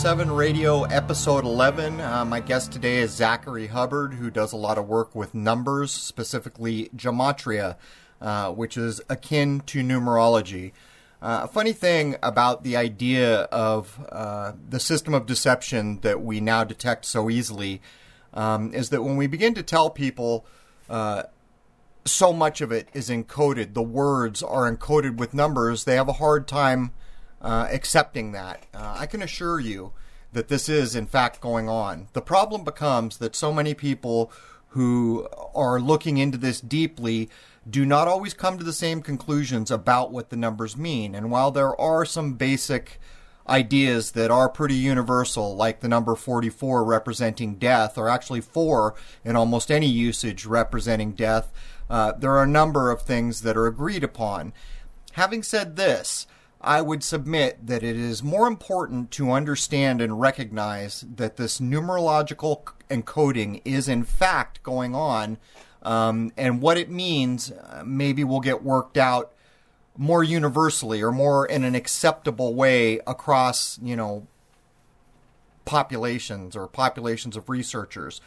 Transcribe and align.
Okay, 0.00 0.08
welcome 0.08 0.28
to 0.28 0.32
Crow 0.32 0.32
Triple 0.32 0.32
Seven 0.32 0.32
Radio, 0.32 0.82
Episode 0.84 1.44
Eleven. 1.44 2.00
Uh, 2.00 2.24
my 2.24 2.40
guest 2.40 2.72
today 2.72 2.98
is 2.98 3.10
Zachary 3.10 3.66
Hubbard, 3.66 4.14
who 4.14 4.30
does 4.30 4.52
a 4.52 4.56
lot 4.56 4.78
of 4.78 4.88
work 4.88 5.14
with 5.14 5.34
numbers, 5.34 5.90
specifically 5.92 6.90
gematria, 6.96 7.76
uh, 8.20 8.50
which 8.50 8.76
is 8.78 9.00
akin 9.10 9.60
to 9.66 9.82
numerology. 9.82 10.72
Uh, 11.20 11.40
a 11.44 11.48
funny 11.48 11.74
thing 11.74 12.16
about 12.22 12.64
the 12.64 12.76
idea 12.76 13.42
of 13.52 13.98
uh, 14.10 14.52
the 14.70 14.80
system 14.80 15.12
of 15.12 15.26
deception 15.26 16.00
that 16.00 16.22
we 16.22 16.40
now 16.40 16.64
detect 16.64 17.04
so 17.04 17.28
easily 17.28 17.82
um, 18.32 18.72
is 18.72 18.88
that 18.88 19.02
when 19.02 19.16
we 19.16 19.26
begin 19.26 19.52
to 19.54 19.62
tell 19.62 19.90
people 19.90 20.46
uh, 20.88 21.24
so 22.06 22.32
much 22.32 22.62
of 22.62 22.72
it 22.72 22.88
is 22.94 23.10
encoded, 23.10 23.74
the 23.74 23.82
words 23.82 24.42
are 24.42 24.70
encoded 24.70 25.18
with 25.18 25.34
numbers, 25.34 25.84
they 25.84 25.96
have 25.96 26.08
a 26.08 26.14
hard 26.14 26.48
time 26.48 26.90
uh, 27.40 27.68
accepting 27.70 28.32
that. 28.32 28.66
Uh, 28.74 28.96
I 28.98 29.06
can 29.06 29.22
assure 29.22 29.60
you 29.60 29.92
that 30.32 30.48
this 30.48 30.68
is, 30.68 30.94
in 30.94 31.06
fact, 31.06 31.40
going 31.40 31.68
on. 31.68 32.08
The 32.12 32.20
problem 32.20 32.64
becomes 32.64 33.18
that 33.18 33.34
so 33.34 33.52
many 33.52 33.74
people 33.74 34.30
who 34.68 35.28
are 35.54 35.80
looking 35.80 36.18
into 36.18 36.38
this 36.38 36.60
deeply 36.60 37.28
do 37.68 37.84
not 37.84 38.08
always 38.08 38.34
come 38.34 38.56
to 38.58 38.64
the 38.64 38.72
same 38.72 39.02
conclusions 39.02 39.70
about 39.70 40.12
what 40.12 40.30
the 40.30 40.36
numbers 40.36 40.76
mean. 40.76 41.14
And 41.14 41.30
while 41.30 41.50
there 41.50 41.78
are 41.80 42.04
some 42.04 42.34
basic 42.34 43.00
ideas 43.48 44.12
that 44.12 44.30
are 44.30 44.48
pretty 44.48 44.76
universal, 44.76 45.56
like 45.56 45.80
the 45.80 45.88
number 45.88 46.14
44 46.14 46.84
representing 46.84 47.56
death, 47.56 47.98
or 47.98 48.08
actually 48.08 48.40
4 48.40 48.94
in 49.24 49.34
almost 49.34 49.70
any 49.70 49.88
usage 49.88 50.46
representing 50.46 51.12
death, 51.12 51.52
uh, 51.90 52.12
there 52.12 52.32
are 52.32 52.44
a 52.44 52.48
number 52.48 52.90
of 52.90 53.02
things 53.02 53.42
that 53.42 53.56
are 53.56 53.66
agreed 53.66 54.04
upon. 54.04 54.52
Having 55.12 55.42
said 55.42 55.74
this, 55.74 56.26
I 56.60 56.82
would 56.82 57.02
submit 57.02 57.66
that 57.66 57.82
it 57.82 57.96
is 57.96 58.22
more 58.22 58.46
important 58.46 59.10
to 59.12 59.32
understand 59.32 60.02
and 60.02 60.20
recognize 60.20 61.04
that 61.16 61.36
this 61.36 61.58
numerological 61.58 62.64
encoding 62.90 63.62
is 63.64 63.88
in 63.88 64.04
fact 64.04 64.62
going 64.62 64.94
on, 64.94 65.38
um, 65.82 66.32
and 66.36 66.60
what 66.60 66.76
it 66.76 66.90
means 66.90 67.50
uh, 67.50 67.82
maybe 67.86 68.24
will 68.24 68.40
get 68.40 68.62
worked 68.62 68.98
out 68.98 69.32
more 69.96 70.22
universally 70.22 71.02
or 71.02 71.12
more 71.12 71.46
in 71.46 71.64
an 71.64 71.74
acceptable 71.74 72.54
way 72.54 73.00
across, 73.06 73.78
you 73.82 73.96
know, 73.96 74.26
populations 75.64 76.54
or 76.54 76.66
populations 76.66 77.36
of 77.36 77.48
researchers. 77.48 78.20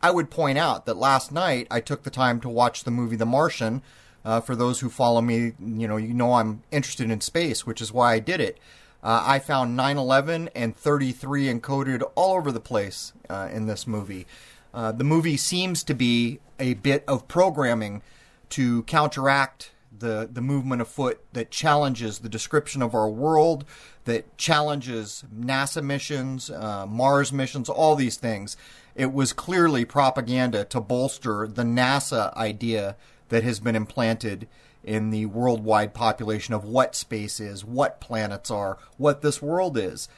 I 0.00 0.10
would 0.10 0.30
point 0.30 0.58
out 0.58 0.86
that 0.86 0.96
last 0.96 1.32
night 1.32 1.66
I 1.70 1.80
took 1.80 2.02
the 2.02 2.10
time 2.10 2.40
to 2.40 2.48
watch 2.48 2.84
the 2.84 2.90
movie 2.90 3.16
The 3.16 3.26
Martian 3.26 3.82
uh, 4.24 4.40
for 4.40 4.56
those 4.56 4.80
who 4.80 4.88
follow 4.88 5.20
me, 5.20 5.52
you 5.60 5.86
know, 5.86 5.96
you 5.96 6.14
know 6.14 6.34
I'm 6.34 6.62
interested 6.70 7.10
in 7.10 7.20
space, 7.20 7.66
which 7.66 7.80
is 7.80 7.92
why 7.92 8.14
I 8.14 8.18
did 8.18 8.40
it. 8.40 8.58
Uh, 9.02 9.22
I 9.26 9.38
found 9.38 9.78
9/11 9.78 10.48
and 10.54 10.74
33 10.74 11.46
encoded 11.46 12.02
all 12.14 12.36
over 12.36 12.50
the 12.50 12.60
place 12.60 13.12
uh, 13.28 13.48
in 13.52 13.66
this 13.66 13.86
movie. 13.86 14.26
Uh, 14.72 14.92
the 14.92 15.04
movie 15.04 15.36
seems 15.36 15.84
to 15.84 15.94
be 15.94 16.40
a 16.58 16.74
bit 16.74 17.04
of 17.06 17.28
programming 17.28 18.02
to 18.50 18.82
counteract 18.84 19.72
the 19.96 20.28
the 20.30 20.40
movement 20.40 20.80
afoot 20.80 21.20
that 21.34 21.50
challenges 21.50 22.20
the 22.20 22.28
description 22.30 22.80
of 22.80 22.94
our 22.94 23.08
world, 23.08 23.64
that 24.04 24.36
challenges 24.38 25.24
NASA 25.34 25.82
missions, 25.82 26.50
uh, 26.50 26.86
Mars 26.86 27.30
missions, 27.30 27.68
all 27.68 27.96
these 27.96 28.16
things. 28.16 28.56
It 28.94 29.12
was 29.12 29.32
clearly 29.32 29.84
propaganda 29.84 30.64
to 30.66 30.80
bolster 30.80 31.46
the 31.46 31.62
NASA 31.62 32.34
idea 32.36 32.96
that 33.28 33.42
has 33.42 33.60
been 33.60 33.76
implanted 33.76 34.46
in 34.82 35.10
the 35.10 35.26
worldwide 35.26 35.94
population 35.94 36.54
of 36.54 36.64
what 36.64 36.94
space 36.94 37.40
is, 37.40 37.64
what 37.64 38.00
planets 38.00 38.50
are, 38.50 38.78
what 38.98 39.22
this 39.22 39.40
world 39.40 39.78
is. 39.78 40.08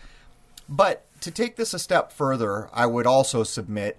But 0.69 1.05
to 1.21 1.31
take 1.31 1.57
this 1.57 1.73
a 1.73 1.79
step 1.79 2.13
further, 2.13 2.69
I 2.73 2.87
would 2.87 3.07
also 3.07 3.45
submit 3.45 3.99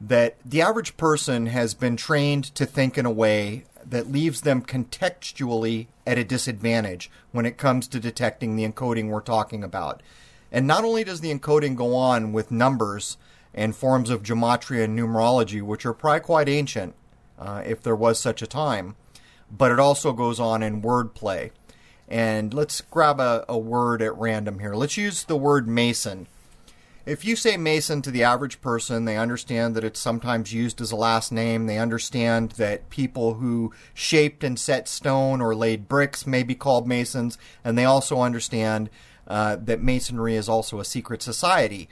that 0.00 0.36
the 0.44 0.62
average 0.62 0.96
person 0.96 1.46
has 1.46 1.74
been 1.74 1.96
trained 1.96 2.44
to 2.54 2.66
think 2.66 2.96
in 2.96 3.06
a 3.06 3.10
way 3.10 3.64
that 3.84 4.10
leaves 4.10 4.42
them 4.42 4.62
contextually 4.62 5.86
at 6.06 6.18
a 6.18 6.24
disadvantage 6.24 7.10
when 7.32 7.46
it 7.46 7.58
comes 7.58 7.86
to 7.88 8.00
detecting 8.00 8.56
the 8.56 8.66
encoding 8.66 9.08
we're 9.08 9.20
talking 9.20 9.62
about. 9.62 10.02
And 10.50 10.66
not 10.66 10.84
only 10.84 11.04
does 11.04 11.20
the 11.20 11.32
encoding 11.32 11.76
go 11.76 11.94
on 11.94 12.32
with 12.32 12.50
numbers 12.50 13.16
and 13.54 13.76
forms 13.76 14.10
of 14.10 14.22
gematria 14.22 14.84
and 14.84 14.98
numerology, 14.98 15.62
which 15.62 15.86
are 15.86 15.92
probably 15.92 16.20
quite 16.20 16.48
ancient, 16.48 16.94
uh, 17.40 17.62
if 17.64 17.82
there 17.82 17.96
was 17.96 18.20
such 18.20 18.42
a 18.42 18.46
time. 18.46 18.94
But 19.50 19.72
it 19.72 19.80
also 19.80 20.12
goes 20.12 20.38
on 20.38 20.62
in 20.62 20.82
wordplay. 20.82 21.50
And 22.06 22.52
let's 22.52 22.80
grab 22.80 23.20
a, 23.20 23.44
a 23.48 23.58
word 23.58 24.02
at 24.02 24.16
random 24.16 24.58
here. 24.58 24.74
Let's 24.74 24.96
use 24.96 25.24
the 25.24 25.36
word 25.36 25.66
mason. 25.66 26.26
If 27.06 27.24
you 27.24 27.34
say 27.34 27.56
Mason 27.56 28.02
to 28.02 28.10
the 28.10 28.22
average 28.22 28.60
person, 28.60 29.04
they 29.04 29.16
understand 29.16 29.74
that 29.74 29.84
it's 29.84 29.98
sometimes 29.98 30.52
used 30.52 30.80
as 30.80 30.92
a 30.92 30.96
last 30.96 31.32
name. 31.32 31.66
They 31.66 31.78
understand 31.78 32.52
that 32.52 32.90
people 32.90 33.34
who 33.34 33.72
shaped 33.94 34.44
and 34.44 34.58
set 34.58 34.86
stone 34.86 35.40
or 35.40 35.54
laid 35.54 35.88
bricks 35.88 36.26
may 36.26 36.42
be 36.42 36.54
called 36.54 36.86
Masons, 36.86 37.38
and 37.64 37.76
they 37.78 37.86
also 37.86 38.20
understand 38.20 38.90
uh, 39.26 39.56
that 39.56 39.82
Masonry 39.82 40.36
is 40.36 40.48
also 40.48 40.78
a 40.78 40.84
secret 40.84 41.22
society. 41.22 41.88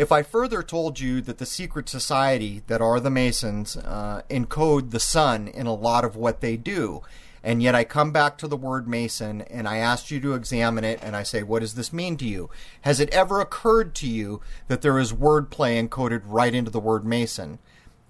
If 0.00 0.10
I 0.10 0.22
further 0.22 0.62
told 0.62 0.98
you 0.98 1.20
that 1.20 1.36
the 1.36 1.44
secret 1.44 1.86
society 1.86 2.62
that 2.68 2.80
are 2.80 3.00
the 3.00 3.10
Masons 3.10 3.76
uh, 3.76 4.22
encode 4.30 4.92
the 4.92 4.98
sun 4.98 5.46
in 5.46 5.66
a 5.66 5.74
lot 5.74 6.06
of 6.06 6.16
what 6.16 6.40
they 6.40 6.56
do, 6.56 7.02
and 7.44 7.62
yet 7.62 7.74
I 7.74 7.84
come 7.84 8.10
back 8.10 8.38
to 8.38 8.48
the 8.48 8.56
word 8.56 8.88
Mason 8.88 9.42
and 9.42 9.68
I 9.68 9.76
asked 9.76 10.10
you 10.10 10.18
to 10.20 10.32
examine 10.32 10.84
it 10.84 11.00
and 11.02 11.14
I 11.14 11.22
say, 11.22 11.42
what 11.42 11.60
does 11.60 11.74
this 11.74 11.92
mean 11.92 12.16
to 12.16 12.24
you? 12.24 12.48
Has 12.80 12.98
it 12.98 13.10
ever 13.10 13.42
occurred 13.42 13.94
to 13.96 14.08
you 14.08 14.40
that 14.68 14.80
there 14.80 14.98
is 14.98 15.12
wordplay 15.12 15.86
encoded 15.86 16.22
right 16.24 16.54
into 16.54 16.70
the 16.70 16.80
word 16.80 17.04
Mason? 17.04 17.58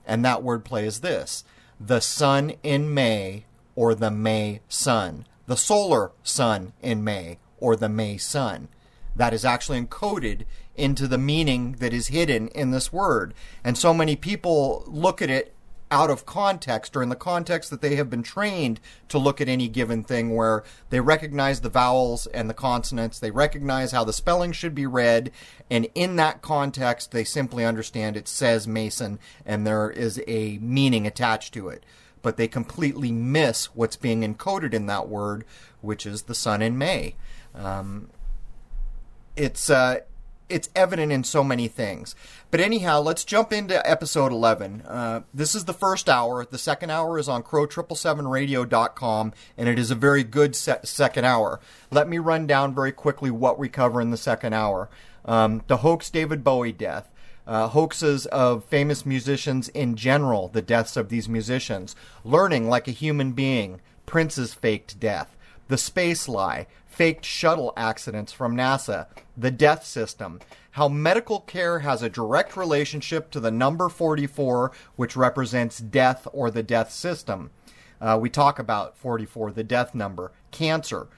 And 0.07 0.25
that 0.25 0.45
wordplay 0.45 0.85
is 0.85 1.01
this 1.01 1.43
the 1.81 1.99
sun 1.99 2.53
in 2.63 2.95
May 2.95 3.47
or 3.75 3.97
the 3.97 4.13
May 4.13 4.61
sun, 4.69 5.27
the 5.47 5.57
solar 5.57 6.13
sun 6.23 6.73
in 6.83 7.03
May 7.03 7.41
or 7.59 7.75
the 7.75 7.89
May 7.89 8.17
sun. 8.17 8.69
That 9.17 9.35
is 9.35 9.45
actually 9.45 9.83
encoded 9.83 10.45
into 10.81 11.07
the 11.07 11.19
meaning 11.19 11.77
that 11.79 11.93
is 11.93 12.09
hidden 12.09 12.49
in 12.49 12.71
this 12.71 12.93
word. 12.93 13.35
And 13.63 13.77
so 13.77 13.93
many 13.95 14.17
people 14.17 14.85
look 14.87 15.21
at 15.21 15.31
it 15.31 15.55
out 15.91 16.11
of 16.11 16.25
context 16.25 16.97
or 16.97 17.03
in 17.03 17.09
the 17.09 17.17
context 17.17 17.71
that 17.71 17.81
they 17.81 17.97
have 17.97 18.09
been 18.09 18.23
trained 18.23 18.81
to 19.09 19.19
look 19.19 19.41
at 19.41 19.49
any 19.49 19.69
given 19.69 20.05
thing 20.05 20.35
where 20.35 20.63
they 20.91 21.01
recognize 21.01 21.61
the 21.61 21.69
vowels 21.69 22.27
and 22.29 22.49
the 22.49 22.55
consonants, 22.55 23.19
they 23.19 23.31
recognize 23.31 23.91
how 23.91 24.05
the 24.05 24.13
spelling 24.13 24.53
should 24.53 24.75
be 24.75 24.87
read, 24.87 25.33
and 25.69 25.89
in 25.95 26.17
that 26.17 26.43
context 26.43 27.11
they 27.11 27.25
simply 27.25 27.65
understand 27.65 28.17
it 28.17 28.29
says 28.29 28.69
Mason 28.69 29.19
and 29.45 29.67
there 29.67 29.91
is 29.91 30.23
a 30.29 30.59
meaning 30.59 31.07
attached 31.07 31.53
to 31.55 31.69
it. 31.69 31.85
But 32.23 32.37
they 32.37 32.49
completely 32.49 33.11
miss 33.11 33.67
what's 33.75 33.97
being 33.97 34.23
encoded 34.23 34.75
in 34.75 34.87
that 34.87 35.09
word, 35.09 35.45
which 35.81 36.07
is 36.07 36.23
the 36.23 36.35
sun 36.35 36.63
in 36.63 36.77
May. 36.77 37.17
Um, 37.55 38.11
it's 39.37 39.71
uh, 39.71 40.01
it's 40.51 40.69
evident 40.75 41.13
in 41.13 41.25
so 41.25 41.43
many 41.45 41.69
things. 41.69 42.15
But 42.51 42.61
anyhow, 42.61 43.01
let's 43.01 43.25
jump 43.25 43.53
into 43.53 43.89
episode 43.89 44.33
11. 44.33 44.83
Uh, 44.83 45.21
this 45.33 45.55
is 45.55 45.65
the 45.65 45.73
first 45.73 46.09
hour. 46.09 46.45
The 46.45 46.59
second 46.59 46.91
hour 46.91 47.19
is 47.19 47.29
on 47.29 47.43
crow777radio.com, 47.43 49.33
and 49.57 49.69
it 49.69 49.79
is 49.79 49.91
a 49.91 49.95
very 49.95 50.25
good 50.25 50.57
se- 50.57 50.81
second 50.85 51.25
hour. 51.25 51.61
Let 51.91 52.09
me 52.09 52.19
run 52.19 52.47
down 52.47 52.75
very 52.75 52.93
quickly 52.93 53.31
what 53.31 53.59
we 53.59 53.69
cover 53.69 54.01
in 54.01 54.11
the 54.11 54.17
second 54.17 54.53
hour. 54.53 54.91
Um, 55.25 55.63
the 55.67 55.79
hoax 55.79 56.11
David 56.11 56.43
Bowie 56.45 56.73
death. 56.73 57.11
Uh, 57.47 57.69
hoaxes 57.69 58.27
of 58.27 58.65
famous 58.67 59.05
musicians 59.05 59.69
in 59.71 59.97
general, 59.97 60.49
the 60.49 60.63
deaths 60.63 60.97
of 60.97 61.09
these 61.09 61.29
musicians. 61.29 61.97
Learning 62.25 62.69
like 62.69 62.87
a 62.87 62.93
human 62.93 63.33
being. 63.33 63.81
Prince's 64.07 64.55
faked 64.55 65.01
death. 65.01 65.37
The 65.69 65.79
space 65.79 66.29
lie 66.29 66.67
faked 67.01 67.25
shuttle 67.25 67.73
accidents 67.79 68.31
from 68.31 68.55
NASA, 68.55 69.07
the 69.35 69.51
death 69.51 69.87
system, 69.87 70.39
how 70.73 70.87
medical 70.87 71.41
care 71.41 71.79
has 71.79 72.03
a 72.03 72.11
direct 72.11 72.59
relationship 72.59 73.31
to 73.31 73.41
the 73.41 73.51
number 73.51 73.89
44, 73.89 74.71
which 74.97 75.17
represents 75.17 75.79
death 75.79 76.29
or 76.31 76.51
the 76.51 76.63
death 76.63 76.93
system. 76.93 77.51
Uh, 78.03 78.19
we 78.21 78.29
talk 78.29 78.59
about 78.59 78.99
44, 78.99 79.53
the 79.53 79.65
death 79.65 79.95
number, 79.95 80.31
cancer, 80.51 81.09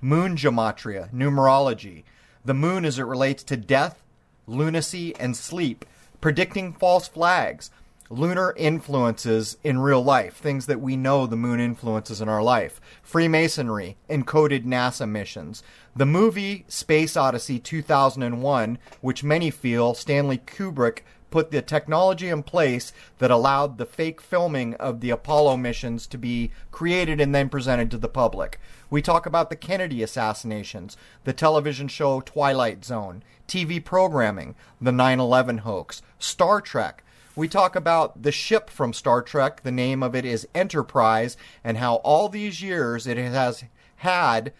moon 0.00 0.34
gematria, 0.34 1.08
numerology, 1.14 2.02
the 2.44 2.52
moon 2.52 2.84
as 2.84 2.98
it 2.98 3.04
relates 3.04 3.44
to 3.44 3.56
death, 3.56 4.02
lunacy, 4.48 5.14
and 5.20 5.36
sleep, 5.36 5.84
predicting 6.20 6.72
false 6.72 7.06
flags, 7.06 7.70
lunar 8.10 8.54
influences 8.56 9.56
in 9.62 9.78
real 9.78 10.02
life, 10.02 10.36
things 10.36 10.66
that 10.66 10.80
we 10.80 10.96
know 10.96 11.26
the 11.26 11.36
moon 11.36 11.60
influences 11.60 12.20
in 12.20 12.28
our 12.28 12.42
life, 12.42 12.80
Freemasonry, 13.02 13.96
encoded 14.08 14.64
NASA 14.64 15.08
missions, 15.08 15.62
the 15.94 16.06
movie 16.06 16.64
Space 16.68 17.16
Odyssey 17.16 17.58
2001, 17.58 18.78
which 19.00 19.24
many 19.24 19.50
feel 19.50 19.94
Stanley 19.94 20.38
Kubrick 20.38 21.00
put 21.30 21.50
the 21.50 21.62
technology 21.62 22.28
in 22.28 22.42
place 22.42 22.92
that 23.18 23.30
allowed 23.30 23.76
the 23.76 23.86
fake 23.86 24.20
filming 24.20 24.74
of 24.74 25.00
the 25.00 25.10
Apollo 25.10 25.56
missions 25.58 26.06
to 26.06 26.16
be 26.18 26.50
created 26.70 27.20
and 27.20 27.34
then 27.34 27.48
presented 27.48 27.90
to 27.90 27.98
the 27.98 28.08
public. 28.08 28.58
We 28.90 29.02
talk 29.02 29.26
about 29.26 29.50
the 29.50 29.56
Kennedy 29.56 30.02
assassinations, 30.02 30.96
the 31.24 31.32
television 31.32 31.88
show 31.88 32.20
Twilight 32.20 32.84
Zone, 32.84 33.22
TV 33.46 33.84
programming, 33.84 34.54
the 34.80 34.92
9 34.92 35.20
11 35.20 35.58
hoax, 35.58 36.02
Star 36.18 36.60
Trek. 36.60 37.04
We 37.38 37.46
talk 37.46 37.76
about 37.76 38.20
the 38.24 38.32
ship 38.32 38.68
from 38.68 38.92
Star 38.92 39.22
Trek, 39.22 39.62
the 39.62 39.70
name 39.70 40.02
of 40.02 40.16
it 40.16 40.24
is 40.24 40.48
Enterprise, 40.56 41.36
and 41.62 41.76
how 41.76 41.98
all 42.02 42.28
these 42.28 42.60
years 42.62 43.06
it 43.06 43.16
has 43.16 43.62
had 43.98 44.52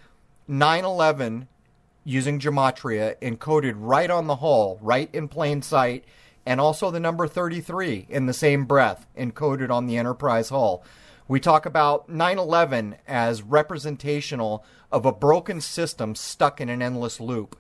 9 0.47 0.85
11 0.85 1.49
using 2.05 2.39
gematria 2.39 3.17
encoded 3.21 3.75
right 3.79 4.09
on 4.09 4.29
the 4.29 4.37
hull, 4.37 4.79
right 4.81 5.13
in 5.13 5.27
plain 5.27 5.61
sight, 5.61 6.05
and 6.47 6.61
also 6.61 6.93
the 6.93 7.01
number 7.01 7.27
33 7.27 8.07
in 8.09 8.27
the 8.27 8.33
same 8.33 8.65
breath 8.65 9.09
encoded 9.19 9.71
on 9.71 9.87
the 9.87 9.97
Enterprise 9.97 10.51
hull. 10.51 10.85
We 11.27 11.41
talk 11.41 11.67
about 11.67 12.09
9 12.09 12.39
11 12.39 12.95
as 13.09 13.43
representational 13.43 14.65
of 14.93 15.05
a 15.05 15.11
broken 15.11 15.61
system 15.61 16.15
stuck 16.15 16.61
in 16.61 16.69
an 16.69 16.81
endless 16.81 17.19
loop. 17.19 17.59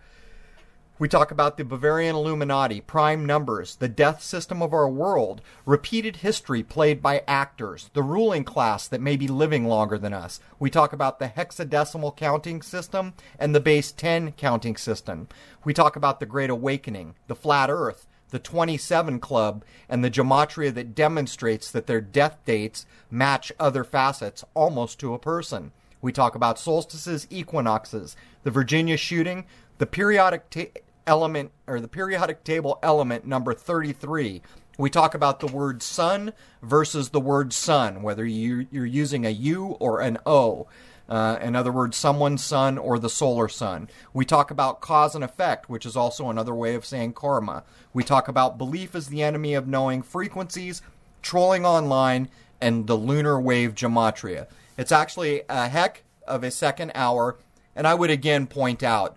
We 1.00 1.06
talk 1.06 1.30
about 1.30 1.56
the 1.56 1.64
Bavarian 1.64 2.16
Illuminati, 2.16 2.80
prime 2.80 3.24
numbers, 3.24 3.76
the 3.76 3.86
death 3.86 4.20
system 4.20 4.60
of 4.60 4.72
our 4.72 4.88
world, 4.88 5.40
repeated 5.64 6.16
history 6.16 6.64
played 6.64 7.00
by 7.00 7.22
actors, 7.28 7.88
the 7.92 8.02
ruling 8.02 8.42
class 8.42 8.88
that 8.88 9.00
may 9.00 9.14
be 9.14 9.28
living 9.28 9.68
longer 9.68 9.96
than 9.96 10.12
us. 10.12 10.40
We 10.58 10.70
talk 10.70 10.92
about 10.92 11.20
the 11.20 11.28
hexadecimal 11.28 12.16
counting 12.16 12.62
system 12.62 13.14
and 13.38 13.54
the 13.54 13.60
base 13.60 13.92
10 13.92 14.32
counting 14.32 14.76
system. 14.76 15.28
We 15.62 15.72
talk 15.72 15.94
about 15.94 16.18
the 16.18 16.26
Great 16.26 16.50
Awakening, 16.50 17.14
the 17.28 17.36
flat 17.36 17.70
earth, 17.70 18.08
the 18.30 18.40
27 18.40 19.20
Club, 19.20 19.64
and 19.88 20.02
the 20.02 20.10
gematria 20.10 20.74
that 20.74 20.96
demonstrates 20.96 21.70
that 21.70 21.86
their 21.86 22.00
death 22.00 22.38
dates 22.44 22.86
match 23.08 23.52
other 23.60 23.84
facets 23.84 24.44
almost 24.52 24.98
to 24.98 25.14
a 25.14 25.18
person. 25.20 25.70
We 26.02 26.10
talk 26.10 26.34
about 26.34 26.58
solstices, 26.58 27.28
equinoxes, 27.30 28.16
the 28.42 28.50
Virginia 28.50 28.96
shooting, 28.96 29.46
the 29.78 29.86
periodic 29.86 30.50
ta- 30.50 30.80
element 31.08 31.50
or 31.66 31.80
the 31.80 31.88
periodic 31.88 32.44
table 32.44 32.78
element 32.82 33.26
number 33.26 33.52
33 33.52 34.42
we 34.78 34.88
talk 34.88 35.14
about 35.14 35.40
the 35.40 35.46
word 35.48 35.82
sun 35.82 36.32
versus 36.62 37.08
the 37.08 37.20
word 37.20 37.52
sun 37.52 38.02
whether 38.02 38.24
you, 38.24 38.68
you're 38.70 38.86
using 38.86 39.26
a 39.26 39.30
u 39.30 39.76
or 39.80 40.00
an 40.00 40.18
o. 40.24 40.68
Uh, 41.08 41.38
in 41.40 41.56
other 41.56 41.72
words 41.72 41.96
someone's 41.96 42.44
sun 42.44 42.76
or 42.76 42.98
the 42.98 43.08
solar 43.08 43.48
sun. 43.48 43.88
We 44.12 44.26
talk 44.26 44.50
about 44.50 44.80
cause 44.80 45.14
and 45.14 45.24
effect 45.24 45.68
which 45.68 45.86
is 45.86 45.96
also 45.96 46.28
another 46.28 46.54
way 46.54 46.74
of 46.74 46.84
saying 46.84 47.14
karma. 47.14 47.64
We 47.92 48.04
talk 48.04 48.28
about 48.28 48.58
belief 48.58 48.94
as 48.94 49.08
the 49.08 49.22
enemy 49.22 49.54
of 49.54 49.66
knowing 49.66 50.02
frequencies 50.02 50.82
trolling 51.22 51.64
online 51.64 52.28
and 52.60 52.86
the 52.86 52.94
lunar 52.94 53.40
wave 53.40 53.74
gematria. 53.74 54.46
It's 54.76 54.92
actually 54.92 55.42
a 55.48 55.68
heck 55.68 56.04
of 56.26 56.44
a 56.44 56.50
second 56.50 56.92
hour 56.94 57.36
and 57.74 57.86
i 57.86 57.94
would 57.94 58.10
again 58.10 58.46
point 58.46 58.82
out 58.82 59.16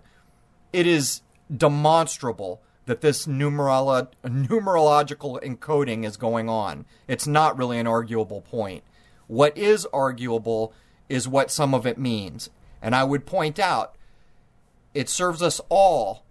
it 0.72 0.86
is 0.86 1.20
demonstrable 1.54 2.62
that 2.86 3.00
this 3.00 3.26
numerolo- 3.26 4.08
numerological 4.24 5.42
encoding 5.42 6.04
is 6.04 6.16
going 6.16 6.48
on. 6.48 6.84
It's 7.06 7.26
not 7.26 7.56
really 7.56 7.78
an 7.78 7.86
arguable 7.86 8.40
point. 8.40 8.82
What 9.28 9.56
is 9.56 9.86
arguable 9.92 10.72
is 11.08 11.28
what 11.28 11.50
some 11.50 11.74
of 11.74 11.86
it 11.86 11.98
means. 11.98 12.50
And 12.80 12.94
I 12.94 13.04
would 13.04 13.26
point 13.26 13.58
out 13.58 13.94
it 14.94 15.08
serves 15.08 15.42
us 15.42 15.60
all 15.68 16.24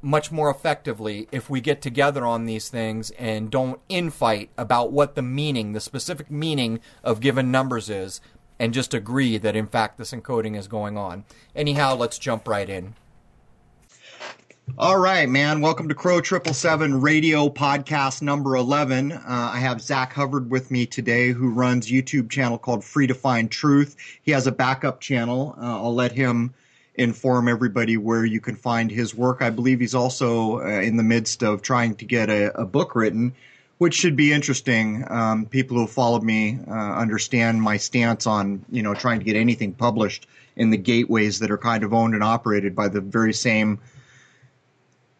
much 0.00 0.30
more 0.30 0.50
effectively 0.50 1.28
if 1.32 1.50
we 1.50 1.60
get 1.60 1.82
together 1.82 2.24
on 2.24 2.44
these 2.44 2.68
things 2.68 3.10
and 3.12 3.50
don't 3.50 3.80
infight 3.88 4.48
about 4.56 4.92
what 4.92 5.14
the 5.14 5.22
meaning, 5.22 5.72
the 5.72 5.80
specific 5.80 6.30
meaning 6.30 6.78
of 7.02 7.20
given 7.20 7.50
numbers 7.50 7.90
is, 7.90 8.20
and 8.60 8.74
just 8.74 8.94
agree 8.94 9.38
that 9.38 9.56
in 9.56 9.66
fact 9.66 9.98
this 9.98 10.12
encoding 10.12 10.56
is 10.56 10.68
going 10.68 10.96
on. 10.96 11.24
Anyhow, 11.56 11.96
let's 11.96 12.18
jump 12.18 12.46
right 12.46 12.68
in. 12.68 12.94
All 14.76 14.98
right, 14.98 15.28
man. 15.28 15.60
Welcome 15.60 15.88
to 15.88 15.94
Crow 15.94 16.20
Triple 16.20 16.54
Seven 16.54 17.00
Radio 17.00 17.48
Podcast 17.48 18.22
number 18.22 18.54
eleven. 18.54 19.12
Uh, 19.12 19.22
I 19.26 19.58
have 19.58 19.80
Zach 19.80 20.12
Hubbard 20.12 20.50
with 20.50 20.70
me 20.70 20.86
today, 20.86 21.30
who 21.32 21.50
runs 21.50 21.90
YouTube 21.90 22.30
channel 22.30 22.58
called 22.58 22.84
Free 22.84 23.06
to 23.06 23.14
Find 23.14 23.50
Truth. 23.50 23.96
He 24.22 24.30
has 24.32 24.46
a 24.46 24.52
backup 24.52 25.00
channel. 25.00 25.56
Uh, 25.60 25.82
I'll 25.82 25.94
let 25.94 26.12
him 26.12 26.54
inform 26.94 27.48
everybody 27.48 27.96
where 27.96 28.24
you 28.24 28.40
can 28.40 28.56
find 28.56 28.90
his 28.90 29.14
work. 29.14 29.42
I 29.42 29.50
believe 29.50 29.80
he's 29.80 29.94
also 29.94 30.60
uh, 30.60 30.80
in 30.80 30.96
the 30.96 31.02
midst 31.02 31.42
of 31.42 31.62
trying 31.62 31.94
to 31.96 32.04
get 32.04 32.28
a, 32.28 32.60
a 32.60 32.66
book 32.66 32.94
written, 32.94 33.34
which 33.78 33.94
should 33.94 34.16
be 34.16 34.32
interesting. 34.32 35.04
Um, 35.08 35.46
people 35.46 35.76
who 35.76 35.82
have 35.82 35.92
followed 35.92 36.22
me 36.22 36.58
uh, 36.68 36.72
understand 36.72 37.62
my 37.62 37.78
stance 37.78 38.26
on 38.26 38.64
you 38.70 38.82
know 38.82 38.94
trying 38.94 39.18
to 39.18 39.24
get 39.24 39.36
anything 39.36 39.72
published 39.72 40.28
in 40.56 40.70
the 40.70 40.76
gateways 40.76 41.38
that 41.40 41.50
are 41.50 41.58
kind 41.58 41.82
of 41.84 41.92
owned 41.94 42.14
and 42.14 42.22
operated 42.22 42.76
by 42.76 42.88
the 42.88 43.00
very 43.00 43.32
same 43.32 43.80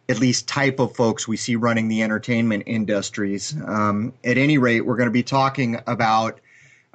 at 0.09 0.19
least 0.19 0.49
type 0.49 0.79
of 0.79 0.97
folks 0.97 1.29
we 1.29 1.37
see 1.37 1.57
running 1.57 1.89
the 1.89 2.03
entertainment 2.03 2.63
industries. 2.67 3.55
Um, 3.67 4.13
at 4.25 4.39
any 4.39 4.57
rate, 4.59 4.81
we're 4.81 4.97
going 4.97 5.09
to 5.09 5.13
be 5.13 5.23
talking 5.23 5.79
about 5.87 6.41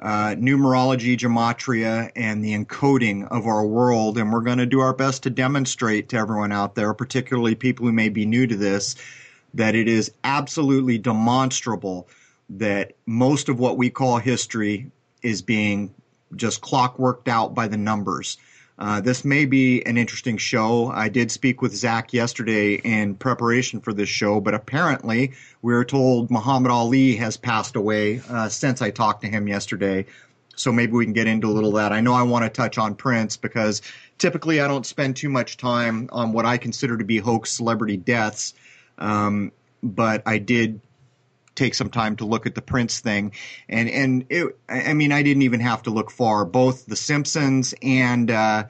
uh, 0.00 0.34
numerology, 0.36 1.16
gematria, 1.16 2.10
and 2.16 2.44
the 2.44 2.52
encoding 2.52 3.28
of 3.30 3.46
our 3.46 3.64
world, 3.64 4.18
and 4.18 4.32
we're 4.32 4.40
going 4.40 4.58
to 4.58 4.66
do 4.66 4.80
our 4.80 4.92
best 4.92 5.22
to 5.22 5.30
demonstrate 5.30 6.08
to 6.08 6.16
everyone 6.16 6.50
out 6.50 6.74
there, 6.74 6.92
particularly 6.92 7.54
people 7.54 7.86
who 7.86 7.92
may 7.92 8.08
be 8.08 8.26
new 8.26 8.46
to 8.46 8.56
this, 8.56 8.96
that 9.54 9.76
it 9.76 9.86
is 9.86 10.12
absolutely 10.24 10.98
demonstrable 10.98 12.08
that 12.50 12.92
most 13.06 13.48
of 13.48 13.60
what 13.60 13.78
we 13.78 13.88
call 13.88 14.18
history 14.18 14.90
is 15.22 15.40
being 15.40 15.94
just 16.34 16.60
clockworked 16.60 17.28
out 17.28 17.54
by 17.54 17.68
the 17.68 17.76
numbers. 17.76 18.36
Uh, 18.76 19.00
this 19.00 19.24
may 19.24 19.44
be 19.46 19.86
an 19.86 19.96
interesting 19.96 20.36
show. 20.36 20.88
I 20.88 21.08
did 21.08 21.30
speak 21.30 21.62
with 21.62 21.74
Zach 21.74 22.12
yesterday 22.12 22.74
in 22.74 23.14
preparation 23.14 23.80
for 23.80 23.92
this 23.92 24.08
show, 24.08 24.40
but 24.40 24.52
apparently 24.54 25.32
we 25.62 25.72
were 25.72 25.84
told 25.84 26.30
Muhammad 26.30 26.72
Ali 26.72 27.14
has 27.16 27.36
passed 27.36 27.76
away 27.76 28.20
uh, 28.28 28.48
since 28.48 28.82
I 28.82 28.90
talked 28.90 29.22
to 29.22 29.28
him 29.28 29.46
yesterday. 29.46 30.06
So 30.56 30.72
maybe 30.72 30.92
we 30.92 31.04
can 31.04 31.12
get 31.12 31.26
into 31.26 31.48
a 31.48 31.52
little 31.52 31.70
of 31.70 31.76
that. 31.76 31.92
I 31.92 32.00
know 32.00 32.14
I 32.14 32.22
want 32.22 32.44
to 32.44 32.50
touch 32.50 32.78
on 32.78 32.94
Prince 32.94 33.36
because 33.36 33.82
typically 34.18 34.60
I 34.60 34.68
don't 34.68 34.86
spend 34.86 35.16
too 35.16 35.28
much 35.28 35.56
time 35.56 36.08
on 36.12 36.32
what 36.32 36.44
I 36.44 36.58
consider 36.58 36.96
to 36.96 37.04
be 37.04 37.18
hoax 37.18 37.52
celebrity 37.52 37.96
deaths. 37.96 38.54
Um, 38.98 39.52
but 39.82 40.22
I 40.26 40.38
did 40.38 40.80
take 41.54 41.74
some 41.74 41.90
time 41.90 42.16
to 42.16 42.24
look 42.24 42.46
at 42.46 42.54
the 42.54 42.62
Prince 42.62 43.00
thing, 43.00 43.32
and 43.68 43.88
and 43.88 44.26
it, 44.28 44.56
I 44.68 44.94
mean, 44.94 45.12
I 45.12 45.22
didn't 45.22 45.42
even 45.42 45.60
have 45.60 45.82
to 45.84 45.90
look 45.90 46.10
far. 46.10 46.44
Both 46.44 46.86
The 46.86 46.96
Simpsons 46.96 47.74
and 47.82 48.30
uh, 48.30 48.64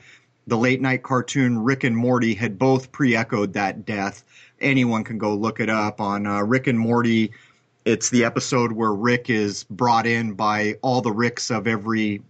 the 0.47 0.59
late 0.59 0.81
night 0.81 1.03
cartoon 1.03 1.59
Rick 1.59 1.85
and 1.85 1.97
Morty 1.97 2.35
had 2.35 2.59
both 2.59 2.93
pre-echoed 2.93 3.55
that 3.55 3.87
death. 3.87 4.25
Anyone 4.61 5.05
can 5.05 5.19
go 5.19 5.35
look 5.35 5.61
it 5.61 5.71
up 5.71 6.01
on 6.01 6.27
uh, 6.27 6.43
Rick 6.43 6.67
and 6.67 6.79
Morty. 6.79 7.33
It's 7.85 8.11
the 8.11 8.25
episode 8.25 8.73
where 8.73 8.93
Rick 8.93 9.29
is 9.31 9.65
brought 9.65 10.07
in 10.07 10.35
by 10.35 10.77
all 10.83 11.01
the 11.01 11.13
Ricks 11.13 11.51
of 11.51 11.67
every 11.67 12.23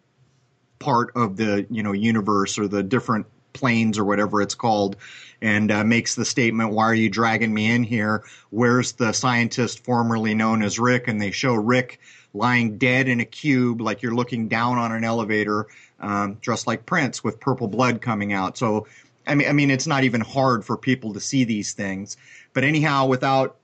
part 0.79 1.13
of 1.15 1.37
the 1.37 1.67
you 1.71 1.83
know 1.83 1.93
universe 1.93 2.59
or 2.59 2.69
the 2.69 2.83
different 2.83 3.27
planes 3.55 3.99
or 3.99 4.05
whatever 4.05 4.43
it's 4.43 4.55
called 4.55 4.97
and 5.41 5.71
uh, 5.71 5.85
makes 5.85 6.15
the 6.15 6.25
statement, 6.25 6.73
Why 6.73 6.85
are 6.85 6.95
you 6.95 7.09
dragging 7.09 7.53
me 7.53 7.71
in 7.71 7.85
here? 7.85 8.25
Where's 8.51 8.93
the 8.93 9.13
scientist 9.13 9.83
formerly 9.85 10.35
known 10.35 10.63
as 10.63 10.79
Rick? 10.79 11.09
And 11.09 11.21
they 11.21 11.31
show 11.31 11.55
Rick 11.55 12.01
lying 12.35 12.79
dead 12.79 13.09
in 13.09 13.21
a 13.21 13.25
cube, 13.25 13.81
like 13.81 14.03
you're 14.03 14.15
looking 14.15 14.49
down 14.49 14.79
on 14.79 14.93
an 14.93 15.05
elevator, 15.05 15.67
um, 16.01 16.35
dressed 16.41 16.67
like 16.67 16.85
Prince 16.85 17.23
with 17.23 17.41
purple 17.41 17.69
blood 17.69 18.01
coming 18.01 18.33
out. 18.33 18.59
So, 18.59 18.87
I 19.27 19.35
mean, 19.35 19.49
I 19.49 19.53
mean, 19.53 19.71
it's 19.71 19.87
not 19.87 20.05
even 20.05 20.21
hard 20.21 20.65
for 20.65 20.77
people 20.77 21.15
to 21.15 21.21
see 21.21 21.45
these 21.45 21.73
things. 21.73 22.17
But 22.53 22.65
anyhow, 22.65 23.07
without 23.07 23.57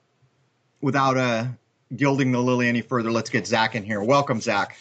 without 0.80 1.16
uh, 1.16 1.46
gilding 1.94 2.32
the 2.32 2.40
lily 2.40 2.68
any 2.68 2.82
further, 2.82 3.10
let's 3.10 3.30
get 3.30 3.46
Zach 3.46 3.74
in 3.74 3.84
here. 3.84 4.02
Welcome, 4.02 4.40
Zach. 4.40 4.76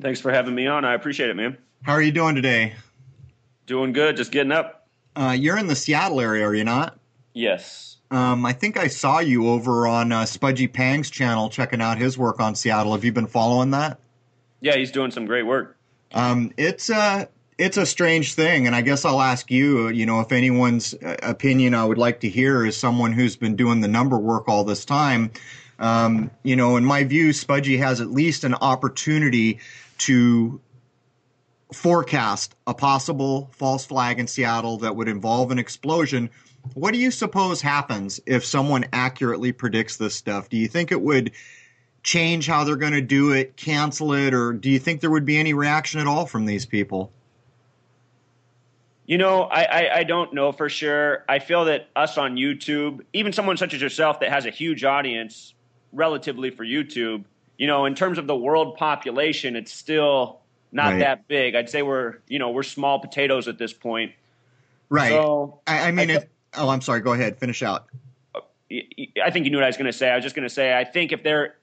Thanks 0.00 0.20
for 0.20 0.32
having 0.32 0.54
me 0.54 0.66
on. 0.66 0.84
I 0.84 0.94
appreciate 0.94 1.30
it, 1.30 1.36
man. 1.36 1.56
How 1.82 1.92
are 1.92 2.02
you 2.02 2.12
doing 2.12 2.34
today? 2.34 2.74
Doing 3.66 3.92
good. 3.92 4.16
Just 4.16 4.30
getting 4.30 4.52
up. 4.52 4.86
Uh, 5.16 5.36
you're 5.38 5.58
in 5.58 5.66
the 5.66 5.76
Seattle 5.76 6.20
area, 6.20 6.46
are 6.46 6.54
you 6.54 6.64
not? 6.64 6.98
Yes. 7.32 7.96
Um, 8.10 8.44
I 8.44 8.52
think 8.52 8.76
I 8.76 8.88
saw 8.88 9.18
you 9.20 9.48
over 9.48 9.86
on 9.86 10.12
uh, 10.12 10.22
Spudgy 10.22 10.72
Pang's 10.72 11.10
channel 11.10 11.48
checking 11.48 11.80
out 11.80 11.98
his 11.98 12.18
work 12.18 12.40
on 12.40 12.54
Seattle. 12.54 12.92
Have 12.92 13.04
you 13.04 13.12
been 13.12 13.26
following 13.26 13.70
that? 13.70 13.98
Yeah, 14.60 14.76
he's 14.76 14.90
doing 14.90 15.10
some 15.10 15.26
great 15.26 15.44
work. 15.44 15.76
Um, 16.12 16.52
it's 16.56 16.90
a 16.90 16.96
uh, 16.96 17.24
it's 17.56 17.76
a 17.76 17.86
strange 17.86 18.34
thing, 18.34 18.66
and 18.66 18.74
I 18.74 18.82
guess 18.82 19.04
I'll 19.04 19.20
ask 19.20 19.50
you. 19.50 19.88
You 19.88 20.06
know, 20.06 20.20
if 20.20 20.32
anyone's 20.32 20.94
uh, 20.94 21.16
opinion 21.22 21.74
I 21.74 21.84
would 21.84 21.98
like 21.98 22.20
to 22.20 22.28
hear 22.28 22.64
is 22.66 22.76
someone 22.76 23.12
who's 23.12 23.36
been 23.36 23.56
doing 23.56 23.80
the 23.80 23.88
number 23.88 24.18
work 24.18 24.48
all 24.48 24.64
this 24.64 24.84
time. 24.84 25.30
Um, 25.78 26.30
you 26.42 26.56
know, 26.56 26.76
in 26.76 26.84
my 26.84 27.04
view, 27.04 27.30
Spudgy 27.30 27.78
has 27.78 28.00
at 28.00 28.10
least 28.10 28.44
an 28.44 28.54
opportunity 28.54 29.58
to 29.98 30.60
forecast 31.74 32.54
a 32.66 32.74
possible 32.74 33.50
false 33.52 33.84
flag 33.84 34.18
in 34.18 34.26
Seattle 34.26 34.78
that 34.78 34.96
would 34.96 35.08
involve 35.08 35.50
an 35.50 35.58
explosion. 35.58 36.30
What 36.74 36.94
do 36.94 36.98
you 36.98 37.10
suppose 37.10 37.60
happens 37.60 38.20
if 38.26 38.44
someone 38.44 38.86
accurately 38.92 39.52
predicts 39.52 39.96
this 39.96 40.14
stuff? 40.14 40.48
Do 40.48 40.56
you 40.56 40.68
think 40.68 40.92
it 40.92 41.00
would 41.00 41.32
change 42.02 42.46
how 42.46 42.64
they're 42.64 42.76
going 42.76 42.92
to 42.92 43.00
do 43.00 43.32
it, 43.32 43.56
cancel 43.56 44.12
it, 44.12 44.32
or 44.34 44.52
do 44.52 44.70
you 44.70 44.78
think 44.78 45.00
there 45.00 45.10
would 45.10 45.24
be 45.24 45.38
any 45.38 45.54
reaction 45.54 46.00
at 46.00 46.06
all 46.06 46.26
from 46.26 46.46
these 46.46 46.66
people? 46.66 47.10
You 49.06 49.18
know, 49.18 49.42
I, 49.42 49.64
I, 49.64 49.96
I, 49.96 50.04
don't 50.04 50.32
know 50.32 50.50
for 50.50 50.70
sure. 50.70 51.24
I 51.28 51.38
feel 51.38 51.66
that 51.66 51.88
us 51.94 52.16
on 52.16 52.36
YouTube, 52.36 53.02
even 53.12 53.34
someone 53.34 53.58
such 53.58 53.74
as 53.74 53.82
yourself 53.82 54.20
that 54.20 54.30
has 54.30 54.46
a 54.46 54.50
huge 54.50 54.82
audience 54.82 55.52
relatively 55.92 56.50
for 56.50 56.64
YouTube, 56.64 57.24
you 57.58 57.66
know, 57.66 57.84
in 57.84 57.94
terms 57.94 58.16
of 58.16 58.26
the 58.26 58.36
world 58.36 58.76
population, 58.76 59.56
it's 59.56 59.72
still 59.72 60.40
not 60.74 60.92
right. 60.92 60.98
that 60.98 61.28
big. 61.28 61.54
I'd 61.54 61.70
say 61.70 61.82
we're, 61.82 62.16
you 62.26 62.38
know, 62.38 62.50
we're 62.50 62.64
small 62.64 62.98
potatoes 62.98 63.48
at 63.48 63.56
this 63.58 63.72
point. 63.72 64.12
Right. 64.90 65.10
So, 65.10 65.60
I, 65.66 65.88
I 65.88 65.90
mean, 65.92 66.10
I, 66.10 66.24
oh, 66.54 66.68
I'm 66.68 66.80
sorry. 66.80 67.00
Go 67.00 67.12
ahead. 67.12 67.38
Finish 67.38 67.62
out. 67.62 67.86
I 68.70 69.30
think 69.30 69.44
you 69.44 69.52
knew 69.52 69.58
what 69.58 69.64
I 69.64 69.68
was 69.68 69.76
going 69.76 69.86
to 69.86 69.92
say. 69.92 70.10
I 70.10 70.16
was 70.16 70.24
just 70.24 70.34
going 70.34 70.48
to 70.48 70.52
say, 70.54 70.76
I 70.76 70.84
think 70.84 71.12
if 71.12 71.22
they're, 71.22 71.54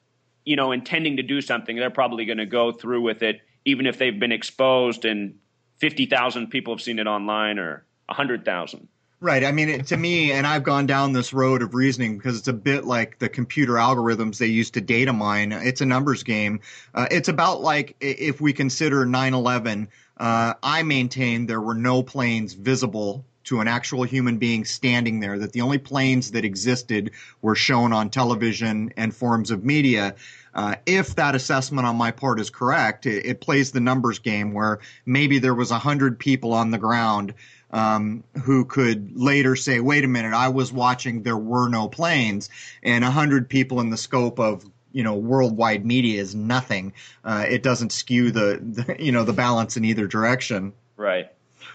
you 0.45 0.55
know, 0.55 0.71
intending 0.71 1.17
to 1.17 1.23
do 1.23 1.41
something, 1.41 1.75
they're 1.75 1.89
probably 1.89 2.25
going 2.25 2.37
to 2.37 2.45
go 2.45 2.71
through 2.71 3.01
with 3.01 3.21
it, 3.21 3.41
even 3.65 3.85
if 3.85 3.97
they've 3.97 4.17
been 4.17 4.31
exposed 4.31 5.03
and 5.03 5.37
50,000 5.79 6.47
people 6.47 6.73
have 6.73 6.81
seen 6.81 6.97
it 6.97 7.07
online 7.07 7.59
or 7.59 7.83
100,000. 8.05 8.87
Right. 9.23 9.43
I 9.43 9.51
mean, 9.51 9.69
it, 9.69 9.87
to 9.87 9.97
me, 9.97 10.31
and 10.31 10.47
I've 10.47 10.63
gone 10.63 10.87
down 10.87 11.13
this 11.13 11.31
road 11.31 11.61
of 11.61 11.75
reasoning 11.75 12.17
because 12.17 12.39
it's 12.39 12.47
a 12.47 12.53
bit 12.53 12.85
like 12.85 13.19
the 13.19 13.29
computer 13.29 13.73
algorithms 13.73 14.39
they 14.39 14.47
use 14.47 14.71
to 14.71 14.81
data 14.81 15.13
mine. 15.13 15.51
It's 15.51 15.79
a 15.79 15.85
numbers 15.85 16.23
game. 16.23 16.61
Uh, 16.95 17.05
it's 17.11 17.29
about 17.29 17.61
like 17.61 17.95
if 18.01 18.41
we 18.41 18.51
consider 18.51 19.05
9 19.05 19.33
11, 19.35 19.89
uh, 20.17 20.55
I 20.63 20.81
maintain 20.81 21.45
there 21.45 21.61
were 21.61 21.75
no 21.75 22.01
planes 22.01 22.53
visible 22.53 23.23
to 23.43 23.59
an 23.59 23.67
actual 23.67 24.03
human 24.03 24.37
being 24.37 24.65
standing 24.65 25.19
there, 25.19 25.37
that 25.37 25.53
the 25.53 25.61
only 25.61 25.77
planes 25.77 26.31
that 26.31 26.43
existed 26.45 27.11
were 27.43 27.55
shown 27.55 27.93
on 27.93 28.09
television 28.09 28.91
and 28.97 29.15
forms 29.15 29.51
of 29.51 29.63
media. 29.63 30.15
Uh, 30.53 30.75
if 30.85 31.15
that 31.15 31.35
assessment 31.35 31.87
on 31.87 31.95
my 31.95 32.11
part 32.11 32.39
is 32.39 32.49
correct, 32.49 33.05
it, 33.05 33.25
it 33.25 33.41
plays 33.41 33.71
the 33.71 33.79
numbers 33.79 34.19
game 34.19 34.53
where 34.53 34.79
maybe 35.05 35.39
there 35.39 35.55
was 35.55 35.71
a 35.71 35.79
hundred 35.79 36.19
people 36.19 36.53
on 36.53 36.71
the 36.71 36.77
ground 36.77 37.33
um, 37.71 38.23
who 38.43 38.65
could 38.65 39.13
later 39.15 39.55
say, 39.55 39.79
"Wait 39.79 40.03
a 40.03 40.07
minute, 40.07 40.33
I 40.33 40.49
was 40.49 40.71
watching. 40.71 41.23
There 41.23 41.37
were 41.37 41.69
no 41.69 41.87
planes," 41.87 42.49
and 42.83 43.03
a 43.03 43.11
hundred 43.11 43.49
people 43.49 43.79
in 43.81 43.89
the 43.89 43.97
scope 43.97 44.39
of 44.39 44.65
you 44.91 45.03
know 45.03 45.15
worldwide 45.15 45.85
media 45.85 46.21
is 46.21 46.35
nothing. 46.35 46.93
Uh, 47.23 47.45
it 47.47 47.63
doesn't 47.63 47.91
skew 47.91 48.31
the, 48.31 48.59
the 48.61 48.95
you 49.03 49.11
know 49.11 49.23
the 49.23 49.33
balance 49.33 49.77
in 49.77 49.85
either 49.85 50.07
direction. 50.07 50.73
Right. 50.97 51.29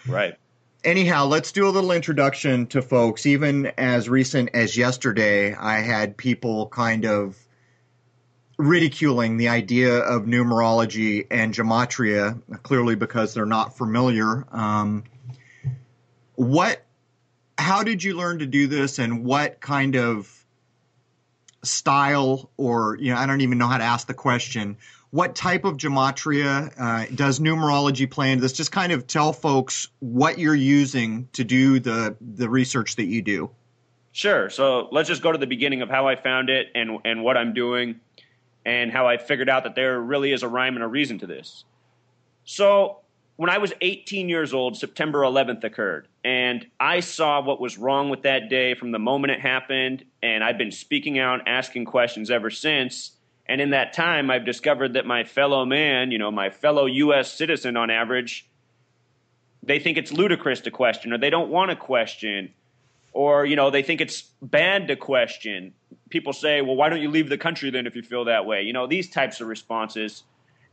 Right 0.07 0.37
anyhow, 0.87 1.27
let's 1.27 1.53
do 1.53 1.69
a 1.69 1.71
little 1.71 1.93
introduction 1.93 2.69
to 2.69 2.81
folks. 2.81 3.27
Even 3.27 3.67
as 3.77 4.09
recent 4.09 4.51
as 4.55 4.77
yesterday, 4.77 5.53
I 5.53 5.81
had 5.81 6.17
people 6.17 6.69
kind 6.69 7.05
of 7.05 7.37
ridiculing 8.57 9.37
the 9.37 9.49
idea 9.49 9.99
of 9.99 10.23
numerology 10.23 11.27
and 11.31 11.53
gematria, 11.53 12.41
clearly 12.63 12.95
because 12.95 13.35
they're 13.35 13.45
not 13.45 13.77
familiar. 13.77 14.47
Um, 14.51 15.05
what, 16.37 16.83
how 17.59 17.83
did 17.83 18.03
you 18.03 18.17
learn 18.17 18.39
to 18.39 18.47
do 18.47 18.67
this, 18.67 18.99
and 18.99 19.25
what 19.25 19.61
kind 19.61 19.97
of 19.97 20.33
style, 21.63 22.51
or 22.57 22.97
you 23.01 23.13
know, 23.13 23.19
I 23.19 23.27
don't 23.27 23.41
even 23.41 23.59
know 23.59 23.67
how 23.67 23.79
to 23.79 23.85
ask 23.85 24.07
the 24.07 24.15
question. 24.15 24.77
What 25.11 25.35
type 25.35 25.65
of 25.65 25.77
gematria 25.77 26.73
uh, 26.79 27.07
does 27.15 27.41
numerology 27.41 28.11
play 28.11 28.33
into 28.33 28.43
this? 28.43 28.53
Just 28.53 28.73
kind 28.73 28.93
of 28.93 29.07
tell 29.07 29.33
folks 29.33 29.89
what 30.01 30.39
you're 30.39 30.55
using 30.55 31.29
to 31.33 31.45
do 31.45 31.81
the 31.81 32.17
the 32.21 32.49
research 32.49 32.97
that 32.97 33.07
you 33.07 33.23
do. 33.23 33.51
Sure. 34.13 34.49
So 34.49 34.89
let's 34.93 35.09
just 35.09 35.23
go 35.23 35.33
to 35.33 35.39
the 35.39 35.47
beginning 35.47 35.83
of 35.83 35.91
how 35.91 36.09
I 36.09 36.17
found 36.17 36.51
it 36.51 36.69
and 36.75 36.99
and 37.05 37.23
what 37.23 37.37
I'm 37.37 37.53
doing 37.55 38.01
and 38.67 38.91
how 38.91 39.07
I 39.07 39.17
figured 39.17 39.49
out 39.49 39.65
that 39.65 39.77
there 39.77 40.01
really 40.01 40.33
is 40.33 40.43
a 40.43 40.49
rhyme 40.49 40.75
and 40.75 40.83
a 40.83 40.89
reason 40.89 41.21
to 41.21 41.27
this. 41.27 41.65
So, 42.45 42.99
when 43.37 43.51
I 43.51 43.59
was 43.59 43.73
18 43.81 44.29
years 44.29 44.55
old, 44.55 44.77
September 44.77 45.21
11th 45.21 45.63
occurred, 45.65 46.09
and 46.25 46.67
I 46.81 47.01
saw 47.01 47.43
what 47.43 47.61
was 47.61 47.79
wrong 47.79 48.11
with 48.11 48.23
that 48.23 48.49
day 48.49 48.75
from 48.75 48.93
the 48.93 48.99
moment 48.99 49.33
it 49.33 49.41
happened, 49.41 50.05
and 50.23 50.43
I've 50.43 50.59
been 50.59 50.73
speaking 50.73 51.19
out, 51.19 51.47
asking 51.47 51.85
questions 51.85 52.31
ever 52.31 52.51
since. 52.51 53.13
And 53.49 53.61
in 53.61 53.71
that 53.71 53.93
time, 53.93 54.31
I've 54.31 54.45
discovered 54.45 54.95
that 54.95 55.07
my 55.07 55.23
fellow 55.25 55.65
man, 55.65 56.11
you 56.11 56.19
know, 56.19 56.33
my 56.33 56.51
fellow 56.51 56.87
U.S. 56.87 57.33
citizen 57.33 57.77
on 57.77 57.91
average, 57.91 58.49
they 59.63 59.79
think 59.79 59.99
it's 59.99 60.11
ludicrous 60.11 60.61
to 60.63 60.71
question, 60.71 61.13
or 61.13 61.19
they 61.19 61.31
don't 61.31 61.51
want 61.51 61.71
to 61.71 61.77
question, 61.77 62.53
or, 63.13 63.47
you 63.47 63.55
know, 63.55 63.71
they 63.71 63.83
think 63.83 64.01
it's 64.01 64.23
bad 64.43 64.89
to 64.89 64.97
question 64.97 65.75
people 66.11 66.33
say, 66.33 66.63
well, 66.63 66.77
why 66.77 66.89
don't 66.89 67.01
you 67.01 67.11
leave 67.11 67.29
the 67.29 67.39
country 67.39 67.71
then 67.71 67.87
if 67.87 67.97
you 67.97 68.03
feel 68.03 68.25
that 68.27 68.47
way? 68.47 68.63
You 68.63 68.73
know, 68.73 68.87
these 68.87 69.11
types 69.11 69.41
of 69.41 69.49
responses. 69.49 70.23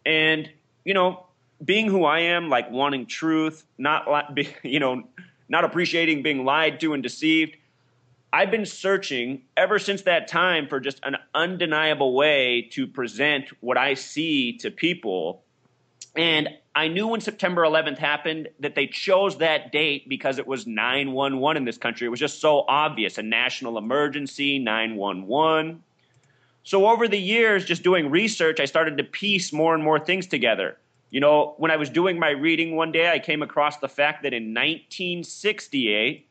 And, 0.06 0.50
you 0.84 0.94
know, 0.94 1.26
being 1.64 1.88
who 1.88 2.06
I 2.06 2.20
am, 2.20 2.50
like 2.50 2.70
wanting 2.72 3.06
truth, 3.06 3.66
not, 3.78 4.38
you 4.64 4.80
know, 4.80 5.04
not 5.50 5.64
appreciating 5.64 6.24
being 6.24 6.46
lied 6.46 6.80
to 6.82 6.94
and 6.94 7.04
deceived. 7.04 7.58
I've 8.32 8.50
been 8.50 8.66
searching 8.66 9.44
ever 9.56 9.78
since 9.78 10.02
that 10.04 10.28
time 10.28 10.68
for 10.68 10.80
just 10.80 11.00
an 11.04 11.18
undeniable 11.36 12.16
way 12.16 12.68
to 12.72 12.88
present 12.88 13.46
what 13.60 13.78
I 13.78 13.94
see 13.94 14.58
to 14.58 14.72
people. 14.72 15.44
And 16.16 16.50
I 16.76 16.88
knew 16.88 17.08
when 17.08 17.22
September 17.22 17.62
11th 17.62 18.00
happened 18.00 18.50
that 18.60 18.74
they 18.74 18.88
chose 18.88 19.38
that 19.38 19.72
date 19.72 20.10
because 20.10 20.40
it 20.40 20.48
was 20.48 20.66
911 20.66 21.58
in 21.58 21.66
this 21.66 21.78
country. 21.78 22.08
It 22.08 22.10
was 22.10 22.20
just 22.20 22.42
so 22.42 22.66
obvious 22.68 23.20
a 23.20 23.24
national 23.24 23.78
emergency, 23.78 24.58
911. 24.58 25.84
So, 26.64 26.88
over 26.88 27.08
the 27.08 27.20
years, 27.20 27.66
just 27.66 27.84
doing 27.84 28.10
research, 28.10 28.60
I 28.60 28.66
started 28.66 28.98
to 28.98 29.04
piece 29.04 29.52
more 29.52 29.76
and 29.76 29.84
more 29.84 30.00
things 30.00 30.26
together. 30.26 30.78
You 31.14 31.20
know, 31.20 31.54
when 31.58 31.70
I 31.70 31.76
was 31.76 31.92
doing 31.92 32.18
my 32.18 32.32
reading 32.32 32.76
one 32.76 32.92
day, 32.92 33.12
I 33.12 33.20
came 33.20 33.44
across 33.44 33.78
the 33.78 33.88
fact 33.88 34.24
that 34.24 34.34
in 34.34 34.46
1968, 34.46 36.28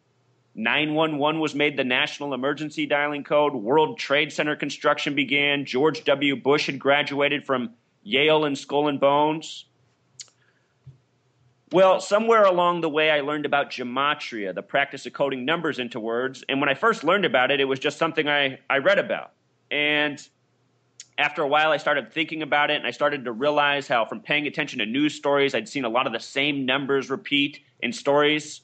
911 0.57 1.41
was 1.41 1.55
made 1.55 1.77
the 1.77 1.85
national 1.85 2.35
emergency 2.35 2.85
dialing 2.85 3.23
code. 3.23 3.55
World 3.55 3.97
Trade 3.97 4.33
Center 4.33 4.57
construction 4.57 5.15
began. 5.15 5.65
George 5.65 6.03
W. 6.03 6.35
Bush 6.35 6.67
had 6.67 6.81
graduated 6.81 7.47
from 7.47 7.75
Yale 8.03 8.45
and 8.45 8.59
Skull 8.59 8.89
and 8.89 8.99
Bones. 8.99 9.67
Well, 11.71 12.01
somewhere 12.01 12.43
along 12.43 12.81
the 12.81 12.89
way, 12.89 13.12
I 13.12 13.21
learned 13.21 13.47
about 13.47 13.71
gematria, 13.71 14.53
the 14.53 14.65
practice 14.65 15.07
of 15.07 15.12
coding 15.12 15.45
numbers 15.45 15.79
into 15.79 16.01
words. 16.01 16.43
And 16.49 16.59
when 16.59 16.69
I 16.69 16.75
first 16.75 17.05
learned 17.05 17.25
about 17.25 17.53
it, 17.53 17.61
it 17.61 17.67
was 17.67 17.79
just 17.79 17.99
something 17.99 18.29
I, 18.29 18.59
I 18.69 18.79
read 18.79 18.99
about. 18.99 19.31
And 19.71 20.21
after 21.19 21.42
a 21.42 21.49
while, 21.49 21.71
I 21.71 21.76
started 21.76 22.12
thinking 22.12 22.42
about 22.42 22.71
it, 22.71 22.76
and 22.76 22.87
I 22.87 22.90
started 22.90 23.25
to 23.26 23.33
realize 23.33 23.87
how, 23.87 24.04
from 24.04 24.21
paying 24.21 24.47
attention 24.47 24.78
to 24.78 24.87
news 24.87 25.14
stories, 25.14 25.54
I'd 25.54 25.69
seen 25.69 25.85
a 25.85 25.88
lot 25.88 26.07
of 26.07 26.12
the 26.12 26.21
same 26.21 26.64
numbers 26.64 27.11
repeat 27.11 27.61
in 27.81 27.92
stories. 27.92 28.62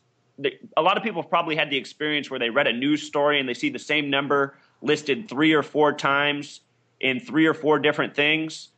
A 0.76 0.82
lot 0.82 0.96
of 0.96 1.02
people 1.02 1.22
have 1.22 1.30
probably 1.30 1.56
had 1.56 1.68
the 1.68 1.76
experience 1.76 2.30
where 2.30 2.38
they 2.38 2.50
read 2.50 2.66
a 2.66 2.72
news 2.72 3.02
story 3.02 3.40
and 3.40 3.48
they 3.48 3.54
see 3.54 3.70
the 3.70 3.78
same 3.78 4.08
number 4.08 4.56
listed 4.80 5.28
three 5.28 5.52
or 5.52 5.62
four 5.62 5.92
times 5.92 6.60
in 7.00 7.18
three 7.18 7.46
or 7.46 7.54
four 7.54 7.78
different 7.80 8.14
things. 8.14 8.68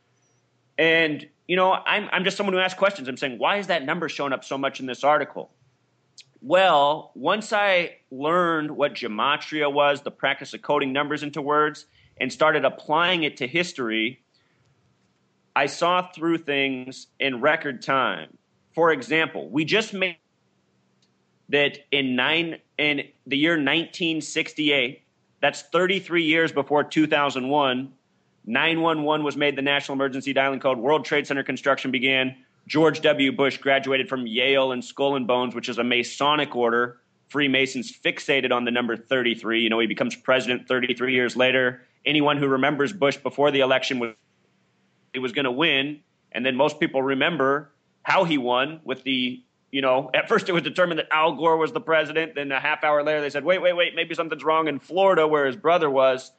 And 0.77 1.27
you 1.47 1.55
know, 1.55 1.73
I'm, 1.73 2.09
I'm 2.13 2.23
just 2.23 2.37
someone 2.37 2.53
who 2.53 2.59
asks 2.59 2.79
questions. 2.79 3.07
I'm 3.09 3.17
saying, 3.17 3.37
why 3.37 3.57
is 3.57 3.67
that 3.67 3.83
number 3.83 4.07
showing 4.07 4.31
up 4.31 4.45
so 4.45 4.57
much 4.57 4.79
in 4.79 4.85
this 4.85 5.03
article? 5.03 5.51
Well, 6.41 7.11
once 7.13 7.51
I 7.51 7.97
learned 8.09 8.71
what 8.71 8.93
gematria 8.93 9.71
was, 9.71 10.01
the 10.01 10.11
practice 10.11 10.53
of 10.53 10.61
coding 10.61 10.93
numbers 10.93 11.23
into 11.23 11.41
words, 11.41 11.87
and 12.21 12.31
started 12.31 12.63
applying 12.63 13.23
it 13.23 13.37
to 13.37 13.47
history, 13.47 14.21
I 15.55 15.65
saw 15.65 16.07
through 16.13 16.37
things 16.37 17.07
in 17.19 17.41
record 17.41 17.81
time. 17.81 18.37
For 18.73 18.91
example, 18.91 19.49
we 19.49 19.65
just 19.65 19.93
made 19.93 20.17
that 21.49 21.79
in 21.91 22.15
nine 22.15 22.59
in 22.77 23.07
the 23.25 23.37
year 23.37 23.53
1968, 23.53 25.01
that's 25.41 25.63
33 25.63 26.23
years 26.23 26.51
before 26.51 26.83
2001, 26.83 27.91
911 28.45 29.25
was 29.25 29.35
made 29.35 29.55
the 29.55 29.61
national 29.61 29.95
emergency 29.95 30.31
dialing 30.31 30.59
code. 30.59 30.77
World 30.77 31.03
Trade 31.03 31.27
Center 31.27 31.43
construction 31.43 31.91
began. 31.91 32.35
George 32.67 33.01
W. 33.01 33.31
Bush 33.31 33.57
graduated 33.57 34.07
from 34.07 34.27
Yale 34.27 34.71
and 34.71 34.85
Skull 34.85 35.15
and 35.15 35.25
Bones, 35.25 35.55
which 35.55 35.67
is 35.67 35.79
a 35.79 35.83
Masonic 35.83 36.55
order. 36.55 37.01
Freemasons 37.27 37.91
fixated 37.91 38.51
on 38.51 38.65
the 38.65 38.71
number 38.71 38.95
33. 38.95 39.61
You 39.61 39.69
know, 39.69 39.79
he 39.79 39.87
becomes 39.87 40.15
president 40.15 40.67
33 40.67 41.13
years 41.13 41.35
later. 41.35 41.81
Anyone 42.05 42.37
who 42.37 42.47
remembers 42.47 42.93
Bush 42.93 43.17
before 43.17 43.51
the 43.51 43.59
election 43.59 43.99
was 43.99 44.13
he 45.13 45.19
was 45.19 45.31
going 45.33 45.45
to 45.45 45.51
win, 45.51 45.99
and 46.31 46.45
then 46.45 46.55
most 46.55 46.79
people 46.79 47.01
remember 47.03 47.71
how 48.03 48.23
he 48.23 48.37
won 48.37 48.79
with 48.83 49.03
the 49.03 49.43
you 49.71 49.81
know, 49.81 50.09
at 50.13 50.27
first 50.27 50.49
it 50.49 50.51
was 50.51 50.63
determined 50.63 50.99
that 50.99 51.07
Al 51.11 51.33
Gore 51.33 51.55
was 51.55 51.71
the 51.71 51.79
president. 51.79 52.35
Then 52.35 52.51
a 52.51 52.59
half 52.59 52.83
hour 52.83 53.03
later, 53.03 53.21
they 53.21 53.29
said, 53.29 53.45
wait, 53.45 53.61
wait, 53.61 53.73
wait, 53.73 53.95
maybe 53.95 54.13
something's 54.13 54.43
wrong 54.43 54.67
in 54.67 54.79
Florida 54.79 55.25
where 55.25 55.45
his 55.45 55.55
brother 55.55 55.89
was. 55.89 56.31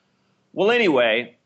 Well, 0.53 0.71
anyway, 0.71 1.37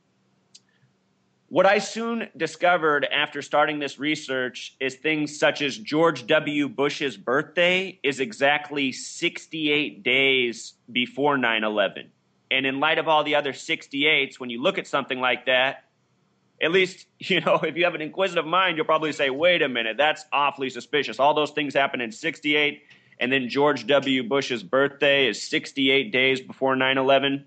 What 1.49 1.65
I 1.65 1.79
soon 1.79 2.29
discovered 2.37 3.05
after 3.05 3.41
starting 3.41 3.79
this 3.79 4.01
research 4.01 4.75
is 4.81 4.97
things 4.97 5.39
such 5.39 5.63
as 5.63 5.79
George 5.79 6.27
W. 6.27 6.69
Bush's 6.69 7.17
birthday 7.17 8.01
is 8.03 8.19
exactly 8.19 8.91
68 8.91 10.03
days 10.03 10.75
before 10.91 11.39
9 11.39 11.63
11. 11.63 12.11
And 12.51 12.65
in 12.65 12.81
light 12.81 12.99
of 12.99 13.09
all 13.09 13.25
the 13.25 13.35
other 13.35 13.53
68s, 13.53 14.39
when 14.39 14.51
you 14.51 14.63
look 14.63 14.79
at 14.79 14.87
something 14.87 15.21
like 15.21 15.47
that, 15.47 15.85
at 16.63 16.71
least, 16.73 17.07
you 17.19 17.41
know, 17.41 17.57
if 17.57 17.77
you 17.77 17.85
have 17.85 17.95
an 17.95 18.01
inquisitive 18.01 18.47
mind, 18.47 18.77
you'll 18.77 18.87
probably 18.87 19.13
say, 19.13 19.31
wait 19.31 19.63
a 19.63 19.69
minute, 19.69 19.97
that's 19.97 20.25
awfully 20.33 20.71
suspicious. 20.71 21.19
All 21.19 21.35
those 21.35 21.51
things 21.51 21.75
happened 21.75 22.03
in 22.03 22.13
68, 22.13 22.83
and 23.19 23.33
then 23.33 23.49
George 23.49 23.87
W. 23.87 24.29
Bush's 24.29 24.63
birthday 24.63 25.27
is 25.27 25.49
68 25.49 26.13
days 26.13 26.41
before 26.41 26.77
9 26.77 26.99
11. 26.99 27.45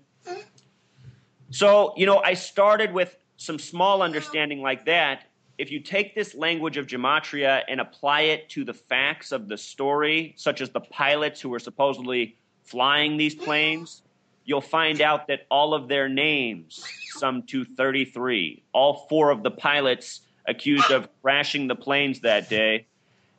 So, 1.50 1.94
you 1.96 2.06
know, 2.06 2.18
I 2.18 2.34
started 2.34 2.92
with 2.92 3.16
some 3.36 3.58
small 3.58 4.02
understanding 4.02 4.60
like 4.60 4.84
that, 4.84 5.24
if 5.56 5.70
you 5.70 5.80
take 5.80 6.14
this 6.14 6.34
language 6.34 6.76
of 6.76 6.86
gematria 6.86 7.62
and 7.68 7.80
apply 7.80 8.22
it 8.22 8.48
to 8.50 8.64
the 8.64 8.74
facts 8.74 9.32
of 9.32 9.48
the 9.48 9.56
story, 9.56 10.34
such 10.36 10.60
as 10.60 10.70
the 10.70 10.80
pilots 10.80 11.40
who 11.40 11.48
were 11.48 11.58
supposedly 11.58 12.36
flying 12.64 13.16
these 13.16 13.34
planes, 13.34 14.02
you'll 14.44 14.60
find 14.60 15.00
out 15.00 15.28
that 15.28 15.46
all 15.50 15.74
of 15.74 15.88
their 15.88 16.08
names 16.08 16.84
sum 17.16 17.42
to 17.44 17.64
33. 17.64 18.62
All 18.72 19.06
four 19.08 19.30
of 19.30 19.42
the 19.42 19.50
pilots 19.50 20.20
accused 20.46 20.90
of 20.90 21.08
crashing 21.22 21.68
the 21.68 21.76
planes 21.76 22.20
that 22.20 22.48
day. 22.48 22.86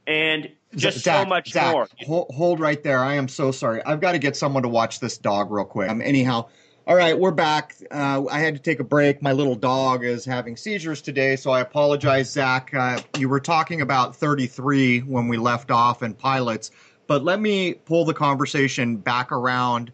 And 0.08 0.50
just 0.76 1.00
Zach, 1.00 1.24
so 1.24 1.30
much 1.30 1.52
Zach, 1.52 1.72
more. 1.72 1.88
Hold, 2.06 2.28
hold, 2.34 2.60
right 2.60 2.82
there. 2.82 3.00
I 3.00 3.16
am 3.16 3.28
so 3.28 3.52
sorry. 3.52 3.84
I've 3.84 4.02
got 4.02 4.14
to 4.14 4.20
get 4.20 4.36
someone 4.36 4.64
to 4.64 4.70
watch 4.70 5.00
this 5.00 5.18
dog 5.18 5.52
real 5.52 5.66
quick. 5.66 5.90
Um, 5.90 6.02
anyhow, 6.02 6.48
all 6.88 6.96
right, 6.96 7.18
we're 7.18 7.32
back. 7.32 7.76
Uh, 7.92 8.26
I 8.30 8.40
had 8.40 8.56
to 8.56 8.62
take 8.62 8.80
a 8.80 8.84
break. 8.84 9.22
My 9.22 9.34
little 9.34 9.56
dog 9.56 10.04
is 10.04 10.26
having 10.26 10.58
seizures 10.58 11.02
today, 11.02 11.36
so 11.36 11.52
I 11.52 11.62
apologize, 11.62 12.32
Zach. 12.32 12.74
Uh, 12.74 13.00
you 13.18 13.30
were 13.30 13.40
talking 13.40 13.82
about 13.82 14.16
33 14.16 15.02
when 15.02 15.28
we 15.28 15.38
left 15.38 15.70
off 15.70 16.02
and 16.02 16.18
pilots, 16.18 16.72
but 17.06 17.24
let 17.24 17.40
me 17.40 17.74
pull 17.74 18.06
the 18.06 18.14
conversation 18.14 18.98
back 18.98 19.32
around 19.32 19.92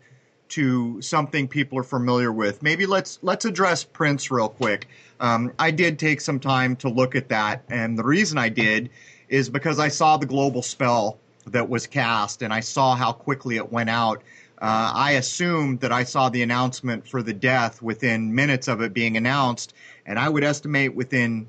to 0.49 1.01
something 1.01 1.47
people 1.47 1.77
are 1.79 1.83
familiar 1.83 2.31
with. 2.31 2.61
Maybe 2.63 2.85
let's 2.85 3.19
let's 3.21 3.45
address 3.45 3.83
Prince 3.83 4.31
real 4.31 4.49
quick. 4.49 4.87
Um, 5.19 5.53
I 5.59 5.71
did 5.71 5.97
take 5.97 6.21
some 6.21 6.39
time 6.39 6.75
to 6.77 6.89
look 6.89 7.15
at 7.15 7.29
that, 7.29 7.63
and 7.69 7.97
the 7.97 8.03
reason 8.03 8.37
I 8.37 8.49
did 8.49 8.89
is 9.29 9.49
because 9.49 9.79
I 9.79 9.87
saw 9.87 10.17
the 10.17 10.25
global 10.25 10.61
spell 10.61 11.17
that 11.47 11.69
was 11.69 11.87
cast, 11.87 12.41
and 12.41 12.53
I 12.53 12.59
saw 12.59 12.95
how 12.95 13.11
quickly 13.11 13.57
it 13.57 13.71
went 13.71 13.89
out 13.89 14.23
uh, 14.59 14.91
I 14.95 15.11
assumed 15.13 15.81
that 15.81 15.91
I 15.91 16.03
saw 16.03 16.29
the 16.29 16.41
announcement 16.41 17.07
for 17.07 17.21
the 17.21 17.33
death 17.33 17.81
within 17.81 18.33
minutes 18.33 18.67
of 18.67 18.81
it 18.81 18.91
being 18.91 19.15
announced, 19.15 19.73
and 20.05 20.17
I 20.17 20.29
would 20.29 20.43
estimate 20.43 20.95
within, 20.95 21.47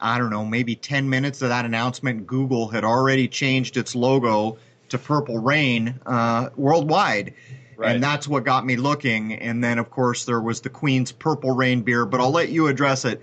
I 0.00 0.16
don't 0.16 0.30
know, 0.30 0.46
maybe 0.46 0.74
10 0.74 1.10
minutes 1.10 1.42
of 1.42 1.50
that 1.50 1.66
announcement, 1.66 2.26
Google 2.26 2.68
had 2.68 2.82
already 2.82 3.28
changed 3.28 3.76
its 3.76 3.94
logo 3.94 4.56
to 4.88 4.96
Purple 4.96 5.38
Rain 5.38 6.00
uh, 6.06 6.48
worldwide. 6.56 7.34
Right. 7.80 7.94
And 7.94 8.04
that's 8.04 8.28
what 8.28 8.44
got 8.44 8.66
me 8.66 8.76
looking. 8.76 9.32
And 9.32 9.64
then, 9.64 9.78
of 9.78 9.90
course, 9.90 10.26
there 10.26 10.42
was 10.42 10.60
the 10.60 10.68
Queen's 10.68 11.12
Purple 11.12 11.52
Rain 11.52 11.80
beer, 11.80 12.04
but 12.04 12.20
I'll 12.20 12.30
let 12.30 12.50
you 12.50 12.66
address 12.66 13.06
it. 13.06 13.22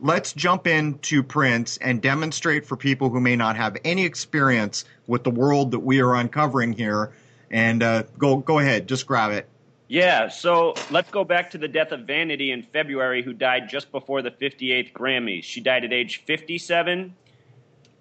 Let's 0.00 0.32
jump 0.32 0.66
into 0.66 1.22
Prince 1.22 1.76
and 1.76 2.02
demonstrate 2.02 2.66
for 2.66 2.76
people 2.76 3.10
who 3.10 3.20
may 3.20 3.36
not 3.36 3.54
have 3.54 3.76
any 3.84 4.04
experience 4.04 4.84
with 5.06 5.22
the 5.22 5.30
world 5.30 5.70
that 5.70 5.78
we 5.78 6.00
are 6.00 6.16
uncovering 6.16 6.72
here 6.72 7.12
and 7.48 7.80
uh, 7.80 8.02
go 8.18 8.38
go 8.38 8.58
ahead, 8.58 8.88
just 8.88 9.06
grab 9.06 9.30
it. 9.30 9.48
Yeah, 9.86 10.26
so 10.30 10.74
let's 10.90 11.12
go 11.12 11.22
back 11.22 11.50
to 11.50 11.58
the 11.58 11.68
death 11.68 11.92
of 11.92 12.00
Vanity 12.00 12.50
in 12.50 12.64
February, 12.64 13.22
who 13.22 13.32
died 13.32 13.68
just 13.68 13.92
before 13.92 14.20
the 14.20 14.32
58th 14.32 14.92
Grammys. 14.94 15.44
She 15.44 15.60
died 15.60 15.84
at 15.84 15.92
age 15.92 16.24
57. 16.24 17.14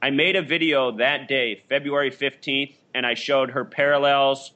I 0.02 0.10
made 0.10 0.36
a 0.36 0.42
video 0.42 0.94
that 0.94 1.28
day, 1.28 1.62
February 1.70 2.10
15th, 2.10 2.74
and 2.96 3.06
I 3.06 3.14
showed 3.14 3.52
her 3.52 3.66
parallels 3.66 4.52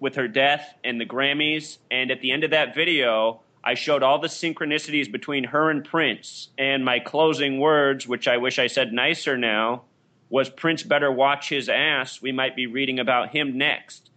with 0.00 0.14
her 0.16 0.28
death 0.28 0.74
and 0.84 1.00
the 1.00 1.06
Grammys. 1.06 1.78
And 1.90 2.10
at 2.10 2.20
the 2.20 2.32
end 2.32 2.44
of 2.44 2.50
that 2.50 2.74
video, 2.74 3.40
I 3.64 3.74
showed 3.74 4.02
all 4.02 4.20
the 4.20 4.28
synchronicities 4.28 5.10
between 5.10 5.44
her 5.44 5.70
and 5.70 5.84
Prince. 5.84 6.48
And 6.56 6.84
my 6.84 7.00
closing 7.00 7.58
words, 7.58 8.06
which 8.06 8.28
I 8.28 8.36
wish 8.36 8.58
I 8.58 8.68
said 8.68 8.92
nicer 8.92 9.36
now, 9.36 9.82
was 10.28 10.48
Prince 10.48 10.82
better 10.82 11.10
watch 11.10 11.48
his 11.48 11.68
ass? 11.68 12.22
We 12.22 12.32
might 12.32 12.56
be 12.56 12.66
reading 12.66 12.98
about 12.98 13.30
him 13.30 13.58
next. 13.58 14.10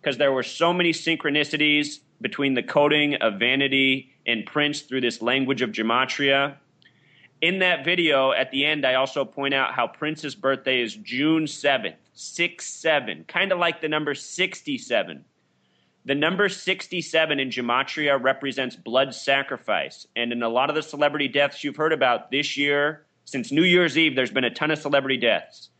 Because 0.00 0.18
there 0.18 0.32
were 0.32 0.42
so 0.42 0.72
many 0.72 0.92
synchronicities 0.92 2.00
between 2.20 2.54
the 2.54 2.62
coding 2.62 3.16
of 3.16 3.38
vanity 3.38 4.10
and 4.26 4.46
Prince 4.46 4.82
through 4.82 5.02
this 5.02 5.20
language 5.20 5.62
of 5.62 5.70
gematria. 5.70 6.56
In 7.40 7.58
that 7.58 7.84
video, 7.84 8.32
at 8.32 8.50
the 8.50 8.64
end, 8.64 8.86
I 8.86 8.94
also 8.94 9.24
point 9.24 9.52
out 9.52 9.74
how 9.74 9.86
Prince's 9.86 10.34
birthday 10.34 10.80
is 10.80 10.94
June 10.94 11.44
7th, 11.44 11.96
6 12.14 12.64
7, 12.66 13.24
kind 13.26 13.52
of 13.52 13.58
like 13.58 13.80
the 13.80 13.88
number 13.88 14.14
67. 14.14 15.24
The 16.06 16.14
number 16.14 16.48
67 16.48 17.40
in 17.40 17.48
Gematria 17.48 18.22
represents 18.22 18.76
blood 18.76 19.14
sacrifice. 19.14 20.06
And 20.14 20.32
in 20.32 20.42
a 20.42 20.48
lot 20.48 20.68
of 20.68 20.76
the 20.76 20.82
celebrity 20.82 21.28
deaths 21.28 21.64
you've 21.64 21.76
heard 21.76 21.94
about 21.94 22.30
this 22.30 22.56
year, 22.56 23.06
since 23.24 23.50
New 23.50 23.62
Year's 23.62 23.96
Eve, 23.96 24.14
there's 24.14 24.30
been 24.30 24.44
a 24.44 24.52
ton 24.52 24.70
of 24.70 24.78
celebrity 24.78 25.16
deaths. 25.16 25.70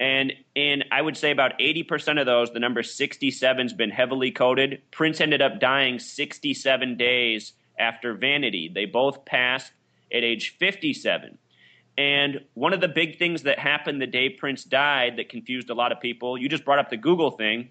And 0.00 0.32
in, 0.54 0.84
I 0.90 1.02
would 1.02 1.18
say, 1.18 1.30
about 1.30 1.58
80% 1.58 2.18
of 2.18 2.24
those, 2.24 2.50
the 2.52 2.58
number 2.58 2.82
67 2.82 3.66
has 3.66 3.74
been 3.74 3.90
heavily 3.90 4.30
coded. 4.30 4.80
Prince 4.90 5.20
ended 5.20 5.42
up 5.42 5.60
dying 5.60 5.98
67 5.98 6.96
days 6.96 7.52
after 7.78 8.14
Vanity. 8.14 8.70
They 8.74 8.86
both 8.86 9.26
passed 9.26 9.70
at 10.10 10.24
age 10.24 10.56
57. 10.58 11.36
And 11.98 12.40
one 12.54 12.72
of 12.72 12.80
the 12.80 12.88
big 12.88 13.18
things 13.18 13.42
that 13.42 13.58
happened 13.58 14.00
the 14.00 14.06
day 14.06 14.30
Prince 14.30 14.64
died 14.64 15.16
that 15.16 15.28
confused 15.28 15.70
a 15.70 15.74
lot 15.74 15.92
of 15.92 16.00
people, 16.00 16.38
you 16.38 16.48
just 16.48 16.64
brought 16.64 16.78
up 16.78 16.90
the 16.90 16.96
Google 16.96 17.30
thing. 17.30 17.70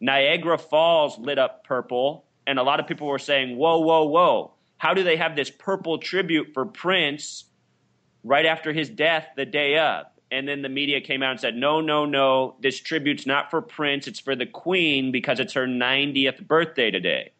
Niagara 0.00 0.58
Falls 0.58 1.18
lit 1.18 1.38
up 1.38 1.64
purple, 1.64 2.26
and 2.46 2.58
a 2.58 2.62
lot 2.62 2.80
of 2.80 2.86
people 2.86 3.06
were 3.06 3.18
saying, 3.18 3.56
Whoa, 3.56 3.78
whoa, 3.78 4.04
whoa. 4.04 4.52
How 4.76 4.92
do 4.92 5.02
they 5.02 5.16
have 5.16 5.34
this 5.34 5.50
purple 5.50 5.98
tribute 5.98 6.50
for 6.52 6.66
Prince 6.66 7.44
right 8.24 8.46
after 8.46 8.72
his 8.72 8.88
death 8.88 9.28
the 9.36 9.44
day 9.44 9.78
of. 9.78 10.06
And 10.30 10.48
then 10.48 10.62
the 10.62 10.68
media 10.68 11.00
came 11.00 11.22
out 11.22 11.32
and 11.32 11.40
said, 11.40 11.54
no, 11.54 11.80
no, 11.80 12.06
no, 12.06 12.56
this 12.60 12.80
tribute's 12.80 13.26
not 13.26 13.50
for 13.50 13.60
Prince, 13.62 14.08
it's 14.08 14.18
for 14.18 14.34
the 14.34 14.46
Queen 14.46 15.12
because 15.12 15.38
it's 15.38 15.52
her 15.52 15.68
90th 15.68 16.44
birthday 16.48 16.90
today. 16.90 17.32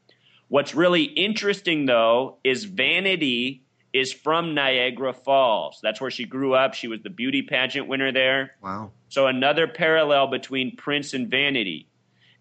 What's 0.48 0.74
really 0.74 1.03
interesting, 1.03 1.87
though, 1.87 2.37
is 2.44 2.64
Vanity 2.64 3.63
is 3.94 4.12
from 4.12 4.54
Niagara 4.54 5.14
Falls. 5.14 5.78
That's 5.80 6.00
where 6.00 6.11
she 6.11 6.24
grew 6.24 6.52
up. 6.52 6.74
She 6.74 6.88
was 6.88 7.00
the 7.02 7.11
beauty 7.11 7.42
pageant 7.42 7.87
winner 7.87 8.11
there. 8.12 8.57
Wow. 8.61 8.90
So 9.09 9.28
another 9.28 9.68
parallel 9.68 10.26
between 10.26 10.76
Prince 10.76 11.14
and 11.14 11.30
Vanity. 11.30 11.88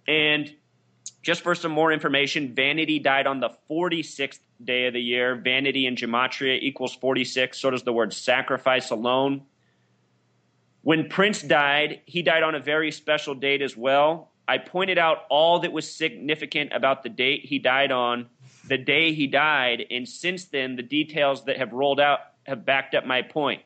And 0.07 0.51
just 1.21 1.41
for 1.41 1.53
some 1.53 1.71
more 1.71 1.93
information, 1.93 2.55
Vanity 2.55 2.97
died 2.97 3.27
on 3.27 3.39
the 3.39 3.51
46th 3.69 4.39
day 4.63 4.87
of 4.87 4.93
the 4.93 5.01
year. 5.01 5.35
Vanity 5.35 5.85
in 5.85 5.95
Gematria 5.95 6.59
equals 6.59 6.95
46. 6.95 7.59
So 7.59 7.69
does 7.69 7.83
the 7.83 7.93
word 7.93 8.13
sacrifice 8.13 8.89
alone. 8.89 9.43
When 10.81 11.07
Prince 11.07 11.43
died, 11.43 12.01
he 12.05 12.23
died 12.23 12.41
on 12.41 12.55
a 12.55 12.59
very 12.59 12.91
special 12.91 13.35
date 13.35 13.61
as 13.61 13.77
well. 13.77 14.31
I 14.47 14.57
pointed 14.57 14.97
out 14.97 15.19
all 15.29 15.59
that 15.59 15.71
was 15.71 15.89
significant 15.89 16.73
about 16.73 17.03
the 17.03 17.09
date 17.09 17.45
he 17.45 17.59
died 17.59 17.91
on, 17.91 18.27
the 18.67 18.78
day 18.78 19.13
he 19.13 19.28
died, 19.28 19.86
and 19.91 20.08
since 20.08 20.45
then, 20.45 20.76
the 20.76 20.84
details 20.84 21.45
that 21.45 21.58
have 21.58 21.73
rolled 21.73 21.99
out 21.99 22.19
have 22.43 22.65
backed 22.65 22.95
up 22.95 23.06
my 23.06 23.21
point. 23.21 23.62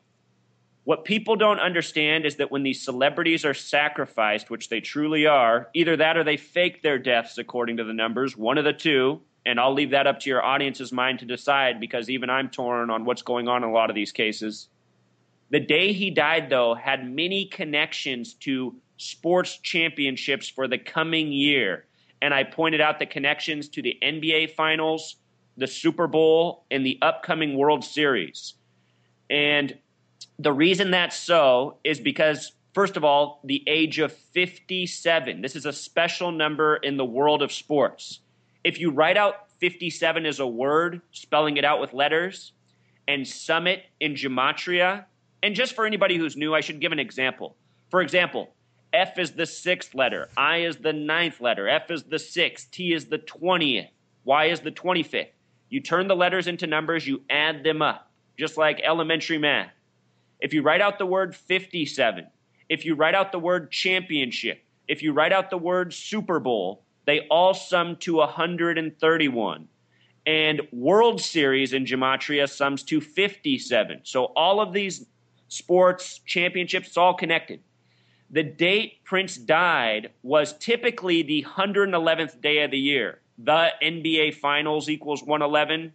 What 0.85 1.03
people 1.03 1.35
don't 1.35 1.59
understand 1.59 2.25
is 2.25 2.37
that 2.37 2.49
when 2.49 2.63
these 2.63 2.81
celebrities 2.81 3.43
are 3.43 3.53
sacrificed, 3.53 4.49
which 4.49 4.69
they 4.69 4.79
truly 4.79 5.25
are, 5.25 5.69
either 5.73 5.97
that 5.97 6.15
or 6.15 6.23
they 6.23 6.37
fake 6.37 6.81
their 6.81 6.97
deaths 6.97 7.37
according 7.37 7.77
to 7.77 7.83
the 7.83 7.93
numbers, 7.93 8.37
one 8.37 8.57
of 8.57 8.63
the 8.63 8.73
two, 8.73 9.21
and 9.45 9.59
I'll 9.59 9.73
leave 9.73 9.91
that 9.91 10.07
up 10.07 10.21
to 10.21 10.29
your 10.29 10.43
audience's 10.43 10.91
mind 10.91 11.19
to 11.19 11.25
decide 11.25 11.79
because 11.79 12.09
even 12.09 12.29
I'm 12.29 12.49
torn 12.49 12.89
on 12.89 13.05
what's 13.05 13.21
going 13.21 13.47
on 13.47 13.63
in 13.63 13.69
a 13.69 13.73
lot 13.73 13.89
of 13.89 13.95
these 13.95 14.11
cases. 14.11 14.69
The 15.49 15.59
day 15.59 15.93
he 15.93 16.09
died, 16.09 16.49
though, 16.49 16.73
had 16.73 17.09
many 17.09 17.45
connections 17.45 18.33
to 18.35 18.75
sports 18.97 19.57
championships 19.57 20.49
for 20.49 20.67
the 20.67 20.77
coming 20.77 21.31
year. 21.31 21.85
And 22.21 22.33
I 22.33 22.43
pointed 22.43 22.81
out 22.81 22.99
the 22.99 23.05
connections 23.05 23.69
to 23.69 23.81
the 23.81 23.97
NBA 24.01 24.55
Finals, 24.55 25.17
the 25.55 25.67
Super 25.67 26.07
Bowl, 26.07 26.65
and 26.71 26.85
the 26.85 26.97
upcoming 27.01 27.57
World 27.57 27.83
Series. 27.83 28.55
And 29.29 29.77
the 30.39 30.53
reason 30.53 30.91
that's 30.91 31.17
so 31.17 31.77
is 31.83 31.99
because, 31.99 32.51
first 32.73 32.97
of 32.97 33.03
all, 33.03 33.41
the 33.43 33.63
age 33.67 33.99
of 33.99 34.11
57. 34.11 35.41
This 35.41 35.55
is 35.55 35.65
a 35.65 35.73
special 35.73 36.31
number 36.31 36.77
in 36.77 36.97
the 36.97 37.05
world 37.05 37.41
of 37.41 37.51
sports. 37.51 38.19
If 38.63 38.79
you 38.79 38.91
write 38.91 39.17
out 39.17 39.49
57 39.59 40.25
as 40.25 40.39
a 40.39 40.47
word, 40.47 41.01
spelling 41.11 41.57
it 41.57 41.65
out 41.65 41.79
with 41.79 41.93
letters, 41.93 42.51
and 43.07 43.27
sum 43.27 43.67
it 43.67 43.83
in 43.99 44.13
gematria, 44.13 45.05
and 45.41 45.55
just 45.55 45.73
for 45.73 45.85
anybody 45.85 46.17
who's 46.17 46.35
new, 46.35 46.53
I 46.53 46.61
should 46.61 46.79
give 46.79 46.91
an 46.91 46.99
example. 46.99 47.55
For 47.89 48.01
example, 48.01 48.53
F 48.93 49.19
is 49.19 49.31
the 49.31 49.45
sixth 49.45 49.93
letter, 49.93 50.29
I 50.37 50.57
is 50.57 50.77
the 50.77 50.93
ninth 50.93 51.41
letter, 51.41 51.67
F 51.67 51.91
is 51.91 52.03
the 52.03 52.19
sixth, 52.19 52.71
T 52.71 52.93
is 52.93 53.05
the 53.05 53.19
20th, 53.19 53.89
Y 54.23 54.45
is 54.45 54.61
the 54.61 54.71
25th. 54.71 55.29
You 55.69 55.81
turn 55.81 56.07
the 56.07 56.15
letters 56.15 56.47
into 56.47 56.67
numbers, 56.67 57.05
you 57.05 57.21
add 57.29 57.63
them 57.63 57.81
up. 57.81 58.09
just 58.37 58.55
like 58.55 58.79
elementary 58.83 59.37
math. 59.37 59.71
If 60.39 60.53
you 60.53 60.61
write 60.61 60.81
out 60.81 60.99
the 60.99 61.05
word 61.05 61.35
57, 61.35 62.27
if 62.69 62.85
you 62.85 62.95
write 62.95 63.15
out 63.15 63.31
the 63.31 63.39
word 63.39 63.71
championship, 63.71 64.63
if 64.87 65.01
you 65.01 65.11
write 65.11 65.33
out 65.33 65.49
the 65.49 65.57
word 65.57 65.93
Super 65.93 66.39
Bowl, 66.39 66.83
they 67.05 67.21
all 67.29 67.53
sum 67.53 67.95
to 67.97 68.17
131. 68.17 69.67
And 70.25 70.61
World 70.71 71.21
Series 71.21 71.73
in 71.73 71.85
Gematria 71.85 72.49
sums 72.49 72.83
to 72.83 73.01
57. 73.01 74.01
So 74.03 74.25
all 74.35 74.59
of 74.59 74.73
these 74.73 75.05
sports 75.47 76.19
championships, 76.25 76.87
it's 76.87 76.97
all 76.97 77.13
connected. 77.13 77.61
The 78.29 78.43
date 78.43 79.03
Prince 79.05 79.37
died 79.37 80.11
was 80.21 80.57
typically 80.57 81.23
the 81.23 81.45
111th 81.47 82.41
day 82.41 82.63
of 82.63 82.71
the 82.71 82.79
year. 82.79 83.21
The 83.37 83.69
NBA 83.81 84.35
Finals 84.35 84.89
equals 84.89 85.23
111. 85.23 85.93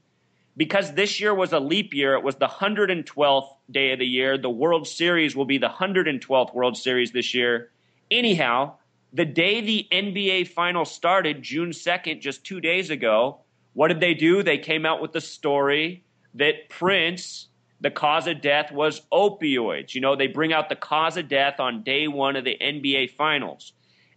Because 0.57 0.92
this 0.92 1.21
year 1.21 1.35
was 1.35 1.53
a 1.53 1.61
leap 1.61 1.95
year, 1.95 2.14
it 2.14 2.23
was 2.23 2.37
the 2.37 2.47
112th 2.47 3.49
day 3.71 3.92
of 3.92 3.99
the 3.99 4.07
year. 4.07 4.37
The 4.37 4.51
World 4.51 4.87
Series 4.87 5.35
will 5.35 5.47
be 5.47 5.59
the 5.59 5.68
112th 5.68 6.55
World 6.55 6.77
Series 6.77 7.12
this 7.12 7.35
year. 7.35 7.71
Anyhow, 8.11 8.75
the 9.12 9.25
day 9.25 9.61
the 9.61 9.87
NBA 9.90 10.49
Finals 10.49 10.90
started, 10.90 11.42
June 11.42 11.71
2nd, 11.71 12.21
just 12.21 12.45
two 12.45 12.61
days 12.61 12.90
ago, 12.90 13.38
what 13.75 13.88
did 13.88 14.01
they 14.01 14.14
do? 14.14 14.42
They 14.42 14.59
came 14.59 14.85
out 14.85 15.01
with 15.01 15.12
the 15.12 15.21
story 15.21 16.05
that 16.35 16.68
Prince 16.68 17.49
the 17.83 17.90
cause 17.90 18.29
of 18.29 18.40
death 18.40 18.71
was 18.71 19.03
opioids. 19.12 19.95
You 19.95 20.01
know, 20.01 20.14
they 20.14 20.29
bring 20.29 20.53
out 20.53 20.68
the 20.68 20.77
cause 20.77 21.16
of 21.16 21.29
death 21.29 21.59
on 21.59 21.83
day 21.83 22.07
one 22.07 22.37
of 22.37 22.45
the 22.45 22.57
NBA 22.61 23.11
Finals. 23.11 23.73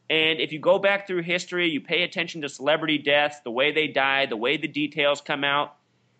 And 0.08 0.39
if 0.39 0.51
you 0.51 0.60
go 0.60 0.78
back 0.78 1.08
through 1.08 1.23
history, 1.23 1.67
you 1.67 1.82
pay 1.82 2.04
attention 2.04 2.41
to 2.41 2.49
celebrity 2.49 2.99
deaths, 2.99 3.39
the 3.43 3.49
way 3.49 3.71
they 3.71 3.88
die, 3.88 4.28
the 4.28 4.38
way 4.38 4.58
the 4.58 4.67
details 4.67 5.19
come 5.19 5.43
out, 5.43 5.78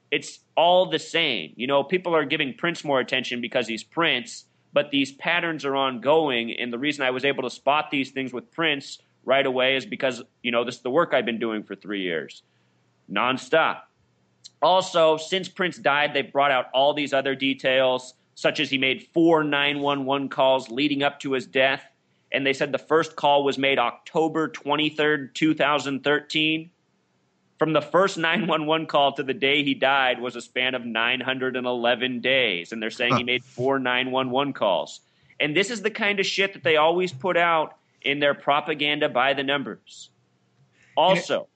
it's 0.10 0.40
all 0.58 0.88
the 0.88 0.98
same. 0.98 1.54
You 1.56 1.68
know, 1.68 1.84
people 1.84 2.16
are 2.16 2.26
giving 2.26 2.56
Prince 2.56 2.84
more 2.84 3.00
attention 3.00 3.42
because 3.42 3.68
he's 3.68 3.84
Prince, 3.84 4.46
but 4.74 4.90
these 4.90 5.12
patterns 5.12 5.66
are 5.66 5.76
ongoing. 5.76 6.52
And 6.52 6.74
the 6.74 6.80
reason 6.80 7.06
I 7.06 7.12
was 7.12 7.26
able 7.26 7.44
to 7.44 7.50
spot 7.52 7.92
these 7.92 8.10
things 8.10 8.34
with 8.34 8.50
Prince 8.52 8.98
right 9.24 9.46
away 9.46 9.76
is 9.76 9.86
because, 9.86 10.24
you 10.42 10.52
know, 10.52 10.64
this 10.64 10.78
is 10.78 10.82
the 10.82 10.90
work 10.90 11.14
I've 11.14 11.26
been 11.26 11.40
doing 11.40 11.62
for 11.62 11.76
three 11.76 12.02
years, 12.02 12.42
nonstop. 13.12 13.82
Also, 14.66 15.16
since 15.16 15.48
Prince 15.48 15.78
died, 15.78 16.16
they've 16.16 16.32
brought 16.32 16.50
out 16.50 16.72
all 16.74 16.96
these 16.96 17.14
other 17.14 17.36
details, 17.36 18.16
such 18.34 18.60
as 18.60 18.68
he 18.68 18.80
made 18.80 19.08
four 19.14 19.44
911 19.44 20.28
calls 20.30 20.72
leading 20.72 21.04
up 21.04 21.20
to 21.20 21.34
his 21.34 21.46
death. 21.46 21.84
And 22.32 22.48
they 22.48 22.52
said 22.52 22.72
the 22.72 22.80
first 22.80 23.16
call 23.16 23.44
was 23.44 23.60
made 23.60 23.78
October 23.78 24.50
23rd, 24.50 25.36
2013. 25.36 26.72
From 27.60 27.74
the 27.74 27.82
first 27.82 28.18
911 28.18 28.88
call 28.88 29.14
to 29.14 29.22
the 29.22 29.36
day 29.36 29.64
he 29.64 29.76
died 29.76 30.20
was 30.20 30.36
a 30.36 30.42
span 30.42 30.74
of 30.74 30.84
911 30.84 32.22
days. 32.22 32.72
And 32.72 32.82
they're 32.82 32.90
saying 32.90 33.12
huh. 33.12 33.20
he 33.20 33.24
made 33.24 33.44
four 33.44 33.78
911 33.78 34.54
calls. 34.54 35.02
And 35.40 35.56
this 35.56 35.70
is 35.70 35.84
the 35.84 35.92
kind 35.92 36.20
of 36.20 36.26
shit 36.26 36.54
that 36.54 36.64
they 36.64 36.78
always 36.78 37.14
put 37.14 37.38
out 37.38 37.78
in 38.02 38.18
their 38.20 38.34
propaganda 38.34 39.10
by 39.10 39.36
the 39.36 39.44
numbers. 39.44 40.10
Also. 40.98 41.50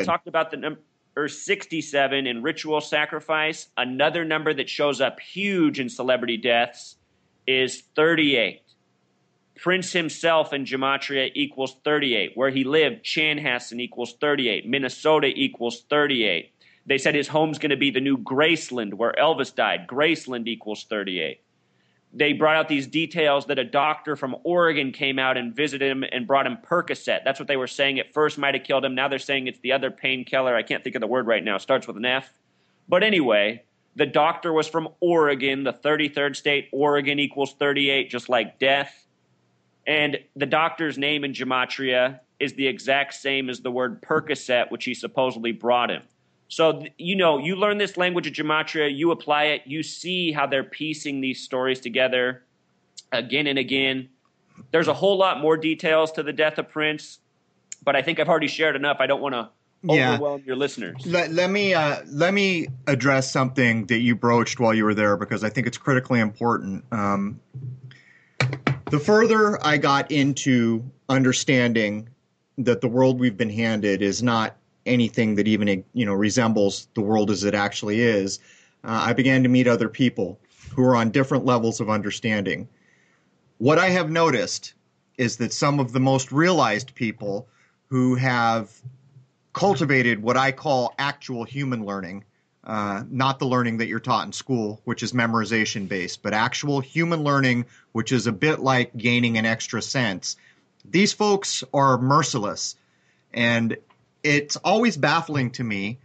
I 0.00 0.04
talked 0.04 0.26
about 0.26 0.50
the 0.50 0.56
number 0.56 0.80
or 1.16 1.28
67 1.28 2.26
in 2.26 2.42
ritual 2.42 2.80
sacrifice. 2.80 3.68
Another 3.76 4.24
number 4.24 4.54
that 4.54 4.68
shows 4.68 5.00
up 5.00 5.20
huge 5.20 5.80
in 5.80 5.88
celebrity 5.88 6.36
deaths 6.36 6.96
is 7.46 7.82
38. 7.96 8.62
Prince 9.56 9.92
himself 9.92 10.52
in 10.52 10.64
Gematria 10.64 11.30
equals 11.34 11.76
38. 11.84 12.32
Where 12.34 12.50
he 12.50 12.64
lived, 12.64 13.04
Chanhassen 13.04 13.80
equals 13.80 14.14
38. 14.20 14.66
Minnesota 14.66 15.26
equals 15.26 15.82
38. 15.90 16.52
They 16.86 16.98
said 16.98 17.14
his 17.14 17.28
home's 17.28 17.58
going 17.58 17.70
to 17.70 17.76
be 17.76 17.90
the 17.90 18.00
new 18.00 18.16
Graceland, 18.16 18.94
where 18.94 19.12
Elvis 19.12 19.54
died. 19.54 19.86
Graceland 19.86 20.48
equals 20.48 20.84
38 20.84 21.40
they 22.12 22.32
brought 22.32 22.56
out 22.56 22.68
these 22.68 22.86
details 22.86 23.46
that 23.46 23.58
a 23.58 23.64
doctor 23.64 24.16
from 24.16 24.36
Oregon 24.42 24.90
came 24.90 25.18
out 25.18 25.36
and 25.36 25.54
visited 25.54 25.90
him 25.90 26.04
and 26.10 26.26
brought 26.26 26.46
him 26.46 26.58
Percocet. 26.62 27.20
That's 27.24 27.38
what 27.38 27.46
they 27.46 27.56
were 27.56 27.68
saying 27.68 28.00
at 28.00 28.12
first 28.12 28.36
might 28.36 28.54
have 28.54 28.64
killed 28.64 28.84
him. 28.84 28.94
Now 28.94 29.08
they're 29.08 29.20
saying 29.20 29.46
it's 29.46 29.60
the 29.60 29.72
other 29.72 29.90
painkiller. 29.90 30.56
I 30.56 30.62
can't 30.62 30.82
think 30.82 30.96
of 30.96 31.00
the 31.00 31.06
word 31.06 31.26
right 31.26 31.42
now. 31.42 31.56
It 31.56 31.62
starts 31.62 31.86
with 31.86 31.96
an 31.96 32.04
F. 32.04 32.32
But 32.88 33.04
anyway, 33.04 33.62
the 33.94 34.06
doctor 34.06 34.52
was 34.52 34.66
from 34.66 34.88
Oregon, 35.00 35.62
the 35.62 35.72
33rd 35.72 36.34
state. 36.34 36.68
Oregon 36.72 37.20
equals 37.20 37.54
38, 37.54 38.10
just 38.10 38.28
like 38.28 38.58
death. 38.58 39.06
And 39.86 40.18
the 40.34 40.46
doctor's 40.46 40.98
name 40.98 41.24
in 41.24 41.32
Gematria 41.32 42.20
is 42.40 42.54
the 42.54 42.66
exact 42.66 43.14
same 43.14 43.48
as 43.48 43.60
the 43.60 43.70
word 43.70 44.02
Percocet, 44.02 44.70
which 44.70 44.84
he 44.84 44.94
supposedly 44.94 45.52
brought 45.52 45.90
him. 45.90 46.02
So, 46.50 46.82
you 46.98 47.14
know, 47.14 47.38
you 47.38 47.54
learn 47.54 47.78
this 47.78 47.96
language 47.96 48.26
of 48.26 48.32
gematria, 48.32 48.92
you 48.92 49.12
apply 49.12 49.44
it, 49.44 49.62
you 49.66 49.84
see 49.84 50.32
how 50.32 50.48
they're 50.48 50.64
piecing 50.64 51.20
these 51.20 51.40
stories 51.40 51.78
together 51.78 52.42
again 53.12 53.46
and 53.46 53.56
again. 53.56 54.08
There's 54.72 54.88
a 54.88 54.92
whole 54.92 55.16
lot 55.16 55.40
more 55.40 55.56
details 55.56 56.10
to 56.12 56.24
the 56.24 56.32
death 56.32 56.58
of 56.58 56.68
Prince, 56.68 57.20
but 57.84 57.94
I 57.94 58.02
think 58.02 58.18
I've 58.18 58.28
already 58.28 58.48
shared 58.48 58.74
enough. 58.74 58.96
I 58.98 59.06
don't 59.06 59.22
want 59.22 59.36
to 59.36 59.48
overwhelm 59.88 60.42
your 60.44 60.56
listeners. 60.56 61.06
Let, 61.06 61.30
let 61.30 61.50
me 61.50 61.72
uh, 61.72 62.02
let 62.08 62.34
me 62.34 62.66
address 62.88 63.30
something 63.30 63.86
that 63.86 64.00
you 64.00 64.16
broached 64.16 64.58
while 64.58 64.74
you 64.74 64.84
were 64.84 64.94
there 64.94 65.16
because 65.16 65.44
I 65.44 65.50
think 65.50 65.68
it's 65.68 65.78
critically 65.78 66.18
important. 66.18 66.84
Um, 66.90 67.40
the 68.90 68.98
further 68.98 69.64
I 69.64 69.78
got 69.78 70.10
into 70.10 70.90
understanding 71.08 72.08
that 72.58 72.80
the 72.80 72.88
world 72.88 73.20
we've 73.20 73.36
been 73.36 73.50
handed 73.50 74.02
is 74.02 74.20
not 74.20 74.56
anything 74.86 75.34
that 75.36 75.48
even 75.48 75.84
you 75.92 76.06
know 76.06 76.14
resembles 76.14 76.88
the 76.94 77.00
world 77.00 77.30
as 77.30 77.44
it 77.44 77.54
actually 77.54 78.00
is, 78.00 78.38
uh, 78.84 79.02
I 79.06 79.12
began 79.12 79.42
to 79.42 79.48
meet 79.48 79.66
other 79.66 79.88
people 79.88 80.38
who 80.74 80.82
are 80.84 80.96
on 80.96 81.10
different 81.10 81.44
levels 81.44 81.80
of 81.80 81.90
understanding. 81.90 82.68
What 83.58 83.78
I 83.78 83.90
have 83.90 84.10
noticed 84.10 84.74
is 85.18 85.36
that 85.36 85.52
some 85.52 85.80
of 85.80 85.92
the 85.92 86.00
most 86.00 86.32
realized 86.32 86.94
people 86.94 87.46
who 87.88 88.14
have 88.14 88.70
cultivated 89.52 90.22
what 90.22 90.36
I 90.36 90.52
call 90.52 90.94
actual 90.98 91.44
human 91.44 91.84
learning, 91.84 92.24
uh, 92.64 93.02
not 93.10 93.38
the 93.38 93.46
learning 93.46 93.78
that 93.78 93.88
you're 93.88 94.00
taught 94.00 94.26
in 94.26 94.32
school, 94.32 94.80
which 94.84 95.02
is 95.02 95.12
memorization 95.12 95.88
based, 95.88 96.22
but 96.22 96.32
actual 96.32 96.80
human 96.80 97.24
learning, 97.24 97.66
which 97.92 98.12
is 98.12 98.26
a 98.26 98.32
bit 98.32 98.60
like 98.60 98.96
gaining 98.96 99.38
an 99.38 99.44
extra 99.44 99.82
sense. 99.82 100.36
These 100.88 101.12
folks 101.12 101.64
are 101.74 101.98
merciless. 101.98 102.76
And 103.32 103.76
it's 104.22 104.56
always 104.56 104.96
baffling 104.96 105.50
to 105.52 105.64
me 105.64 105.98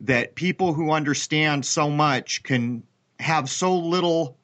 that 0.00 0.34
people 0.34 0.72
who 0.72 0.90
understand 0.90 1.64
so 1.64 1.90
much 1.90 2.42
can 2.42 2.82
have 3.18 3.50
so 3.50 3.76
little 3.76 4.36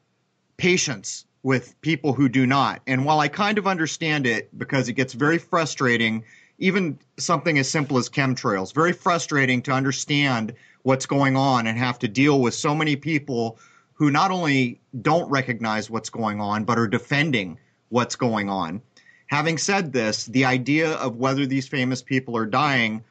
patience 0.56 1.24
with 1.42 1.80
people 1.80 2.12
who 2.12 2.28
do 2.28 2.46
not. 2.46 2.82
And 2.86 3.04
while 3.04 3.20
I 3.20 3.28
kind 3.28 3.58
of 3.58 3.66
understand 3.66 4.26
it 4.26 4.56
because 4.56 4.88
it 4.88 4.94
gets 4.94 5.12
very 5.12 5.38
frustrating, 5.38 6.24
even 6.58 6.98
something 7.18 7.58
as 7.58 7.70
simple 7.70 7.98
as 7.98 8.08
chemtrails, 8.08 8.74
very 8.74 8.92
frustrating 8.92 9.62
to 9.62 9.72
understand 9.72 10.54
what's 10.82 11.06
going 11.06 11.36
on 11.36 11.66
and 11.66 11.78
have 11.78 11.98
to 12.00 12.08
deal 12.08 12.40
with 12.40 12.54
so 12.54 12.74
many 12.74 12.96
people 12.96 13.58
who 13.94 14.10
not 14.10 14.30
only 14.30 14.80
don't 15.00 15.30
recognize 15.30 15.88
what's 15.88 16.10
going 16.10 16.40
on, 16.40 16.64
but 16.64 16.78
are 16.78 16.86
defending 16.86 17.58
what's 17.88 18.16
going 18.16 18.48
on. 18.50 18.82
Having 19.28 19.58
said 19.58 19.92
this, 19.92 20.26
the 20.26 20.44
idea 20.44 20.92
of 20.92 21.16
whether 21.16 21.46
these 21.46 21.66
famous 21.66 22.02
people 22.02 22.36
are 22.36 22.46
dying 22.46 23.02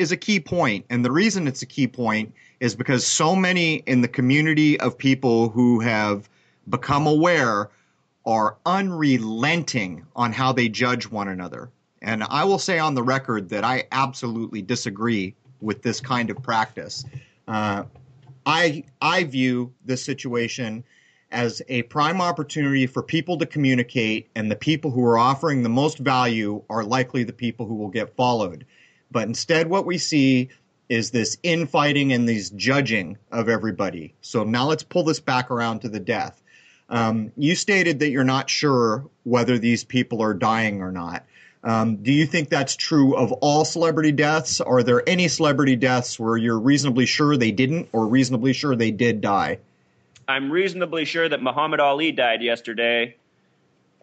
is 0.00 0.10
a 0.10 0.16
key 0.16 0.40
point. 0.40 0.86
And 0.88 1.04
the 1.04 1.12
reason 1.12 1.46
it's 1.46 1.60
a 1.60 1.66
key 1.66 1.86
point 1.86 2.32
is 2.58 2.74
because 2.74 3.06
so 3.06 3.36
many 3.36 3.74
in 3.86 4.00
the 4.00 4.08
community 4.08 4.80
of 4.80 4.96
people 4.96 5.50
who 5.50 5.78
have 5.80 6.26
become 6.70 7.06
aware 7.06 7.68
are 8.24 8.56
unrelenting 8.64 10.06
on 10.16 10.32
how 10.32 10.52
they 10.52 10.70
judge 10.70 11.10
one 11.10 11.28
another. 11.28 11.68
And 12.00 12.24
I 12.24 12.44
will 12.44 12.58
say 12.58 12.78
on 12.78 12.94
the 12.94 13.02
record 13.02 13.50
that 13.50 13.62
I 13.62 13.84
absolutely 13.92 14.62
disagree 14.62 15.34
with 15.60 15.82
this 15.82 16.00
kind 16.00 16.30
of 16.30 16.42
practice. 16.42 17.04
Uh, 17.46 17.84
I 18.46 18.84
I 19.02 19.24
view 19.24 19.70
this 19.84 20.02
situation 20.02 20.82
as 21.30 21.60
a 21.68 21.82
prime 21.82 22.22
opportunity 22.22 22.86
for 22.86 23.02
people 23.02 23.36
to 23.36 23.44
communicate, 23.44 24.30
and 24.34 24.50
the 24.50 24.56
people 24.56 24.90
who 24.90 25.04
are 25.04 25.18
offering 25.18 25.62
the 25.62 25.68
most 25.68 25.98
value 25.98 26.62
are 26.70 26.84
likely 26.84 27.22
the 27.22 27.34
people 27.34 27.66
who 27.66 27.74
will 27.74 27.90
get 27.90 28.16
followed. 28.16 28.64
But 29.10 29.26
instead, 29.26 29.68
what 29.68 29.86
we 29.86 29.98
see 29.98 30.50
is 30.88 31.10
this 31.10 31.38
infighting 31.42 32.12
and 32.12 32.28
these 32.28 32.50
judging 32.50 33.16
of 33.30 33.48
everybody. 33.48 34.12
So 34.20 34.44
now 34.44 34.66
let's 34.66 34.82
pull 34.82 35.04
this 35.04 35.20
back 35.20 35.50
around 35.50 35.80
to 35.80 35.88
the 35.88 36.00
death. 36.00 36.42
Um, 36.88 37.30
you 37.36 37.54
stated 37.54 38.00
that 38.00 38.10
you're 38.10 38.24
not 38.24 38.50
sure 38.50 39.08
whether 39.22 39.58
these 39.58 39.84
people 39.84 40.20
are 40.22 40.34
dying 40.34 40.82
or 40.82 40.90
not. 40.90 41.24
Um, 41.62 41.96
do 41.96 42.12
you 42.12 42.26
think 42.26 42.48
that's 42.48 42.74
true 42.74 43.14
of 43.14 43.32
all 43.32 43.64
celebrity 43.64 44.12
deaths? 44.12 44.60
Are 44.60 44.82
there 44.82 45.06
any 45.08 45.28
celebrity 45.28 45.76
deaths 45.76 46.18
where 46.18 46.36
you're 46.36 46.58
reasonably 46.58 47.06
sure 47.06 47.36
they 47.36 47.52
didn't 47.52 47.88
or 47.92 48.06
reasonably 48.06 48.52
sure 48.52 48.74
they 48.74 48.90
did 48.90 49.20
die? 49.20 49.58
I'm 50.26 50.50
reasonably 50.50 51.04
sure 51.04 51.28
that 51.28 51.42
Muhammad 51.42 51.80
Ali 51.80 52.12
died 52.12 52.42
yesterday, 52.42 53.16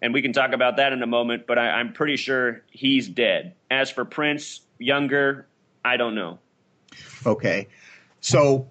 and 0.01 0.13
we 0.13 0.21
can 0.21 0.33
talk 0.33 0.53
about 0.53 0.77
that 0.77 0.93
in 0.93 1.01
a 1.01 1.07
moment, 1.07 1.47
but 1.47 1.57
I, 1.57 1.79
am 1.79 1.93
pretty 1.93 2.17
sure 2.17 2.61
he's 2.69 3.07
dead. 3.07 3.53
As 3.71 3.89
for 3.89 4.05
Prince, 4.05 4.61
younger, 4.79 5.47
I 5.83 5.97
don't 5.97 6.15
know. 6.15 6.39
Okay. 7.25 7.67
So, 8.19 8.67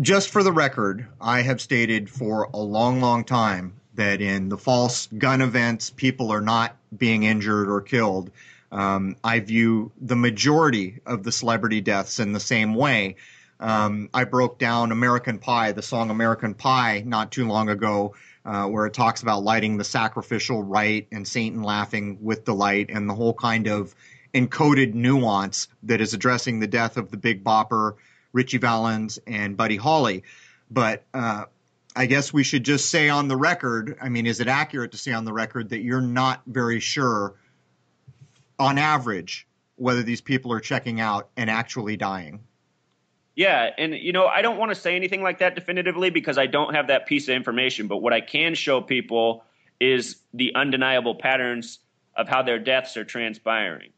just 0.00 0.30
for 0.30 0.42
the 0.42 0.52
record, 0.52 1.06
I 1.20 1.42
have 1.42 1.60
stated 1.60 2.10
for 2.10 2.50
a 2.52 2.58
long, 2.58 3.00
long 3.00 3.24
time 3.24 3.74
that 3.94 4.20
in 4.20 4.48
the 4.48 4.58
false 4.58 5.06
gun 5.18 5.40
events, 5.40 5.90
people 5.90 6.32
are 6.32 6.40
not 6.40 6.76
being 6.96 7.22
injured 7.22 7.68
or 7.68 7.80
killed. 7.80 8.30
Um, 8.70 9.16
I 9.24 9.40
view 9.40 9.92
the 10.00 10.16
majority 10.16 11.00
of 11.06 11.22
the 11.22 11.32
celebrity 11.32 11.80
deaths 11.80 12.18
in 12.18 12.32
the 12.32 12.40
same 12.40 12.74
way. 12.74 13.16
Um, 13.60 14.08
I 14.14 14.24
broke 14.24 14.58
down 14.58 14.92
American 14.92 15.38
Pie, 15.38 15.72
the 15.72 15.82
song 15.82 16.10
American 16.10 16.54
Pie, 16.54 17.02
not 17.06 17.32
too 17.32 17.48
long 17.48 17.68
ago, 17.68 18.14
uh, 18.44 18.66
where 18.66 18.86
it 18.86 18.94
talks 18.94 19.22
about 19.22 19.42
lighting 19.42 19.78
the 19.78 19.84
sacrificial 19.84 20.62
rite 20.62 21.08
and 21.10 21.26
Satan 21.26 21.62
laughing 21.62 22.18
with 22.20 22.44
delight 22.44 22.90
and 22.90 23.08
the 23.08 23.14
whole 23.14 23.34
kind 23.34 23.66
of 23.66 23.94
encoded 24.34 24.94
nuance 24.94 25.68
that 25.84 26.00
is 26.00 26.14
addressing 26.14 26.60
the 26.60 26.66
death 26.66 26.96
of 26.96 27.10
the 27.10 27.16
Big 27.16 27.42
Bopper, 27.42 27.94
Ritchie 28.32 28.58
Valens, 28.58 29.18
and 29.26 29.56
Buddy 29.56 29.76
Holly. 29.76 30.22
But 30.70 31.04
uh, 31.14 31.44
I 31.96 32.06
guess 32.06 32.32
we 32.32 32.44
should 32.44 32.64
just 32.64 32.90
say 32.90 33.08
on 33.08 33.28
the 33.28 33.36
record 33.36 33.98
I 34.00 34.08
mean, 34.08 34.26
is 34.26 34.40
it 34.40 34.48
accurate 34.48 34.92
to 34.92 34.98
say 34.98 35.12
on 35.12 35.24
the 35.24 35.32
record 35.32 35.70
that 35.70 35.80
you're 35.80 36.00
not 36.00 36.42
very 36.46 36.80
sure, 36.80 37.34
on 38.58 38.78
average, 38.78 39.46
whether 39.76 40.02
these 40.02 40.20
people 40.20 40.52
are 40.52 40.60
checking 40.60 41.00
out 41.00 41.28
and 41.36 41.48
actually 41.48 41.96
dying? 41.96 42.40
Yeah, 43.34 43.70
and 43.78 43.94
you 43.94 44.12
know, 44.12 44.26
I 44.26 44.42
don't 44.42 44.58
want 44.58 44.72
to 44.72 44.74
say 44.74 44.96
anything 44.96 45.22
like 45.22 45.38
that 45.38 45.54
definitively 45.54 46.10
because 46.10 46.38
I 46.38 46.46
don't 46.46 46.74
have 46.74 46.88
that 46.88 47.06
piece 47.06 47.28
of 47.28 47.36
information, 47.36 47.86
but 47.86 47.98
what 47.98 48.12
I 48.12 48.20
can 48.20 48.56
show 48.56 48.80
people 48.80 49.44
is 49.80 50.16
the 50.34 50.54
undeniable 50.56 51.14
patterns 51.14 51.78
of 52.16 52.28
how 52.28 52.42
their 52.42 52.58
deaths 52.58 52.96
are 52.96 53.04
transpiring. 53.04 53.90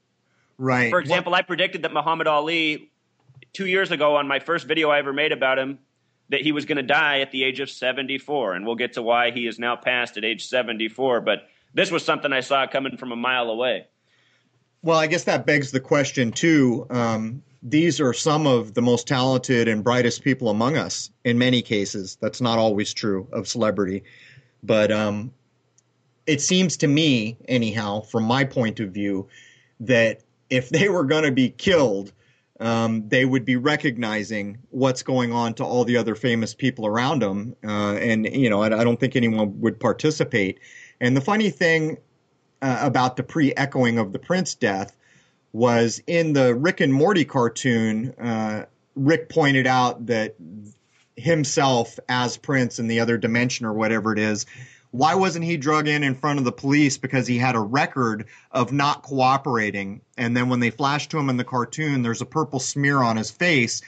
Right. 0.61 0.91
For 0.91 1.01
example, 1.01 1.35
I 1.35 1.41
predicted 1.41 1.83
that 1.83 1.93
Muhammad 1.95 2.27
Ali 2.27 2.93
2 3.55 3.65
years 3.65 3.91
ago 3.91 4.17
on 4.17 4.29
my 4.29 4.41
first 4.41 4.67
video 4.67 4.91
I 4.91 4.99
ever 4.99 5.11
made 5.11 5.33
about 5.33 5.59
him 5.59 5.79
that 6.29 6.43
he 6.43 6.53
was 6.53 6.67
going 6.67 6.77
to 6.77 6.83
die 6.83 7.21
at 7.21 7.33
the 7.33 7.45
age 7.45 7.61
of 7.61 7.71
74 7.71 8.53
and 8.53 8.67
we'll 8.67 8.77
get 8.77 8.93
to 8.93 9.03
why 9.03 9.31
he 9.31 9.47
is 9.47 9.59
now 9.59 9.75
passed 9.75 10.19
at 10.19 10.25
age 10.25 10.47
74, 10.47 11.23
but 11.23 11.49
this 11.73 11.91
was 11.91 12.05
something 12.05 12.31
I 12.31 12.41
saw 12.41 12.67
coming 12.67 12.99
from 12.99 13.11
a 13.11 13.17
mile 13.17 13.49
away. 13.49 13.87
Well, 14.83 14.99
I 14.99 15.07
guess 15.07 15.25
that 15.25 15.47
begs 15.47 15.71
the 15.71 15.81
question 15.81 16.31
too. 16.31 16.87
Um, 16.91 17.43
these 17.63 17.99
are 17.99 18.13
some 18.13 18.47
of 18.47 18.75
the 18.75 18.83
most 18.83 19.09
talented 19.09 19.67
and 19.67 19.83
brightest 19.83 20.23
people 20.23 20.51
among 20.51 20.77
us 20.77 21.11
in 21.25 21.39
many 21.39 21.63
cases. 21.63 22.19
That's 22.21 22.43
not 22.43 22.59
always 22.59 22.93
true 22.93 23.27
of 23.33 23.49
celebrity. 23.49 24.05
But 24.63 24.93
um, 24.93 25.33
it 26.27 26.43
seems 26.43 26.77
to 26.79 26.87
me, 26.87 27.39
anyhow, 27.49 28.03
from 28.03 28.25
my 28.25 28.45
point 28.45 28.79
of 28.79 28.91
view, 28.91 29.27
that 29.81 30.21
if 30.51 30.69
they 30.69 30.89
were 30.89 31.05
going 31.05 31.25
to 31.25 31.33
be 31.33 31.51
killed, 31.51 32.13
um, 32.61 33.09
they 33.09 33.25
would 33.25 33.45
be 33.45 33.57
recognizing 33.57 34.59
what's 34.71 35.03
going 35.03 35.33
on 35.33 35.55
to 35.55 35.65
all 35.65 35.85
the 35.85 35.97
other 35.97 36.15
famous 36.15 36.53
people 36.53 36.87
around 36.87 37.23
them. 37.23 37.57
Uh, 37.65 37.95
and, 37.95 38.27
you 38.27 38.51
know, 38.51 38.63
I, 38.63 38.81
I, 38.81 38.85
don't 38.85 39.01
think 39.01 39.17
anyone 39.17 39.59
would 39.61 39.81
participate. 39.81 40.61
And 41.01 41.17
the 41.17 41.23
funny 41.23 41.49
thing 41.49 41.97
uh, 42.61 42.79
about 42.83 43.17
the 43.17 43.23
pre 43.23 43.55
echoing 43.55 43.99
of 43.99 44.13
the 44.13 44.19
Prince 44.19 44.55
death 44.55 44.95
was 45.53 46.03
in 46.07 46.35
the 46.35 46.55
Rick 46.55 46.81
and 46.81 46.93
Morty 46.93 47.25
cartoon. 47.25 48.15
Uh, 48.21 48.67
Rick 48.95 49.31
pointed 49.31 49.67
out 49.67 50.07
that 50.07 50.37
himself 51.17 51.99
as 52.09 52.37
Prince 52.37 52.79
in 52.79 52.89
the 52.89 53.01
other 53.01 53.17
dimension 53.17 53.65
or 53.65 53.73
whatever 53.73 54.13
it 54.13 54.19
is. 54.19 54.45
Why 54.93 55.15
wasn't 55.15 55.45
he 55.45 55.57
drug 55.57 55.87
in 55.87 56.03
in 56.03 56.15
front 56.15 56.39
of 56.39 56.45
the 56.45 56.53
police? 56.53 56.99
Because 56.99 57.27
he 57.27 57.39
had 57.39 57.55
a 57.55 57.61
record 57.61 58.27
of 58.51 58.73
not 58.73 59.03
cooperating. 59.03 60.01
And 60.17 60.37
then 60.37 60.49
when 60.49 60.61
they 60.61 60.71
flashed 60.71 61.11
to 61.13 61.19
him 61.19 61.31
in 61.31 61.37
the 61.37 61.45
cartoon, 61.45 62.03
there's 62.03 62.21
a 62.21 62.27
purple 62.27 62.59
smear 62.59 62.99
on 62.99 63.17
his 63.17 63.31
face, 63.31 63.83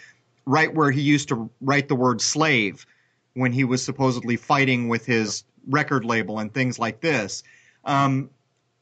right 0.47 0.73
where 0.73 0.91
he 0.91 1.01
used 1.01 1.29
to 1.29 1.51
write 1.61 1.89
the 1.89 1.97
word 1.97 2.21
slave 2.21 2.87
when 3.35 3.53
he 3.53 3.65
was 3.65 3.85
supposedly 3.85 4.37
fighting 4.37 4.89
with 4.89 5.05
his 5.07 5.45
record 5.69 6.05
label 6.05 6.39
and 6.39 6.53
things 6.53 6.79
like 6.79 7.01
this. 7.01 7.43
Um, 7.85 8.31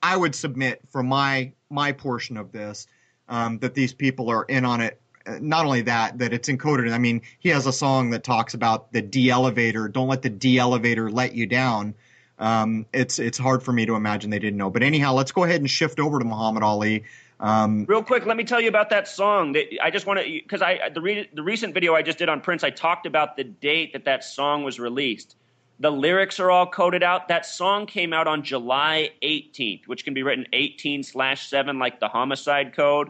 I 0.02 0.16
would 0.16 0.34
submit 0.34 0.80
for 0.88 1.02
my 1.02 1.52
my 1.70 1.92
portion 1.92 2.36
of 2.36 2.52
this 2.52 2.86
um, 3.28 3.58
that 3.60 3.74
these 3.74 3.94
people 3.94 4.28
are 4.28 4.44
in 4.44 4.64
on 4.64 4.80
it. 4.80 5.00
Uh, 5.26 5.38
not 5.40 5.64
only 5.64 5.82
that, 5.82 6.18
that 6.18 6.32
it's 6.32 6.48
encoded. 6.48 6.92
I 6.92 6.98
mean, 6.98 7.22
he 7.38 7.50
has 7.50 7.66
a 7.66 7.72
song 7.72 8.10
that 8.10 8.24
talks 8.24 8.54
about 8.54 8.92
the 8.92 9.02
de 9.02 9.30
elevator. 9.30 9.88
Don't 9.88 10.08
let 10.08 10.22
the 10.22 10.30
de 10.30 10.58
elevator 10.58 11.10
let 11.10 11.34
you 11.34 11.46
down. 11.46 11.94
Um, 12.40 12.86
it's 12.94 13.18
it's 13.18 13.36
hard 13.38 13.62
for 13.62 13.72
me 13.72 13.86
to 13.86 13.94
imagine 13.94 14.30
they 14.30 14.38
didn't 14.38 14.56
know. 14.56 14.70
But 14.70 14.82
anyhow, 14.82 15.12
let's 15.12 15.30
go 15.30 15.44
ahead 15.44 15.60
and 15.60 15.70
shift 15.70 16.00
over 16.00 16.18
to 16.18 16.24
Muhammad 16.24 16.62
Ali. 16.62 17.04
Um, 17.38 17.84
Real 17.86 18.02
quick, 18.02 18.26
let 18.26 18.36
me 18.36 18.44
tell 18.44 18.60
you 18.60 18.68
about 18.68 18.90
that 18.90 19.06
song. 19.06 19.52
That 19.52 19.66
I 19.82 19.90
just 19.90 20.06
want 20.06 20.20
to 20.20 20.26
because 20.26 20.62
I 20.62 20.88
the 20.88 21.02
re, 21.02 21.28
the 21.32 21.42
recent 21.42 21.74
video 21.74 21.94
I 21.94 22.02
just 22.02 22.18
did 22.18 22.30
on 22.30 22.40
Prince, 22.40 22.64
I 22.64 22.70
talked 22.70 23.06
about 23.06 23.36
the 23.36 23.44
date 23.44 23.92
that 23.92 24.06
that 24.06 24.24
song 24.24 24.64
was 24.64 24.80
released. 24.80 25.36
The 25.80 25.90
lyrics 25.90 26.40
are 26.40 26.50
all 26.50 26.66
coded 26.66 27.02
out. 27.02 27.28
That 27.28 27.46
song 27.46 27.86
came 27.86 28.12
out 28.12 28.26
on 28.26 28.42
July 28.42 29.12
18th, 29.22 29.86
which 29.86 30.04
can 30.04 30.12
be 30.12 30.22
written 30.22 30.46
18 30.52 31.02
slash 31.02 31.48
7 31.48 31.78
like 31.78 32.00
the 32.00 32.08
homicide 32.08 32.74
code. 32.74 33.08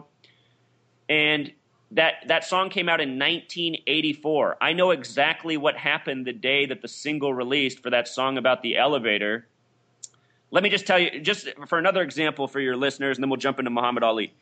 And 1.09 1.51
that, 1.91 2.23
that 2.27 2.45
song 2.45 2.69
came 2.69 2.87
out 2.87 3.01
in 3.01 3.19
1984. 3.19 4.57
I 4.61 4.73
know 4.73 4.91
exactly 4.91 5.57
what 5.57 5.75
happened 5.75 6.25
the 6.25 6.33
day 6.33 6.65
that 6.65 6.81
the 6.81 6.87
single 6.87 7.33
released 7.33 7.83
for 7.83 7.89
that 7.89 8.07
song 8.07 8.37
about 8.37 8.61
the 8.61 8.77
elevator. 8.77 9.47
Let 10.51 10.63
me 10.63 10.69
just 10.69 10.87
tell 10.87 10.99
you, 10.99 11.19
just 11.19 11.47
for 11.67 11.77
another 11.77 12.01
example 12.01 12.47
for 12.47 12.59
your 12.59 12.77
listeners, 12.77 13.17
and 13.17 13.23
then 13.23 13.29
we'll 13.29 13.37
jump 13.37 13.59
into 13.59 13.71
Muhammad 13.71 14.03
Ali. 14.03 14.33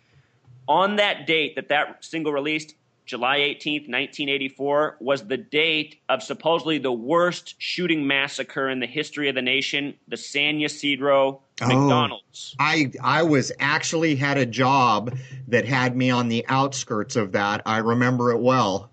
On 0.67 0.97
that 0.97 1.25
date 1.25 1.55
that 1.55 1.69
that 1.69 2.05
single 2.05 2.31
released, 2.31 2.75
July 3.09 3.39
18th, 3.39 3.89
1984, 3.89 4.97
was 4.99 5.25
the 5.25 5.35
date 5.35 5.99
of 6.09 6.21
supposedly 6.21 6.77
the 6.77 6.91
worst 6.91 7.55
shooting 7.57 8.05
massacre 8.05 8.69
in 8.69 8.79
the 8.79 8.85
history 8.85 9.29
of 9.29 9.33
the 9.33 9.41
nation, 9.41 9.95
the 10.07 10.15
San 10.15 10.61
Ysidro 10.61 11.41
oh, 11.59 11.67
McDonald's. 11.67 12.55
I 12.59 12.91
I 13.01 13.23
was 13.23 13.51
actually 13.59 14.15
had 14.15 14.37
a 14.37 14.45
job 14.45 15.17
that 15.47 15.65
had 15.65 15.97
me 15.97 16.11
on 16.11 16.27
the 16.27 16.45
outskirts 16.47 17.15
of 17.15 17.31
that. 17.31 17.63
I 17.65 17.79
remember 17.79 18.31
it 18.31 18.41
well. 18.41 18.91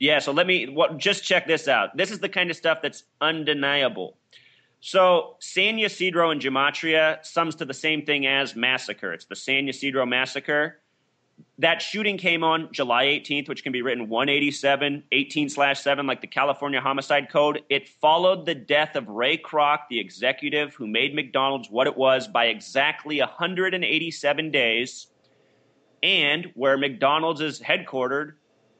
Yeah, 0.00 0.18
so 0.18 0.32
let 0.32 0.48
me 0.48 0.66
what, 0.66 0.98
just 0.98 1.22
check 1.22 1.46
this 1.46 1.68
out. 1.68 1.96
This 1.96 2.10
is 2.10 2.18
the 2.18 2.28
kind 2.28 2.50
of 2.50 2.56
stuff 2.56 2.78
that's 2.82 3.04
undeniable. 3.20 4.16
So 4.80 5.36
San 5.38 5.78
Ysidro 5.78 6.32
in 6.32 6.40
Gematria 6.40 7.24
sums 7.24 7.54
to 7.54 7.64
the 7.64 7.72
same 7.72 8.04
thing 8.04 8.26
as 8.26 8.56
massacre. 8.56 9.12
It's 9.12 9.26
the 9.26 9.36
San 9.36 9.68
Ysidro 9.68 10.04
massacre 10.06 10.80
that 11.58 11.80
shooting 11.80 12.18
came 12.18 12.42
on 12.42 12.68
July 12.72 13.04
18th, 13.04 13.48
which 13.48 13.62
can 13.62 13.72
be 13.72 13.82
written 13.82 14.08
187, 14.08 15.04
18 15.12 15.48
slash 15.48 15.80
7, 15.80 16.06
like 16.06 16.20
the 16.20 16.26
California 16.26 16.80
Homicide 16.80 17.30
Code. 17.30 17.62
It 17.70 17.88
followed 17.88 18.44
the 18.44 18.56
death 18.56 18.96
of 18.96 19.08
Ray 19.08 19.38
Kroc, 19.38 19.80
the 19.88 20.00
executive 20.00 20.74
who 20.74 20.86
made 20.86 21.14
McDonald's 21.14 21.70
what 21.70 21.86
it 21.86 21.96
was, 21.96 22.26
by 22.26 22.46
exactly 22.46 23.20
187 23.20 24.50
days. 24.50 25.06
And 26.02 26.50
where 26.54 26.76
McDonald's 26.76 27.40
is 27.40 27.60
headquartered, 27.60 28.32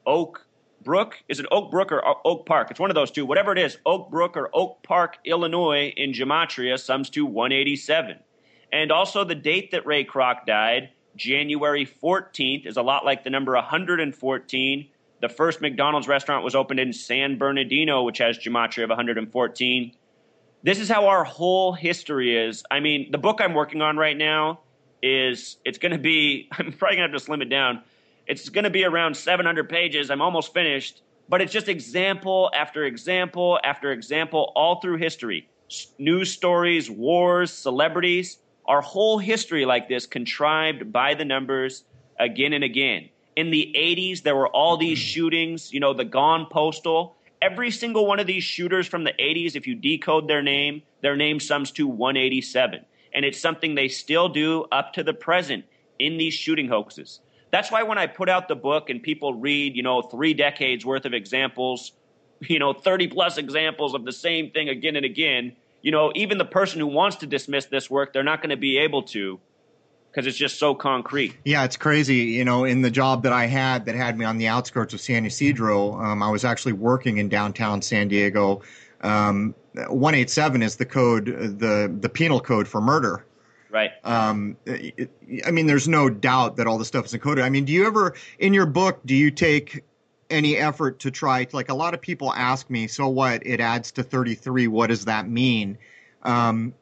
Oak 0.05 0.45
Brook, 0.83 1.15
is 1.29 1.39
it 1.39 1.45
Oak 1.51 1.71
Brook 1.71 1.91
or 1.91 2.03
Oak 2.27 2.45
Park? 2.45 2.69
It's 2.71 2.79
one 2.79 2.91
of 2.91 2.95
those 2.95 3.09
two. 3.09 3.25
Whatever 3.25 3.53
it 3.53 3.57
is, 3.57 3.77
Oak 3.85 4.11
Brook 4.11 4.35
or 4.35 4.49
Oak 4.53 4.83
Park, 4.83 5.17
Illinois, 5.23 5.93
in 5.95 6.11
Gematria 6.11 6.77
sums 6.77 7.09
to 7.11 7.25
187. 7.25 8.19
And 8.71 8.91
also 8.91 9.23
the 9.23 9.33
date 9.33 9.71
that 9.71 9.85
Ray 9.85 10.03
Kroc 10.03 10.45
died 10.45 10.89
January 11.15 11.85
14th 11.85 12.65
is 12.65 12.77
a 12.77 12.81
lot 12.81 13.05
like 13.05 13.23
the 13.23 13.29
number 13.29 13.53
114. 13.53 14.87
The 15.21 15.29
first 15.29 15.61
McDonald's 15.61 16.07
restaurant 16.07 16.43
was 16.43 16.55
opened 16.55 16.79
in 16.79 16.93
San 16.93 17.37
Bernardino, 17.37 18.03
which 18.03 18.17
has 18.17 18.37
gematria 18.37 18.83
of 18.83 18.89
114. 18.89 19.91
This 20.63 20.79
is 20.79 20.89
how 20.89 21.07
our 21.07 21.23
whole 21.23 21.73
history 21.73 22.35
is. 22.35 22.63
I 22.69 22.79
mean, 22.79 23.11
the 23.11 23.17
book 23.17 23.39
I'm 23.41 23.53
working 23.53 23.81
on 23.81 23.97
right 23.97 24.17
now 24.17 24.59
is 25.01 25.57
it's 25.63 25.77
going 25.77 25.91
to 25.91 25.97
be 25.97 26.49
I'm 26.51 26.73
probably 26.73 26.97
going 26.97 27.09
to 27.09 27.13
have 27.13 27.19
to 27.19 27.25
slim 27.25 27.41
it 27.41 27.49
down. 27.49 27.81
It's 28.27 28.49
going 28.49 28.63
to 28.63 28.71
be 28.71 28.83
around 28.83 29.15
700 29.15 29.69
pages. 29.69 30.09
I'm 30.09 30.21
almost 30.21 30.53
finished, 30.53 31.01
but 31.29 31.41
it's 31.41 31.53
just 31.53 31.69
example 31.69 32.49
after 32.53 32.83
example 32.83 33.59
after 33.63 33.91
example 33.91 34.51
all 34.55 34.81
through 34.81 34.97
history. 34.97 35.47
News 35.97 36.31
stories, 36.31 36.89
wars, 36.89 37.51
celebrities 37.51 38.39
our 38.67 38.81
whole 38.81 39.17
history 39.17 39.65
like 39.65 39.87
this 39.87 40.05
contrived 40.05 40.91
by 40.91 41.13
the 41.13 41.25
numbers 41.25 41.83
again 42.19 42.53
and 42.53 42.63
again. 42.63 43.09
In 43.35 43.51
the 43.51 43.73
80s, 43.77 44.23
there 44.23 44.35
were 44.35 44.47
all 44.47 44.77
these 44.77 44.97
shootings, 44.97 45.73
you 45.73 45.79
know, 45.79 45.93
the 45.93 46.05
Gone 46.05 46.47
Postal. 46.49 47.15
Every 47.41 47.69
single 47.69 48.07
one 48.07 48.19
of 48.19 48.27
these 48.27 48.43
shooters 48.43 48.87
from 48.87 49.03
the 49.03 49.13
80s, 49.19 49.55
if 49.55 49.67
you 49.67 49.75
decode 49.75 50.27
their 50.27 50.41
name, 50.41 50.81
their 51.01 51.15
name 51.15 51.39
sums 51.39 51.71
to 51.71 51.87
187. 51.87 52.85
And 53.13 53.25
it's 53.25 53.39
something 53.39 53.75
they 53.75 53.87
still 53.87 54.29
do 54.29 54.65
up 54.71 54.93
to 54.93 55.03
the 55.03 55.13
present 55.13 55.65
in 55.99 56.17
these 56.17 56.33
shooting 56.33 56.67
hoaxes. 56.67 57.19
That's 57.51 57.71
why 57.71 57.83
when 57.83 57.97
I 57.97 58.07
put 58.07 58.29
out 58.29 58.47
the 58.47 58.55
book 58.55 58.89
and 58.89 59.01
people 59.01 59.33
read, 59.33 59.75
you 59.75 59.83
know, 59.83 60.01
three 60.01 60.33
decades 60.33 60.85
worth 60.85 61.05
of 61.05 61.13
examples, 61.13 61.91
you 62.41 62.59
know, 62.59 62.73
30 62.73 63.07
plus 63.07 63.37
examples 63.37 63.93
of 63.93 64.05
the 64.05 64.11
same 64.11 64.51
thing 64.51 64.69
again 64.69 64.95
and 64.95 65.05
again, 65.05 65.55
you 65.85 65.91
know, 65.91 66.11
even 66.15 66.39
the 66.39 66.45
person 66.45 66.79
who 66.79 66.87
wants 66.87 67.17
to 67.17 67.27
dismiss 67.27 67.65
this 67.67 67.91
work, 67.91 68.11
they're 68.11 68.23
not 68.23 68.41
going 68.41 68.49
to 68.49 68.57
be 68.57 68.79
able 68.79 69.03
to 69.03 69.39
because 70.09 70.25
it's 70.25 70.37
just 70.37 70.57
so 70.57 70.73
concrete. 70.73 71.37
Yeah, 71.45 71.63
it's 71.63 71.77
crazy. 71.77 72.15
You 72.15 72.43
know, 72.43 72.63
in 72.63 72.81
the 72.81 72.89
job 72.89 73.21
that 73.21 73.31
I 73.31 73.45
had 73.45 73.85
that 73.85 73.93
had 73.93 74.17
me 74.17 74.25
on 74.25 74.39
the 74.39 74.47
outskirts 74.47 74.95
of 74.95 74.99
San 74.99 75.27
Ysidro, 75.27 75.93
um, 76.01 76.23
I 76.23 76.31
was 76.31 76.43
actually 76.43 76.73
working 76.73 77.17
in 77.17 77.29
downtown 77.29 77.83
San 77.83 78.07
Diego. 78.07 78.63
Um, 79.01 79.53
187 79.73 80.63
is 80.63 80.77
the 80.77 80.87
code, 80.87 81.25
the 81.25 81.95
the 81.99 82.09
penal 82.09 82.41
code 82.41 82.67
for 82.67 82.81
murder. 82.81 83.23
Right. 83.69 83.91
Um, 84.03 84.57
I 84.67 85.51
mean, 85.51 85.67
there's 85.67 85.87
no 85.87 86.09
doubt 86.09 86.55
that 86.55 86.65
all 86.65 86.79
the 86.79 86.85
stuff 86.85 87.05
is 87.05 87.13
encoded. 87.13 87.43
I 87.43 87.49
mean, 87.49 87.65
do 87.65 87.73
you 87.73 87.85
ever, 87.85 88.15
in 88.39 88.55
your 88.55 88.65
book, 88.65 89.01
do 89.05 89.13
you 89.13 89.29
take 89.29 89.83
any 90.29 90.57
effort 90.57 90.99
to 90.99 91.11
try 91.11 91.45
to, 91.45 91.55
like 91.55 91.69
a 91.69 91.73
lot 91.73 91.93
of 91.93 92.01
people 92.01 92.33
ask 92.33 92.69
me, 92.69 92.87
so 92.87 93.07
what? 93.07 93.45
It 93.45 93.59
adds 93.59 93.91
to 93.93 94.03
33. 94.03 94.67
What 94.67 94.87
does 94.87 95.05
that 95.05 95.27
mean? 95.27 95.77
Um, 96.23 96.73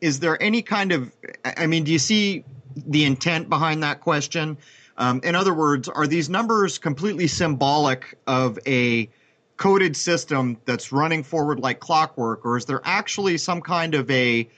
is 0.00 0.20
there 0.20 0.40
any 0.42 0.62
kind 0.62 0.92
of, 0.92 1.12
I 1.44 1.66
mean, 1.66 1.84
do 1.84 1.92
you 1.92 1.98
see 1.98 2.44
the 2.74 3.04
intent 3.04 3.48
behind 3.48 3.82
that 3.82 4.00
question? 4.00 4.58
Um, 4.98 5.20
in 5.24 5.34
other 5.34 5.54
words, 5.54 5.88
are 5.88 6.06
these 6.06 6.28
numbers 6.28 6.78
completely 6.78 7.26
symbolic 7.26 8.18
of 8.26 8.58
a 8.66 9.10
coded 9.56 9.96
system 9.96 10.58
that's 10.64 10.92
running 10.92 11.22
forward 11.22 11.60
like 11.60 11.80
clockwork, 11.80 12.44
or 12.44 12.56
is 12.56 12.66
there 12.66 12.80
actually 12.84 13.38
some 13.38 13.60
kind 13.60 13.94
of 13.94 14.10
a 14.10 14.48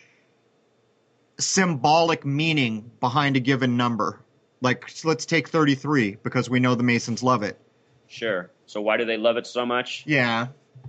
symbolic 1.39 2.25
meaning 2.25 2.91
behind 3.01 3.37
a 3.37 3.41
given 3.41 3.77
number? 3.77 4.21
Like, 4.61 4.89
so 4.89 5.09
let's 5.09 5.25
take 5.27 5.49
33 5.49 6.19
because 6.23 6.51
we 6.51 6.59
know 6.59 6.75
the 6.75 6.83
Masons 6.83 7.23
love 7.23 7.43
it. 7.43 7.59
Sure. 8.09 8.51
So 8.67 8.81
why 8.81 8.97
do 8.97 9.05
they 9.05 9.17
love 9.17 9.37
it 9.37 9.47
so 9.47 9.65
much? 9.65 10.05
Yeah. 10.07 10.49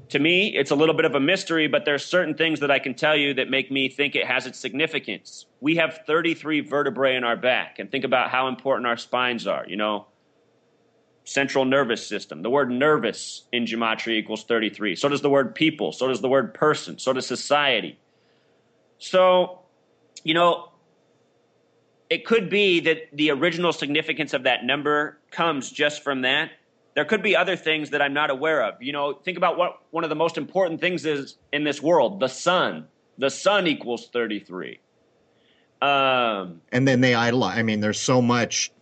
To 0.09 0.19
me, 0.19 0.55
it's 0.55 0.71
a 0.71 0.75
little 0.75 0.95
bit 0.95 1.05
of 1.05 1.15
a 1.15 1.19
mystery, 1.19 1.67
but 1.67 1.85
there's 1.85 2.03
certain 2.03 2.33
things 2.33 2.61
that 2.61 2.71
I 2.71 2.79
can 2.79 2.95
tell 2.95 3.15
you 3.15 3.35
that 3.35 3.49
make 3.49 3.69
me 3.69 3.89
think 3.89 4.15
it 4.15 4.25
has 4.25 4.47
its 4.47 4.57
significance. 4.57 5.45
We 5.61 5.75
have 5.75 6.01
33 6.07 6.61
vertebrae 6.61 7.15
in 7.15 7.23
our 7.23 7.35
back, 7.35 7.79
and 7.79 7.91
think 7.91 8.05
about 8.05 8.29
how 8.29 8.47
important 8.47 8.87
our 8.87 8.97
spines 8.97 9.45
are. 9.45 9.65
You 9.67 9.75
know, 9.75 10.07
central 11.25 11.65
nervous 11.65 12.05
system. 12.05 12.41
The 12.41 12.49
word 12.49 12.71
nervous 12.71 13.43
in 13.51 13.65
gematria 13.65 14.17
equals 14.17 14.43
33. 14.45 14.95
So 14.95 15.09
does 15.09 15.21
the 15.21 15.29
word 15.29 15.53
people. 15.53 15.91
So 15.91 16.07
does 16.07 16.21
the 16.21 16.29
word 16.29 16.53
person. 16.53 16.97
So 16.97 17.13
does 17.13 17.27
society. 17.27 17.99
So, 18.97 19.59
you 20.23 20.33
know, 20.33 20.71
it 22.09 22.25
could 22.25 22.49
be 22.49 22.79
that 22.81 23.09
the 23.13 23.29
original 23.29 23.71
significance 23.71 24.33
of 24.33 24.43
that 24.43 24.65
number 24.65 25.19
comes 25.29 25.69
just 25.71 26.03
from 26.03 26.21
that. 26.21 26.49
There 26.99 27.05
could 27.05 27.23
be 27.23 27.33
other 27.33 27.55
things 27.55 27.91
that 27.91 28.01
I'm 28.01 28.11
not 28.11 28.29
aware 28.29 28.61
of. 28.61 28.83
You 28.83 28.91
know, 28.91 29.13
think 29.13 29.37
about 29.37 29.57
what 29.57 29.79
one 29.91 30.03
of 30.03 30.09
the 30.09 30.17
most 30.17 30.37
important 30.37 30.81
things 30.81 31.05
is 31.05 31.37
in 31.53 31.63
this 31.63 31.81
world 31.81 32.19
the 32.19 32.27
sun. 32.27 32.89
The 33.17 33.29
sun 33.29 33.67
equals 33.67 34.09
33. 34.11 34.81
Um, 35.81 36.59
and 36.73 36.85
then 36.85 36.99
they 36.99 37.15
idolize. 37.15 37.57
I 37.57 37.63
mean, 37.63 37.79
there's 37.79 38.01
so 38.01 38.21
much, 38.21 38.73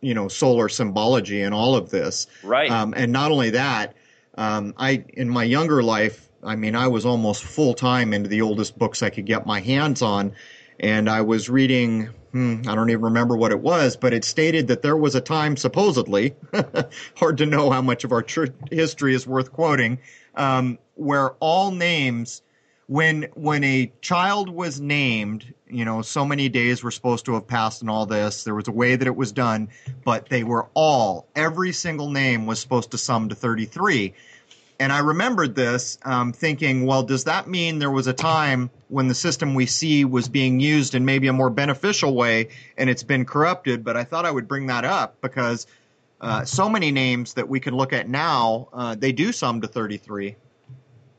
you 0.00 0.14
know, 0.14 0.26
solar 0.28 0.70
symbology 0.70 1.42
in 1.42 1.52
all 1.52 1.76
of 1.76 1.90
this. 1.90 2.28
Right. 2.42 2.70
Um, 2.70 2.94
and 2.96 3.12
not 3.12 3.30
only 3.30 3.50
that, 3.50 3.94
um, 4.36 4.72
I 4.78 5.04
in 5.12 5.28
my 5.28 5.44
younger 5.44 5.82
life, 5.82 6.30
I 6.42 6.56
mean, 6.56 6.74
I 6.74 6.88
was 6.88 7.04
almost 7.04 7.44
full 7.44 7.74
time 7.74 8.14
into 8.14 8.30
the 8.30 8.40
oldest 8.40 8.78
books 8.78 9.02
I 9.02 9.10
could 9.10 9.26
get 9.26 9.44
my 9.44 9.60
hands 9.60 10.00
on, 10.00 10.32
and 10.78 11.10
I 11.10 11.20
was 11.20 11.50
reading 11.50 12.08
hmm, 12.32 12.62
I 12.66 12.74
don't 12.74 12.90
even 12.90 13.02
remember 13.02 13.36
what 13.36 13.52
it 13.52 13.60
was, 13.60 13.96
but 13.96 14.12
it 14.12 14.24
stated 14.24 14.68
that 14.68 14.82
there 14.82 14.96
was 14.96 15.14
a 15.14 15.20
time, 15.20 15.56
supposedly, 15.56 16.34
hard 17.16 17.38
to 17.38 17.46
know 17.46 17.70
how 17.70 17.82
much 17.82 18.04
of 18.04 18.12
our 18.12 18.22
tr- 18.22 18.46
history 18.70 19.14
is 19.14 19.26
worth 19.26 19.52
quoting, 19.52 19.98
um, 20.34 20.78
where 20.94 21.30
all 21.40 21.70
names, 21.70 22.42
when 22.86 23.28
when 23.34 23.62
a 23.64 23.92
child 24.00 24.48
was 24.48 24.80
named, 24.80 25.54
you 25.68 25.84
know, 25.84 26.02
so 26.02 26.24
many 26.24 26.48
days 26.48 26.82
were 26.82 26.90
supposed 26.90 27.24
to 27.26 27.34
have 27.34 27.46
passed 27.46 27.80
and 27.82 27.90
all 27.90 28.06
this. 28.06 28.44
There 28.44 28.54
was 28.54 28.68
a 28.68 28.72
way 28.72 28.96
that 28.96 29.06
it 29.06 29.16
was 29.16 29.32
done, 29.32 29.68
but 30.04 30.28
they 30.28 30.42
were 30.42 30.68
all, 30.74 31.28
every 31.36 31.72
single 31.72 32.10
name 32.10 32.46
was 32.46 32.58
supposed 32.58 32.90
to 32.90 32.98
sum 32.98 33.28
to 33.28 33.34
33. 33.34 34.14
And 34.80 34.94
I 34.94 35.00
remembered 35.00 35.54
this 35.54 35.98
um, 36.06 36.32
thinking, 36.32 36.86
well, 36.86 37.02
does 37.02 37.24
that 37.24 37.46
mean 37.46 37.80
there 37.80 37.90
was 37.90 38.06
a 38.06 38.14
time 38.14 38.70
when 38.88 39.08
the 39.08 39.14
system 39.14 39.52
we 39.52 39.66
see 39.66 40.06
was 40.06 40.26
being 40.26 40.58
used 40.58 40.94
in 40.94 41.04
maybe 41.04 41.28
a 41.28 41.34
more 41.34 41.50
beneficial 41.50 42.14
way 42.14 42.48
and 42.78 42.88
it's 42.88 43.02
been 43.02 43.26
corrupted? 43.26 43.84
But 43.84 43.98
I 43.98 44.04
thought 44.04 44.24
I 44.24 44.30
would 44.30 44.48
bring 44.48 44.68
that 44.68 44.86
up 44.86 45.20
because 45.20 45.66
uh, 46.22 46.46
so 46.46 46.70
many 46.70 46.90
names 46.92 47.34
that 47.34 47.46
we 47.46 47.60
can 47.60 47.76
look 47.76 47.92
at 47.92 48.08
now, 48.08 48.68
uh, 48.72 48.94
they 48.94 49.12
do 49.12 49.32
sum 49.32 49.60
to 49.60 49.68
33. 49.68 50.36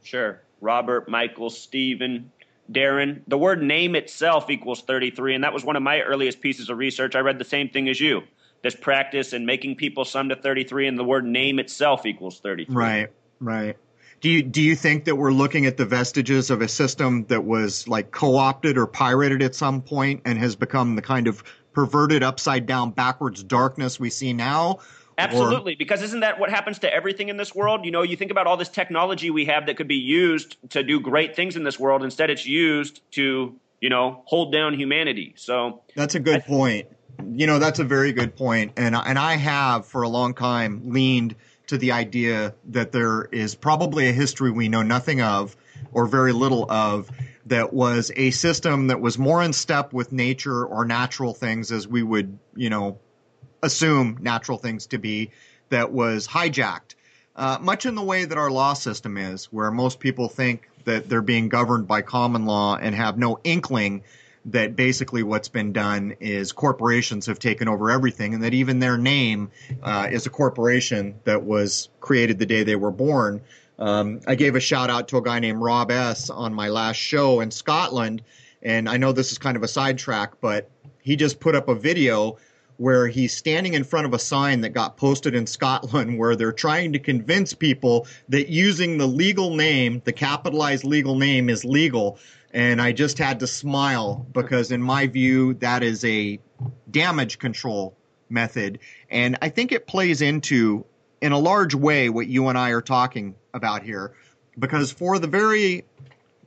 Sure. 0.01 0.41
Robert, 0.59 1.07
Michael, 1.07 1.51
Stephen, 1.51 2.31
Darren. 2.71 3.21
The 3.27 3.37
word 3.37 3.61
name 3.61 3.95
itself 3.95 4.49
equals 4.49 4.81
33, 4.81 5.35
and 5.35 5.43
that 5.43 5.53
was 5.53 5.63
one 5.63 5.75
of 5.75 5.83
my 5.83 6.01
earliest 6.01 6.41
pieces 6.41 6.71
of 6.71 6.79
research. 6.79 7.15
I 7.15 7.19
read 7.19 7.37
the 7.37 7.45
same 7.45 7.69
thing 7.69 7.89
as 7.89 8.01
you. 8.01 8.23
This 8.63 8.75
practice 8.75 9.33
in 9.33 9.45
making 9.45 9.75
people 9.75 10.03
sum 10.03 10.29
to 10.29 10.35
33, 10.35 10.87
and 10.87 10.97
the 10.97 11.03
word 11.03 11.25
name 11.25 11.59
itself 11.59 12.07
equals 12.07 12.39
33. 12.39 12.75
Right. 12.75 13.09
Right. 13.41 13.75
Do 14.21 14.29
you 14.29 14.43
do 14.43 14.61
you 14.61 14.75
think 14.75 15.05
that 15.05 15.15
we're 15.15 15.33
looking 15.33 15.65
at 15.65 15.77
the 15.77 15.85
vestiges 15.85 16.51
of 16.51 16.61
a 16.61 16.67
system 16.67 17.25
that 17.25 17.43
was 17.43 17.87
like 17.87 18.11
co-opted 18.11 18.77
or 18.77 18.85
pirated 18.85 19.41
at 19.41 19.55
some 19.55 19.81
point 19.81 20.21
and 20.25 20.37
has 20.37 20.55
become 20.55 20.95
the 20.95 21.01
kind 21.01 21.27
of 21.27 21.43
perverted 21.73 22.21
upside 22.21 22.67
down 22.67 22.91
backwards 22.91 23.43
darkness 23.43 23.99
we 23.99 24.11
see 24.11 24.31
now? 24.31 24.79
Absolutely, 25.17 25.73
or- 25.73 25.77
because 25.77 26.03
isn't 26.03 26.19
that 26.19 26.39
what 26.39 26.51
happens 26.51 26.79
to 26.79 26.93
everything 26.93 27.29
in 27.29 27.37
this 27.37 27.53
world? 27.53 27.83
You 27.83 27.91
know, 27.91 28.03
you 28.03 28.15
think 28.15 28.29
about 28.29 28.45
all 28.45 28.57
this 28.57 28.69
technology 28.69 29.31
we 29.31 29.45
have 29.45 29.65
that 29.65 29.75
could 29.75 29.87
be 29.87 29.95
used 29.95 30.57
to 30.69 30.83
do 30.83 30.99
great 30.99 31.35
things 31.35 31.55
in 31.55 31.63
this 31.63 31.79
world. 31.79 32.03
Instead, 32.03 32.29
it's 32.29 32.45
used 32.45 33.01
to, 33.13 33.55
you 33.79 33.89
know, 33.89 34.21
hold 34.25 34.53
down 34.53 34.75
humanity. 34.75 35.33
So 35.35 35.81
that's 35.95 36.13
a 36.13 36.19
good 36.19 36.43
point. 36.45 36.87
You 37.27 37.47
know, 37.47 37.59
that's 37.59 37.79
a 37.79 37.83
very 37.83 38.13
good 38.13 38.35
point, 38.35 38.73
and 38.77 38.95
and 38.95 39.19
I 39.19 39.35
have 39.35 39.85
for 39.85 40.03
a 40.03 40.09
long 40.09 40.33
time 40.33 40.91
leaned 40.91 41.35
to 41.71 41.77
the 41.77 41.93
idea 41.93 42.53
that 42.65 42.91
there 42.91 43.29
is 43.31 43.55
probably 43.55 44.09
a 44.09 44.11
history 44.11 44.51
we 44.51 44.67
know 44.67 44.81
nothing 44.81 45.21
of 45.21 45.55
or 45.93 46.05
very 46.05 46.33
little 46.33 46.69
of 46.69 47.09
that 47.45 47.71
was 47.71 48.11
a 48.17 48.31
system 48.31 48.87
that 48.87 48.99
was 48.99 49.17
more 49.17 49.41
in 49.41 49.53
step 49.53 49.93
with 49.93 50.11
nature 50.11 50.65
or 50.65 50.83
natural 50.83 51.33
things 51.33 51.71
as 51.71 51.87
we 51.87 52.03
would, 52.03 52.37
you 52.57 52.69
know, 52.69 52.99
assume 53.63 54.17
natural 54.19 54.57
things 54.57 54.87
to 54.87 54.97
be 54.97 55.31
that 55.69 55.93
was 55.93 56.27
hijacked. 56.27 56.95
Uh, 57.37 57.57
much 57.61 57.85
in 57.85 57.95
the 57.95 58.03
way 58.03 58.25
that 58.25 58.37
our 58.37 58.51
law 58.51 58.73
system 58.73 59.17
is, 59.17 59.45
where 59.45 59.71
most 59.71 60.01
people 60.01 60.27
think 60.27 60.67
that 60.83 61.07
they're 61.07 61.21
being 61.21 61.47
governed 61.47 61.87
by 61.87 62.01
common 62.01 62.45
law 62.45 62.75
and 62.75 62.93
have 62.93 63.17
no 63.17 63.39
inkling 63.45 64.03
that 64.45 64.75
basically 64.75 65.23
what's 65.23 65.49
been 65.49 65.71
done 65.71 66.15
is 66.19 66.51
corporations 66.51 67.27
have 67.27 67.39
taken 67.39 67.67
over 67.67 67.91
everything 67.91 68.33
and 68.33 68.43
that 68.43 68.53
even 68.53 68.79
their 68.79 68.97
name 68.97 69.51
uh, 69.83 70.07
is 70.11 70.25
a 70.25 70.29
corporation 70.29 71.15
that 71.25 71.43
was 71.43 71.89
created 71.99 72.39
the 72.39 72.45
day 72.45 72.63
they 72.63 72.75
were 72.75 72.91
born. 72.91 73.41
Um, 73.77 74.21
I 74.27 74.35
gave 74.35 74.55
a 74.55 74.59
shout 74.59 74.89
out 74.89 75.07
to 75.09 75.17
a 75.17 75.21
guy 75.21 75.39
named 75.39 75.61
Rob 75.61 75.91
S. 75.91 76.29
on 76.29 76.53
my 76.53 76.69
last 76.69 76.97
show 76.97 77.39
in 77.39 77.51
Scotland. 77.51 78.23
And 78.63 78.87
I 78.87 78.97
know 78.97 79.11
this 79.11 79.31
is 79.31 79.37
kind 79.37 79.57
of 79.57 79.63
a 79.63 79.67
sidetrack, 79.67 80.39
but 80.39 80.69
he 81.01 81.15
just 81.15 81.39
put 81.39 81.55
up 81.55 81.67
a 81.67 81.75
video 81.75 82.37
where 82.77 83.07
he's 83.07 83.35
standing 83.35 83.75
in 83.75 83.83
front 83.83 84.07
of 84.07 84.13
a 84.13 84.19
sign 84.19 84.61
that 84.61 84.69
got 84.69 84.97
posted 84.97 85.35
in 85.35 85.45
Scotland 85.45 86.17
where 86.17 86.35
they're 86.35 86.51
trying 86.51 86.91
to 86.93 86.99
convince 86.99 87.53
people 87.53 88.07
that 88.29 88.49
using 88.49 88.97
the 88.97 89.05
legal 89.07 89.55
name, 89.55 90.01
the 90.05 90.13
capitalized 90.13 90.83
legal 90.83 91.15
name, 91.15 91.47
is 91.47 91.63
legal 91.63 92.17
and 92.53 92.81
I 92.81 92.91
just 92.91 93.17
had 93.17 93.39
to 93.39 93.47
smile 93.47 94.25
because, 94.33 94.71
in 94.71 94.81
my 94.81 95.07
view, 95.07 95.53
that 95.55 95.83
is 95.83 96.03
a 96.05 96.39
damage 96.89 97.39
control 97.39 97.95
method. 98.29 98.79
And 99.09 99.37
I 99.41 99.49
think 99.49 99.71
it 99.71 99.87
plays 99.87 100.21
into, 100.21 100.85
in 101.21 101.31
a 101.31 101.39
large 101.39 101.75
way, 101.75 102.09
what 102.09 102.27
you 102.27 102.47
and 102.47 102.57
I 102.57 102.71
are 102.71 102.81
talking 102.81 103.35
about 103.53 103.83
here. 103.83 104.13
Because 104.59 104.91
for 104.91 105.17
the 105.17 105.27
very 105.27 105.85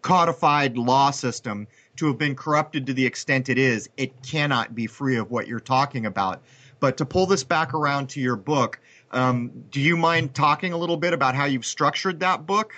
codified 0.02 0.76
law 0.76 1.10
system 1.10 1.66
to 1.96 2.06
have 2.06 2.18
been 2.18 2.34
corrupted 2.34 2.86
to 2.86 2.92
the 2.92 3.06
extent 3.06 3.48
it 3.48 3.56
is, 3.56 3.88
it 3.96 4.22
cannot 4.22 4.74
be 4.74 4.86
free 4.86 5.16
of 5.16 5.30
what 5.30 5.46
you're 5.46 5.60
talking 5.60 6.04
about. 6.06 6.42
But 6.80 6.98
to 6.98 7.06
pull 7.06 7.24
this 7.24 7.44
back 7.44 7.72
around 7.72 8.10
to 8.10 8.20
your 8.20 8.36
book, 8.36 8.78
um, 9.10 9.50
do 9.70 9.80
you 9.80 9.96
mind 9.96 10.34
talking 10.34 10.72
a 10.72 10.76
little 10.76 10.98
bit 10.98 11.14
about 11.14 11.34
how 11.34 11.46
you've 11.46 11.64
structured 11.64 12.20
that 12.20 12.46
book? 12.46 12.74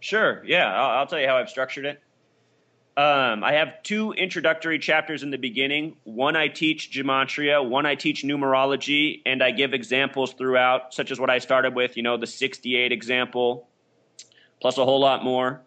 Sure. 0.00 0.42
Yeah, 0.44 0.74
I'll, 0.74 0.98
I'll 0.98 1.06
tell 1.06 1.20
you 1.20 1.28
how 1.28 1.36
I've 1.36 1.50
structured 1.50 1.84
it. 1.84 2.00
Um, 2.96 3.44
I 3.44 3.52
have 3.52 3.82
two 3.84 4.12
introductory 4.12 4.78
chapters 4.78 5.22
in 5.22 5.30
the 5.30 5.38
beginning. 5.38 5.96
One 6.04 6.34
I 6.34 6.48
teach 6.48 6.90
gematria, 6.90 7.66
one 7.66 7.86
I 7.86 7.94
teach 7.94 8.24
numerology, 8.24 9.22
and 9.24 9.42
I 9.42 9.52
give 9.52 9.72
examples 9.74 10.32
throughout, 10.32 10.92
such 10.92 11.12
as 11.12 11.20
what 11.20 11.30
I 11.30 11.38
started 11.38 11.74
with, 11.74 11.96
you 11.96 12.02
know, 12.02 12.16
the 12.16 12.26
68 12.26 12.90
example, 12.90 13.68
plus 14.60 14.76
a 14.76 14.84
whole 14.84 15.00
lot 15.00 15.22
more. 15.22 15.62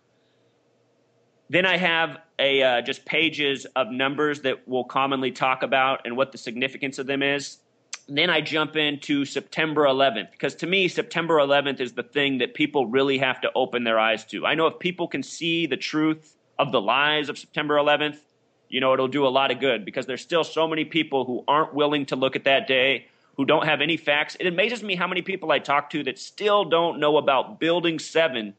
Then 1.50 1.66
I 1.66 1.78
have 1.78 2.18
a 2.40 2.62
uh, 2.62 2.82
just 2.82 3.06
pages 3.06 3.66
of 3.76 3.90
numbers 3.90 4.42
that 4.42 4.68
we'll 4.68 4.84
commonly 4.84 5.32
talk 5.32 5.64
about 5.64 6.02
and 6.06 6.18
what 6.18 6.34
the 6.34 6.38
significance 6.38 7.00
of 7.00 7.08
them 7.08 7.24
is. 7.24 7.58
Then 8.10 8.30
I 8.30 8.42
jump 8.42 8.76
into 8.76 9.24
September 9.24 9.84
11th 9.84 10.32
because 10.32 10.56
to 10.56 10.68
me, 10.68 10.90
September 10.90 11.36
11th 11.36 11.80
is 11.80 11.94
the 11.94 12.04
thing 12.04 12.40
that 12.40 12.54
people 12.54 12.88
really 12.88 13.18
have 13.20 13.40
to 13.42 13.52
open 13.56 13.86
their 13.86 13.98
eyes 13.98 14.26
to. 14.26 14.46
I 14.46 14.56
know 14.56 14.68
if 14.68 14.78
people 14.80 15.08
can 15.08 15.24
see 15.24 15.68
the 15.68 15.78
truth 15.78 16.36
of 16.58 16.72
the 16.72 16.82
lies 16.82 17.30
of 17.30 17.38
September 17.38 17.76
11th, 17.76 18.18
You 18.74 18.80
know, 18.80 18.94
it'll 18.94 19.08
do 19.08 19.28
a 19.28 19.30
lot 19.30 19.52
of 19.52 19.60
good 19.60 19.86
because 19.86 20.08
there's 20.08 20.24
still 20.24 20.44
so 20.44 20.68
many 20.68 20.84
people 20.84 21.26
who 21.26 21.44
aren't 21.48 21.76
willing 21.76 22.08
to 22.08 22.16
look 22.16 22.36
at 22.36 22.46
that 22.46 22.66
day, 22.68 23.06
who 23.38 23.46
don't 23.46 23.66
have 23.68 23.82
any 23.82 23.98
facts. 23.98 24.36
It 24.40 24.48
amazes 24.48 24.82
me 24.82 24.96
how 24.96 25.08
many 25.08 25.22
people 25.22 25.52
I 25.52 25.60
talk 25.60 25.92
to 25.92 26.04
that 26.06 26.18
still 26.18 26.66
don't 26.66 27.00
know 27.00 27.18
about 27.18 27.60
Building 27.60 28.00
7, 28.00 28.56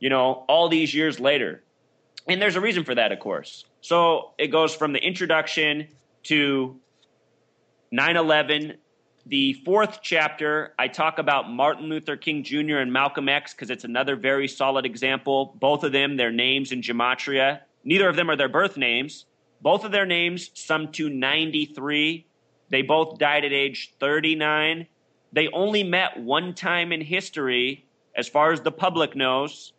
you 0.00 0.10
know, 0.10 0.44
all 0.48 0.68
these 0.68 0.92
years 0.92 1.20
later. 1.20 1.62
And 2.26 2.42
there's 2.42 2.56
a 2.56 2.60
reason 2.60 2.82
for 2.82 2.94
that, 2.96 3.12
of 3.12 3.20
course. 3.20 3.64
So 3.82 4.32
it 4.36 4.48
goes 4.48 4.74
from 4.74 4.92
the 4.92 4.98
introduction 4.98 5.86
to 6.24 6.80
9 7.92 8.16
11. 8.16 8.74
The 9.26 9.54
fourth 9.64 10.00
chapter, 10.02 10.74
I 10.78 10.88
talk 10.88 11.18
about 11.18 11.50
Martin 11.50 11.88
Luther 11.88 12.14
King 12.14 12.44
Jr. 12.44 12.76
and 12.76 12.92
Malcolm 12.92 13.26
X 13.26 13.54
because 13.54 13.70
it's 13.70 13.84
another 13.84 14.16
very 14.16 14.46
solid 14.48 14.84
example. 14.84 15.56
Both 15.58 15.82
of 15.82 15.92
them, 15.92 16.18
their 16.18 16.30
names 16.30 16.72
in 16.72 16.82
gematria. 16.82 17.60
Neither 17.84 18.06
of 18.06 18.16
them 18.16 18.28
are 18.28 18.36
their 18.36 18.50
birth 18.50 18.76
names. 18.76 19.24
Both 19.62 19.84
of 19.84 19.92
their 19.92 20.04
names 20.04 20.50
sum 20.52 20.92
to 20.92 21.08
93. 21.08 22.26
They 22.68 22.82
both 22.82 23.18
died 23.18 23.46
at 23.46 23.52
age 23.52 23.94
39. 23.98 24.88
They 25.32 25.48
only 25.48 25.84
met 25.84 26.20
one 26.20 26.52
time 26.52 26.92
in 26.92 27.00
history, 27.00 27.86
as 28.14 28.28
far 28.28 28.52
as 28.52 28.60
the 28.60 28.72
public 28.72 29.16
knows. 29.16 29.72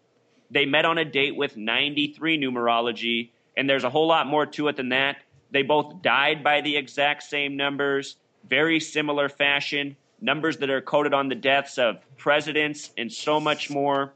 They 0.49 0.65
met 0.65 0.85
on 0.85 0.97
a 0.97 1.05
date 1.05 1.35
with 1.35 1.55
93 1.55 2.39
numerology, 2.39 3.29
and 3.55 3.69
there's 3.69 3.83
a 3.83 3.91
whole 3.91 4.07
lot 4.07 4.25
more 4.25 4.47
to 4.47 4.69
it 4.69 4.75
than 4.75 4.89
that. 4.89 5.17
They 5.51 5.61
both 5.61 6.01
died 6.01 6.43
by 6.43 6.61
the 6.61 6.77
exact 6.77 7.21
same 7.21 7.55
numbers, 7.55 8.17
very 8.49 8.79
similar 8.79 9.29
fashion, 9.29 9.95
numbers 10.21 10.57
that 10.57 10.69
are 10.69 10.81
coded 10.81 11.13
on 11.13 11.29
the 11.29 11.35
deaths 11.35 11.77
of 11.77 11.97
presidents 12.17 12.91
and 12.97 13.11
so 13.11 13.39
much 13.39 13.69
more. 13.69 14.13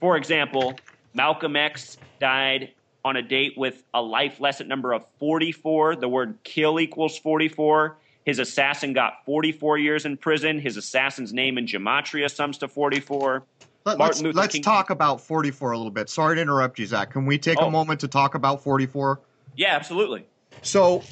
For 0.00 0.16
example, 0.16 0.74
Malcolm 1.14 1.56
X 1.56 1.96
died 2.20 2.72
on 3.04 3.16
a 3.16 3.22
date 3.22 3.54
with 3.56 3.82
a 3.94 4.02
life 4.02 4.40
lesson 4.40 4.68
number 4.68 4.92
of 4.92 5.06
44. 5.20 5.96
The 5.96 6.08
word 6.08 6.38
kill 6.42 6.80
equals 6.80 7.16
44. 7.18 7.96
His 8.24 8.40
assassin 8.40 8.92
got 8.92 9.24
44 9.24 9.78
years 9.78 10.04
in 10.04 10.16
prison. 10.16 10.58
His 10.58 10.76
assassin's 10.76 11.32
name 11.32 11.58
in 11.58 11.66
Gematria 11.66 12.28
sums 12.28 12.58
to 12.58 12.68
44. 12.68 13.44
Let, 13.84 14.00
us 14.00 14.20
let's 14.20 14.54
King- 14.54 14.62
talk 14.62 14.90
about 14.90 15.20
44 15.20 15.70
a 15.70 15.76
little 15.76 15.92
bit. 15.92 16.10
Sorry 16.10 16.34
to 16.34 16.42
interrupt 16.42 16.80
you, 16.80 16.86
Zach. 16.86 17.12
Can 17.12 17.24
we 17.24 17.38
take 17.38 17.62
oh. 17.62 17.68
a 17.68 17.70
moment 17.70 18.00
to 18.00 18.08
talk 18.08 18.34
about 18.34 18.64
44? 18.64 19.20
Yeah, 19.54 19.76
absolutely. 19.76 20.26
So 20.62 21.04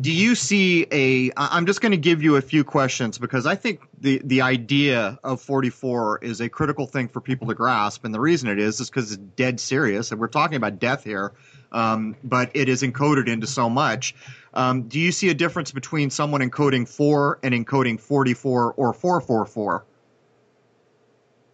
do 0.00 0.12
you 0.12 0.34
see 0.34 0.86
a 0.92 1.30
i'm 1.36 1.66
just 1.66 1.80
going 1.80 1.92
to 1.92 1.98
give 1.98 2.22
you 2.22 2.36
a 2.36 2.42
few 2.42 2.64
questions 2.64 3.18
because 3.18 3.46
i 3.46 3.54
think 3.54 3.80
the 4.00 4.20
the 4.24 4.40
idea 4.40 5.18
of 5.24 5.40
44 5.40 6.18
is 6.22 6.40
a 6.40 6.48
critical 6.48 6.86
thing 6.86 7.08
for 7.08 7.20
people 7.20 7.46
to 7.48 7.54
grasp. 7.54 8.04
And 8.04 8.12
the 8.12 8.20
reason 8.20 8.48
it 8.48 8.58
is 8.58 8.80
is 8.80 8.90
because 8.90 9.12
it's 9.12 9.22
dead 9.36 9.58
serious. 9.58 10.10
And 10.10 10.20
we're 10.20 10.28
talking 10.28 10.56
about 10.56 10.78
death 10.78 11.02
here 11.02 11.32
um, 11.72 12.16
but 12.24 12.50
it 12.54 12.68
is 12.68 12.82
encoded 12.82 13.28
into 13.28 13.46
so 13.46 13.68
much. 13.68 14.14
Um, 14.54 14.82
do 14.82 14.98
you 14.98 15.12
see 15.12 15.28
a 15.28 15.34
difference 15.34 15.72
between 15.72 16.10
someone 16.10 16.40
encoding 16.40 16.88
4 16.88 17.40
and 17.42 17.54
encoding 17.54 18.00
44 18.00 18.72
or 18.74 18.92
444 18.92 19.84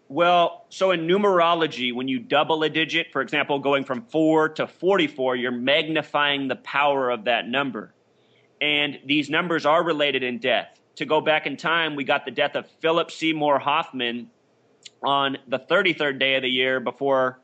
well, 0.09 0.66
so 0.68 0.90
in 0.90 1.07
numerology, 1.07 1.95
when 1.95 2.07
you 2.07 2.18
double 2.18 2.62
a 2.64 2.68
digit, 2.68 3.11
for 3.12 3.22
example, 3.22 3.59
going 3.59 3.82
from 3.82 4.03
4 4.03 4.51
to 4.51 4.66
44, 4.66 5.36
you're 5.36 5.51
magnifying 5.51 6.49
the 6.49 6.57
power 6.57 7.09
of 7.09 7.24
that 7.24 7.49
number 7.49 7.95
and 8.62 9.00
these 9.04 9.28
numbers 9.28 9.66
are 9.66 9.82
related 9.82 10.22
in 10.22 10.38
death. 10.38 10.78
To 10.96 11.04
go 11.04 11.20
back 11.20 11.46
in 11.46 11.56
time, 11.56 11.96
we 11.96 12.04
got 12.04 12.24
the 12.24 12.30
death 12.30 12.54
of 12.54 12.70
Philip 12.80 13.10
Seymour 13.10 13.58
Hoffman 13.58 14.30
on 15.02 15.36
the 15.48 15.58
33rd 15.58 16.20
day 16.20 16.36
of 16.36 16.42
the 16.42 16.48
year 16.48 16.78
before 16.78 17.40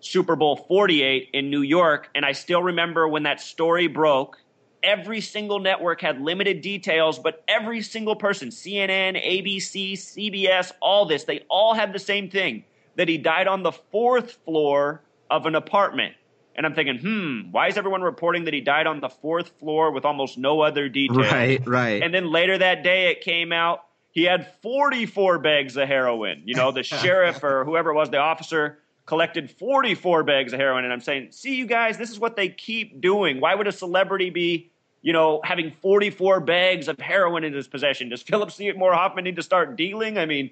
Super 0.00 0.34
Bowl 0.34 0.56
48 0.56 1.30
in 1.32 1.50
New 1.50 1.62
York. 1.62 2.10
And 2.12 2.24
I 2.24 2.32
still 2.32 2.62
remember 2.62 3.06
when 3.06 3.22
that 3.22 3.40
story 3.40 3.86
broke, 3.86 4.38
every 4.82 5.20
single 5.20 5.60
network 5.60 6.00
had 6.00 6.20
limited 6.20 6.60
details, 6.60 7.20
but 7.20 7.44
every 7.46 7.82
single 7.82 8.16
person, 8.16 8.48
CNN, 8.48 9.16
ABC, 9.16 9.92
CBS, 9.92 10.72
all 10.82 11.06
this, 11.06 11.22
they 11.22 11.44
all 11.48 11.74
had 11.74 11.92
the 11.92 12.00
same 12.00 12.30
thing 12.30 12.64
that 12.96 13.06
he 13.06 13.16
died 13.16 13.46
on 13.46 13.62
the 13.62 13.72
fourth 13.72 14.32
floor 14.44 15.02
of 15.30 15.46
an 15.46 15.54
apartment. 15.54 16.14
And 16.58 16.66
I'm 16.66 16.74
thinking, 16.74 16.98
hmm, 16.98 17.52
why 17.52 17.68
is 17.68 17.78
everyone 17.78 18.02
reporting 18.02 18.44
that 18.44 18.52
he 18.52 18.60
died 18.60 18.86
on 18.86 19.00
the 19.00 19.08
fourth 19.08 19.48
floor 19.58 19.92
with 19.92 20.04
almost 20.04 20.36
no 20.36 20.60
other 20.60 20.90
details? 20.90 21.18
Right, 21.18 21.66
right. 21.66 22.02
And 22.02 22.12
then 22.12 22.30
later 22.30 22.58
that 22.58 22.82
day, 22.82 23.10
it 23.10 23.22
came 23.22 23.52
out 23.52 23.84
he 24.18 24.24
had 24.24 24.52
44 24.62 25.38
bags 25.38 25.76
of 25.76 25.86
heroin. 25.86 26.42
You 26.44 26.56
know, 26.56 26.72
the 26.72 26.82
sheriff 26.82 27.44
or 27.44 27.64
whoever 27.64 27.90
it 27.90 27.94
was, 27.94 28.10
the 28.10 28.18
officer 28.18 28.78
collected 29.06 29.50
44 29.50 30.24
bags 30.24 30.52
of 30.52 30.58
heroin. 30.58 30.82
And 30.82 30.92
I'm 30.92 31.00
saying, 31.00 31.28
see, 31.30 31.54
you 31.54 31.66
guys, 31.66 31.98
this 31.98 32.10
is 32.10 32.18
what 32.18 32.34
they 32.34 32.48
keep 32.48 33.00
doing. 33.00 33.40
Why 33.40 33.54
would 33.54 33.68
a 33.68 33.72
celebrity 33.72 34.30
be, 34.30 34.70
you 35.02 35.12
know, 35.12 35.40
having 35.44 35.72
44 35.80 36.40
bags 36.40 36.88
of 36.88 36.98
heroin 36.98 37.44
in 37.44 37.52
his 37.52 37.68
possession? 37.68 38.08
Does 38.08 38.22
Philip 38.22 38.50
Seymour 38.50 38.92
Hoffman 38.92 39.24
need 39.24 39.36
to 39.36 39.42
start 39.42 39.76
dealing? 39.76 40.18
I 40.18 40.26
mean, 40.26 40.50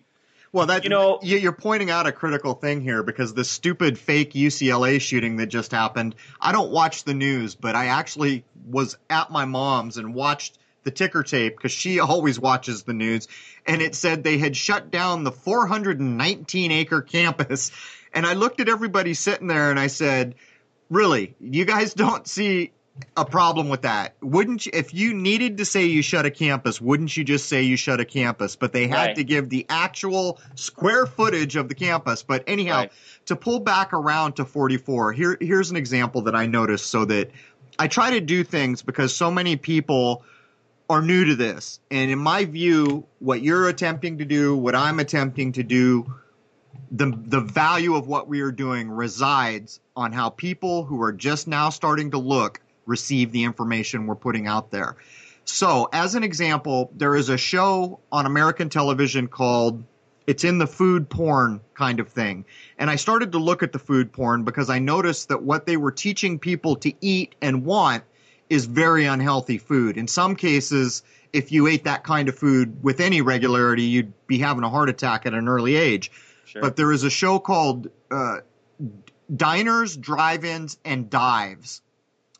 well, 0.56 0.66
that 0.68 0.84
you 0.84 0.90
know, 0.90 1.18
you're 1.20 1.52
pointing 1.52 1.90
out 1.90 2.06
a 2.06 2.12
critical 2.12 2.54
thing 2.54 2.80
here 2.80 3.02
because 3.02 3.34
the 3.34 3.44
stupid 3.44 3.98
fake 3.98 4.32
UCLA 4.32 4.98
shooting 4.98 5.36
that 5.36 5.48
just 5.48 5.70
happened. 5.70 6.14
I 6.40 6.52
don't 6.52 6.70
watch 6.70 7.04
the 7.04 7.12
news, 7.12 7.54
but 7.54 7.76
I 7.76 7.88
actually 7.88 8.42
was 8.66 8.96
at 9.10 9.30
my 9.30 9.44
mom's 9.44 9.98
and 9.98 10.14
watched 10.14 10.56
the 10.84 10.90
ticker 10.90 11.22
tape 11.22 11.58
because 11.58 11.72
she 11.72 12.00
always 12.00 12.40
watches 12.40 12.84
the 12.84 12.94
news, 12.94 13.28
and 13.66 13.82
it 13.82 13.94
said 13.94 14.24
they 14.24 14.38
had 14.38 14.56
shut 14.56 14.90
down 14.90 15.24
the 15.24 15.30
419 15.30 16.72
acre 16.72 17.02
campus. 17.02 17.70
And 18.14 18.24
I 18.24 18.32
looked 18.32 18.58
at 18.58 18.70
everybody 18.70 19.12
sitting 19.12 19.48
there 19.48 19.70
and 19.70 19.78
I 19.78 19.88
said, 19.88 20.36
"Really, 20.88 21.34
you 21.38 21.66
guys 21.66 21.92
don't 21.92 22.26
see 22.26 22.72
a 23.16 23.24
problem 23.24 23.68
with 23.68 23.82
that. 23.82 24.14
Wouldn't 24.20 24.66
you, 24.66 24.72
if 24.74 24.92
you 24.94 25.14
needed 25.14 25.58
to 25.58 25.64
say 25.64 25.84
you 25.84 26.02
shut 26.02 26.26
a 26.26 26.30
campus, 26.30 26.80
wouldn't 26.80 27.16
you 27.16 27.24
just 27.24 27.48
say 27.48 27.62
you 27.62 27.76
shut 27.76 28.00
a 28.00 28.04
campus? 28.04 28.56
But 28.56 28.72
they 28.72 28.86
had 28.86 29.06
right. 29.06 29.16
to 29.16 29.24
give 29.24 29.48
the 29.48 29.66
actual 29.68 30.38
square 30.54 31.06
footage 31.06 31.56
of 31.56 31.68
the 31.68 31.74
campus. 31.74 32.22
But 32.22 32.44
anyhow, 32.46 32.76
right. 32.76 32.92
to 33.26 33.36
pull 33.36 33.60
back 33.60 33.92
around 33.92 34.34
to 34.34 34.44
44, 34.44 35.12
here 35.12 35.36
here's 35.40 35.70
an 35.70 35.76
example 35.76 36.22
that 36.22 36.34
I 36.34 36.46
noticed 36.46 36.86
so 36.86 37.04
that 37.06 37.30
I 37.78 37.88
try 37.88 38.10
to 38.10 38.20
do 38.20 38.44
things 38.44 38.82
because 38.82 39.14
so 39.14 39.30
many 39.30 39.56
people 39.56 40.24
are 40.88 41.02
new 41.02 41.24
to 41.24 41.36
this. 41.36 41.80
And 41.90 42.10
in 42.10 42.18
my 42.18 42.44
view, 42.44 43.06
what 43.18 43.42
you're 43.42 43.68
attempting 43.68 44.18
to 44.18 44.24
do, 44.24 44.56
what 44.56 44.74
I'm 44.74 45.00
attempting 45.00 45.52
to 45.52 45.62
do, 45.62 46.14
the 46.90 47.12
the 47.26 47.40
value 47.40 47.94
of 47.94 48.06
what 48.06 48.28
we 48.28 48.40
are 48.40 48.52
doing 48.52 48.90
resides 48.90 49.80
on 49.96 50.12
how 50.12 50.30
people 50.30 50.84
who 50.84 51.02
are 51.02 51.12
just 51.12 51.48
now 51.48 51.70
starting 51.70 52.12
to 52.12 52.18
look 52.18 52.60
receive 52.86 53.32
the 53.32 53.44
information 53.44 54.06
we're 54.06 54.14
putting 54.14 54.46
out 54.46 54.70
there. 54.70 54.96
So, 55.44 55.88
as 55.92 56.14
an 56.14 56.24
example, 56.24 56.90
there 56.96 57.14
is 57.14 57.28
a 57.28 57.38
show 57.38 58.00
on 58.10 58.26
American 58.26 58.68
television 58.68 59.28
called 59.28 59.84
it's 60.26 60.42
in 60.42 60.58
the 60.58 60.66
food 60.66 61.08
porn 61.08 61.60
kind 61.74 62.00
of 62.00 62.08
thing. 62.08 62.44
And 62.78 62.90
I 62.90 62.96
started 62.96 63.30
to 63.32 63.38
look 63.38 63.62
at 63.62 63.72
the 63.72 63.78
food 63.78 64.12
porn 64.12 64.42
because 64.42 64.68
I 64.68 64.80
noticed 64.80 65.28
that 65.28 65.42
what 65.42 65.66
they 65.66 65.76
were 65.76 65.92
teaching 65.92 66.40
people 66.40 66.74
to 66.76 66.92
eat 67.00 67.36
and 67.40 67.64
want 67.64 68.02
is 68.50 68.66
very 68.66 69.04
unhealthy 69.04 69.58
food. 69.58 69.96
In 69.96 70.08
some 70.08 70.34
cases, 70.34 71.04
if 71.32 71.52
you 71.52 71.68
ate 71.68 71.84
that 71.84 72.02
kind 72.02 72.28
of 72.28 72.36
food 72.36 72.82
with 72.82 73.00
any 73.00 73.20
regularity, 73.20 73.82
you'd 73.82 74.12
be 74.26 74.38
having 74.38 74.64
a 74.64 74.70
heart 74.70 74.88
attack 74.88 75.26
at 75.26 75.34
an 75.34 75.48
early 75.48 75.76
age. 75.76 76.10
Sure. 76.44 76.62
But 76.62 76.74
there 76.74 76.90
is 76.90 77.04
a 77.04 77.10
show 77.10 77.38
called 77.38 77.88
uh, 78.10 78.38
Diners, 79.34 79.96
Drive 79.96 80.44
Ins, 80.44 80.78
and 80.84 81.08
Dives 81.08 81.82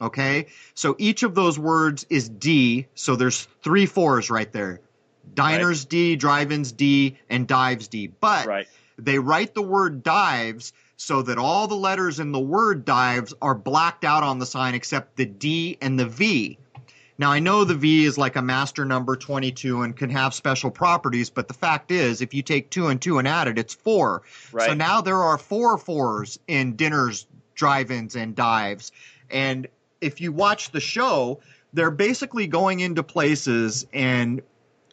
Okay. 0.01 0.47
So 0.75 0.95
each 0.99 1.23
of 1.23 1.35
those 1.35 1.59
words 1.59 2.07
is 2.11 2.29
D. 2.29 2.87
So 2.95 3.17
there's 3.17 3.49
three 3.63 3.87
fours 3.87 4.31
right 4.31 4.51
there. 4.53 4.81
Diners 5.35 5.83
right. 5.83 5.91
D, 5.91 6.17
drive-ins 6.17 6.73
D, 6.73 7.17
and 7.29 7.49
dives 7.49 7.89
D. 7.89 8.09
But 8.09 8.47
right. 8.47 8.69
they 8.99 9.19
write 9.19 9.55
the 9.55 9.63
word 9.63 10.03
dives 10.03 10.73
so 10.97 11.23
that 11.23 11.39
all 11.39 11.67
the 11.67 11.75
letters 11.75 12.21
in 12.21 12.33
the 12.33 12.41
word 12.41 12.85
dives 12.85 13.35
are 13.43 13.55
blacked 13.55 14.05
out 14.05 14.23
on 14.23 14.39
the 14.39 14.47
sign 14.47 14.75
except 14.75 15.17
the 15.17 15.27
D 15.27 15.77
and 15.81 15.99
the 15.99 16.07
V. 16.07 16.59
Now 17.19 17.33
I 17.33 17.39
know 17.39 17.65
the 17.65 17.75
V 17.75 18.05
is 18.05 18.19
like 18.19 18.37
a 18.37 18.43
master 18.43 18.85
number 18.85 19.17
22 19.17 19.83
and 19.83 19.97
can 19.97 20.11
have 20.11 20.35
special 20.35 20.71
properties, 20.71 21.31
but 21.31 21.49
the 21.49 21.55
fact 21.55 21.91
is, 21.91 22.21
if 22.21 22.35
you 22.35 22.43
take 22.43 22.71
two 22.71 22.89
and 22.89 23.01
two 23.01 23.19
and 23.19 23.27
add 23.27 23.49
it, 23.49 23.59
it's 23.59 23.75
four. 23.75 24.23
Right. 24.53 24.67
So 24.67 24.75
now 24.75 25.01
there 25.01 25.23
are 25.23 25.39
four 25.39 25.79
fours 25.79 26.39
in 26.47 26.77
dinners, 26.77 27.27
drive-ins, 27.55 28.17
and 28.17 28.35
dives. 28.35 28.93
And 29.31 29.67
if 30.01 30.21
you 30.21 30.33
watch 30.33 30.71
the 30.71 30.81
show, 30.81 31.41
they're 31.73 31.91
basically 31.91 32.47
going 32.47 32.81
into 32.81 33.03
places 33.03 33.87
and 33.93 34.43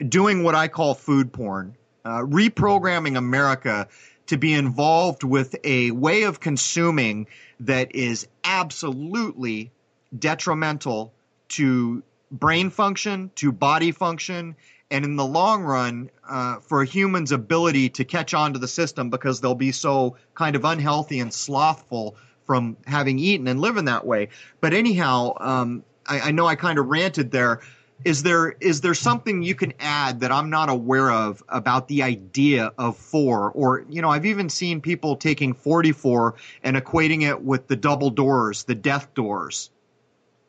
doing 0.08 0.44
what 0.44 0.56
I 0.56 0.68
call 0.68 0.94
food 0.94 1.32
porn, 1.32 1.76
uh, 2.06 2.20
reprogramming 2.20 3.18
America 3.18 3.88
to 4.28 4.38
be 4.38 4.54
involved 4.54 5.24
with 5.24 5.56
a 5.64 5.92
way 5.92 6.24
of 6.24 6.40
consuming 6.40 7.28
that 7.60 7.96
is 7.96 8.28
absolutely 8.44 9.72
detrimental 10.18 11.14
to 11.50 12.04
brain 12.32 12.70
function, 12.70 13.32
to 13.36 13.52
body 13.52 13.92
function, 13.92 14.56
and 14.90 15.06
in 15.06 15.16
the 15.16 15.26
long 15.26 15.64
run, 15.64 16.10
uh, 16.28 16.60
for 16.60 16.82
a 16.82 16.86
human's 16.86 17.32
ability 17.32 17.90
to 17.90 18.04
catch 18.04 18.34
on 18.34 18.54
to 18.54 18.60
the 18.60 18.68
system 18.68 19.10
because 19.10 19.42
they'll 19.42 19.56
be 19.56 19.72
so 19.72 20.16
kind 20.36 20.56
of 20.56 20.66
unhealthy 20.66 21.20
and 21.20 21.34
slothful 21.34 22.16
from 22.46 22.78
having 22.86 23.20
eaten 23.20 23.48
and 23.48 23.60
living 23.60 23.86
that 23.86 24.06
way. 24.06 24.30
But 24.62 24.74
anyhow, 24.74 25.34
um, 25.40 25.84
I, 26.06 26.20
I 26.20 26.32
know 26.32 26.46
I 26.46 26.56
kind 26.56 26.78
of 26.78 26.88
ranted 26.88 27.32
there. 27.32 27.62
Is 28.06 28.24
there 28.24 28.52
is 28.60 28.82
there 28.82 28.94
something 28.94 29.44
you 29.44 29.56
can 29.56 29.74
add 29.80 30.20
that 30.22 30.32
I'm 30.32 30.50
not 30.50 30.70
aware 30.70 31.10
of 31.10 31.42
about 31.48 31.88
the 31.88 32.04
idea 32.04 32.74
of 32.78 32.98
four? 32.98 33.52
Or 33.52 33.86
you 33.90 34.02
know, 34.02 34.10
I've 34.10 34.26
even 34.26 34.50
seen 34.50 34.82
people 34.82 35.16
taking 35.16 35.54
44 35.54 36.36
and 36.64 36.76
equating 36.76 37.22
it 37.22 37.42
with 37.42 37.68
the 37.68 37.78
double 37.78 38.10
doors, 38.10 38.66
the 38.66 38.76
death 38.76 39.14
doors. 39.14 39.70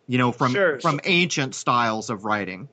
You 0.09 0.19
know, 0.19 0.33
from 0.33 0.53
Sure. 0.53 0.81
from 0.81 1.01
ancient 1.05 1.55
styles 1.55 2.11
of 2.11 2.25
writing. 2.25 2.69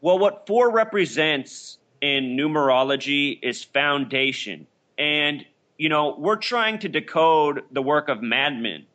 Well, 0.00 0.18
what 0.18 0.46
four 0.46 0.70
represents 0.70 1.78
in 2.00 2.36
numerology 2.36 3.38
is 3.42 3.64
foundation. 3.64 4.66
And, 4.98 5.44
you 5.78 5.88
know, 5.88 6.14
we're 6.18 6.36
trying 6.36 6.78
to 6.80 6.88
decode 6.88 7.64
the 7.70 7.82
work 7.82 8.08
of 8.08 8.22
madmen. 8.22 8.86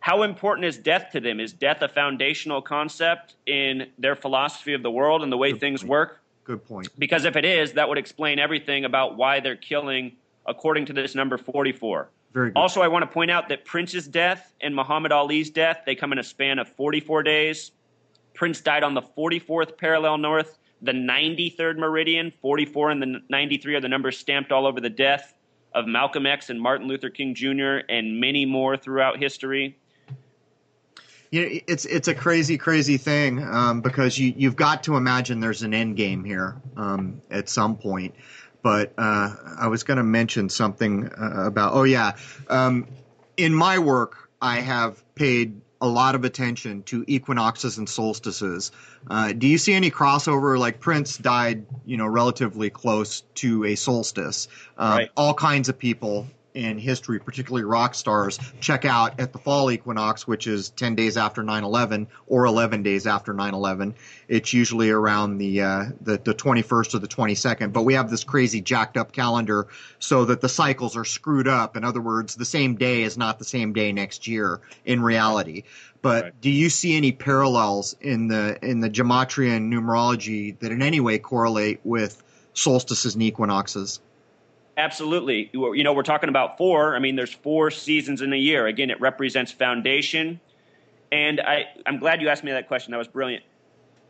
How 0.00 0.22
important 0.22 0.66
is 0.66 0.78
death 0.78 1.10
to 1.12 1.20
them? 1.20 1.40
Is 1.40 1.52
death 1.52 1.82
a 1.82 1.88
foundational 1.88 2.62
concept 2.62 3.34
in 3.46 3.88
their 3.98 4.14
philosophy 4.14 4.72
of 4.72 4.82
the 4.82 4.90
world 4.90 5.22
and 5.22 5.32
the 5.32 5.36
way 5.36 5.52
Good 5.52 5.60
things 5.60 5.80
point. 5.80 5.90
work? 5.90 6.20
Good 6.44 6.64
point. 6.64 6.88
Because 6.98 7.24
if 7.24 7.36
it 7.36 7.44
is, 7.44 7.72
that 7.72 7.88
would 7.88 7.98
explain 7.98 8.38
everything 8.38 8.84
about 8.84 9.16
why 9.16 9.40
they're 9.40 9.56
killing 9.56 10.12
according 10.46 10.86
to 10.86 10.92
this 10.92 11.14
number 11.14 11.36
44. 11.36 12.08
Very 12.32 12.50
good. 12.50 12.56
Also, 12.56 12.82
I 12.82 12.88
want 12.88 13.02
to 13.02 13.08
point 13.08 13.30
out 13.30 13.48
that 13.48 13.64
Prince's 13.64 14.06
death 14.06 14.54
and 14.60 14.74
Muhammad 14.76 15.10
Ali's 15.10 15.50
death, 15.50 15.82
they 15.84 15.96
come 15.96 16.12
in 16.12 16.18
a 16.18 16.24
span 16.24 16.60
of 16.60 16.68
44 16.68 17.24
days. 17.24 17.72
Prince 18.32 18.60
died 18.60 18.84
on 18.84 18.94
the 18.94 19.02
44th 19.02 19.76
parallel 19.76 20.18
north, 20.18 20.58
the 20.82 20.92
93rd 20.92 21.78
meridian. 21.78 22.32
44 22.42 22.90
and 22.90 23.02
the 23.02 23.22
93 23.28 23.74
are 23.74 23.80
the 23.80 23.88
numbers 23.88 24.16
stamped 24.18 24.52
all 24.52 24.66
over 24.66 24.80
the 24.80 24.90
death 24.90 25.34
of 25.76 25.86
Malcolm 25.86 26.26
X 26.26 26.48
and 26.48 26.60
Martin 26.60 26.88
Luther 26.88 27.10
King 27.10 27.34
Jr. 27.34 27.84
and 27.88 28.18
many 28.18 28.46
more 28.46 28.76
throughout 28.78 29.18
history. 29.18 29.76
You 31.30 31.42
know, 31.42 31.60
it's 31.66 31.84
it's 31.84 32.08
a 32.08 32.14
crazy, 32.14 32.56
crazy 32.56 32.96
thing 32.96 33.42
um, 33.44 33.82
because 33.82 34.18
you 34.18 34.32
you've 34.36 34.56
got 34.56 34.84
to 34.84 34.96
imagine 34.96 35.40
there's 35.40 35.62
an 35.62 35.74
end 35.74 35.96
game 35.96 36.24
here 36.24 36.56
um, 36.76 37.20
at 37.30 37.48
some 37.48 37.76
point. 37.76 38.14
But 38.62 38.94
uh, 38.96 39.34
I 39.58 39.68
was 39.68 39.84
going 39.84 39.98
to 39.98 40.02
mention 40.02 40.48
something 40.48 41.08
uh, 41.08 41.44
about. 41.46 41.74
Oh 41.74 41.82
yeah, 41.82 42.16
um, 42.48 42.86
in 43.36 43.54
my 43.54 43.78
work, 43.78 44.30
I 44.40 44.60
have 44.60 45.02
paid 45.14 45.60
a 45.80 45.86
lot 45.86 46.14
of 46.14 46.24
attention 46.24 46.82
to 46.84 47.04
equinoxes 47.06 47.78
and 47.78 47.88
solstices. 47.88 48.72
Uh, 49.10 49.32
do 49.32 49.46
you 49.46 49.58
see 49.58 49.74
any 49.74 49.90
crossover? 49.90 50.58
Like 50.58 50.80
Prince 50.80 51.18
died, 51.18 51.66
you 51.84 51.96
know, 51.96 52.06
relatively 52.06 52.70
close 52.70 53.22
to 53.36 53.64
a 53.64 53.74
solstice. 53.74 54.48
Um, 54.78 54.90
Right. 54.90 55.10
All 55.16 55.34
kinds 55.34 55.68
of 55.68 55.78
people 55.78 56.26
in 56.56 56.78
history, 56.78 57.20
particularly 57.20 57.64
rock 57.64 57.94
stars, 57.94 58.38
check 58.60 58.84
out 58.84 59.20
at 59.20 59.32
the 59.32 59.38
fall 59.38 59.70
equinox, 59.70 60.26
which 60.26 60.46
is 60.46 60.70
10 60.70 60.94
days 60.94 61.16
after 61.16 61.42
9/11 61.42 62.06
or 62.26 62.46
11 62.46 62.82
days 62.82 63.06
after 63.06 63.34
9/11. 63.34 63.94
It's 64.26 64.52
usually 64.52 64.90
around 64.90 65.38
the, 65.38 65.60
uh, 65.60 65.84
the 66.00 66.18
the 66.18 66.34
21st 66.34 66.94
or 66.94 66.98
the 66.98 67.08
22nd. 67.08 67.72
But 67.72 67.82
we 67.82 67.94
have 67.94 68.10
this 68.10 68.24
crazy 68.24 68.62
jacked 68.62 68.96
up 68.96 69.12
calendar 69.12 69.68
so 69.98 70.24
that 70.24 70.40
the 70.40 70.48
cycles 70.48 70.96
are 70.96 71.04
screwed 71.04 71.46
up. 71.46 71.76
In 71.76 71.84
other 71.84 72.00
words, 72.00 72.34
the 72.34 72.44
same 72.44 72.76
day 72.76 73.02
is 73.02 73.18
not 73.18 73.38
the 73.38 73.44
same 73.44 73.72
day 73.74 73.92
next 73.92 74.26
year 74.26 74.60
in 74.84 75.02
reality. 75.02 75.64
But 76.02 76.24
Right. 76.24 76.40
do 76.40 76.50
you 76.50 76.70
see 76.70 76.96
any 76.96 77.12
parallels 77.12 77.96
in 78.00 78.28
the 78.28 78.58
in 78.62 78.80
the 78.80 78.88
gematrian 78.88 79.70
numerology 79.70 80.58
that 80.60 80.72
in 80.72 80.80
any 80.80 81.00
way 81.00 81.18
correlate 81.18 81.80
with 81.84 82.22
solstices 82.54 83.14
and 83.14 83.22
equinoxes? 83.22 84.00
Absolutely. 84.76 85.50
You 85.52 85.82
know, 85.82 85.94
we're 85.94 86.02
talking 86.02 86.28
about 86.28 86.58
four. 86.58 86.94
I 86.94 86.98
mean, 86.98 87.16
there's 87.16 87.32
four 87.32 87.70
seasons 87.70 88.20
in 88.20 88.32
a 88.32 88.36
year. 88.36 88.66
Again, 88.66 88.90
it 88.90 89.00
represents 89.00 89.50
foundation. 89.50 90.38
And 91.10 91.40
I, 91.40 91.66
I'm 91.86 91.98
glad 91.98 92.20
you 92.20 92.28
asked 92.28 92.44
me 92.44 92.52
that 92.52 92.68
question. 92.68 92.90
That 92.90 92.98
was 92.98 93.08
brilliant. 93.08 93.44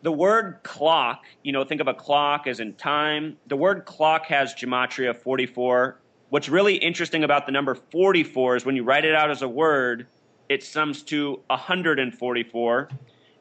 The 0.02 0.10
word 0.10 0.60
clock, 0.64 1.24
you 1.42 1.52
know, 1.52 1.64
think 1.64 1.80
of 1.80 1.88
a 1.88 1.94
clock 1.94 2.46
as 2.46 2.58
in 2.58 2.74
time. 2.74 3.36
The 3.46 3.56
word 3.56 3.84
clock 3.84 4.26
has 4.26 4.54
gematria 4.54 5.16
44. 5.16 6.00
What's 6.30 6.48
really 6.48 6.74
interesting 6.74 7.22
about 7.22 7.46
the 7.46 7.52
number 7.52 7.74
44 7.74 8.56
is 8.56 8.64
when 8.64 8.74
you 8.74 8.82
write 8.82 9.04
it 9.04 9.14
out 9.14 9.30
as 9.30 9.42
a 9.42 9.48
word, 9.48 10.08
it 10.48 10.64
sums 10.64 11.02
to 11.04 11.40
144. 11.46 12.88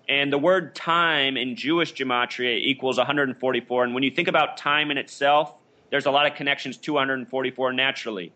And 0.07 0.31
the 0.31 0.37
word 0.37 0.75
time 0.75 1.37
in 1.37 1.55
Jewish 1.55 1.93
gematria 1.93 2.59
equals 2.59 2.97
144. 2.97 3.83
And 3.83 3.93
when 3.95 4.03
you 4.03 4.11
think 4.11 4.27
about 4.27 4.57
time 4.57 4.91
in 4.91 4.99
itself, 4.99 5.55
there's 5.95 6.07
a 6.07 6.11
lot 6.11 6.29
of 6.29 6.35
connections 6.35 6.75
244 6.75 7.71
naturally. 7.71 8.33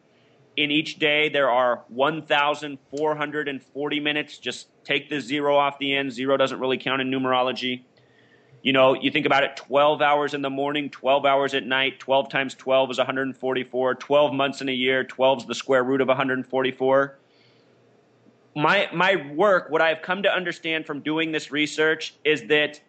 In 0.56 0.72
each 0.72 0.98
day, 0.98 1.28
there 1.28 1.50
are 1.50 1.84
1,440 1.90 4.00
minutes. 4.00 4.38
Just 4.38 4.70
take 4.86 5.10
the 5.10 5.20
zero 5.20 5.58
off 5.58 5.78
the 5.78 5.94
end. 5.94 6.14
Zero 6.14 6.38
doesn't 6.38 6.62
really 6.62 6.78
count 6.78 7.02
in 7.02 7.12
numerology. 7.12 7.82
You 8.62 8.72
know, 8.72 8.94
you 8.94 9.12
think 9.12 9.26
about 9.26 9.44
it 9.44 9.58
12 9.58 10.02
hours 10.02 10.34
in 10.34 10.42
the 10.42 10.50
morning, 10.50 10.90
12 10.90 11.26
hours 11.26 11.54
at 11.54 11.66
night. 11.66 12.00
12 12.00 12.30
times 12.30 12.56
12 12.56 12.92
is 12.92 12.98
144. 12.98 13.96
12 13.96 14.34
months 14.34 14.62
in 14.62 14.70
a 14.70 14.72
year, 14.72 15.04
12 15.04 15.40
is 15.40 15.46
the 15.46 15.54
square 15.54 15.84
root 15.84 16.00
of 16.00 16.08
144 16.08 17.20
my 18.56 18.90
my 18.92 19.16
work 19.36 19.70
what 19.70 19.80
i've 19.80 20.02
come 20.02 20.24
to 20.24 20.30
understand 20.30 20.84
from 20.84 21.02
doing 21.02 21.32
this 21.32 21.52
research 21.52 22.16
is 22.26 22.48
that 22.48 22.82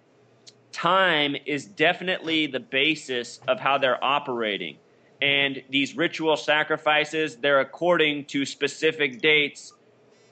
time 0.72 1.36
is 1.46 1.64
definitely 1.64 2.46
the 2.46 2.60
basis 2.60 3.40
of 3.48 3.60
how 3.60 3.78
they're 3.78 4.02
operating. 4.02 4.76
And 5.22 5.62
these 5.68 5.96
ritual 5.96 6.36
sacrifices 6.36 7.36
they're 7.36 7.60
according 7.60 8.26
to 8.26 8.46
specific 8.46 9.20
dates 9.20 9.72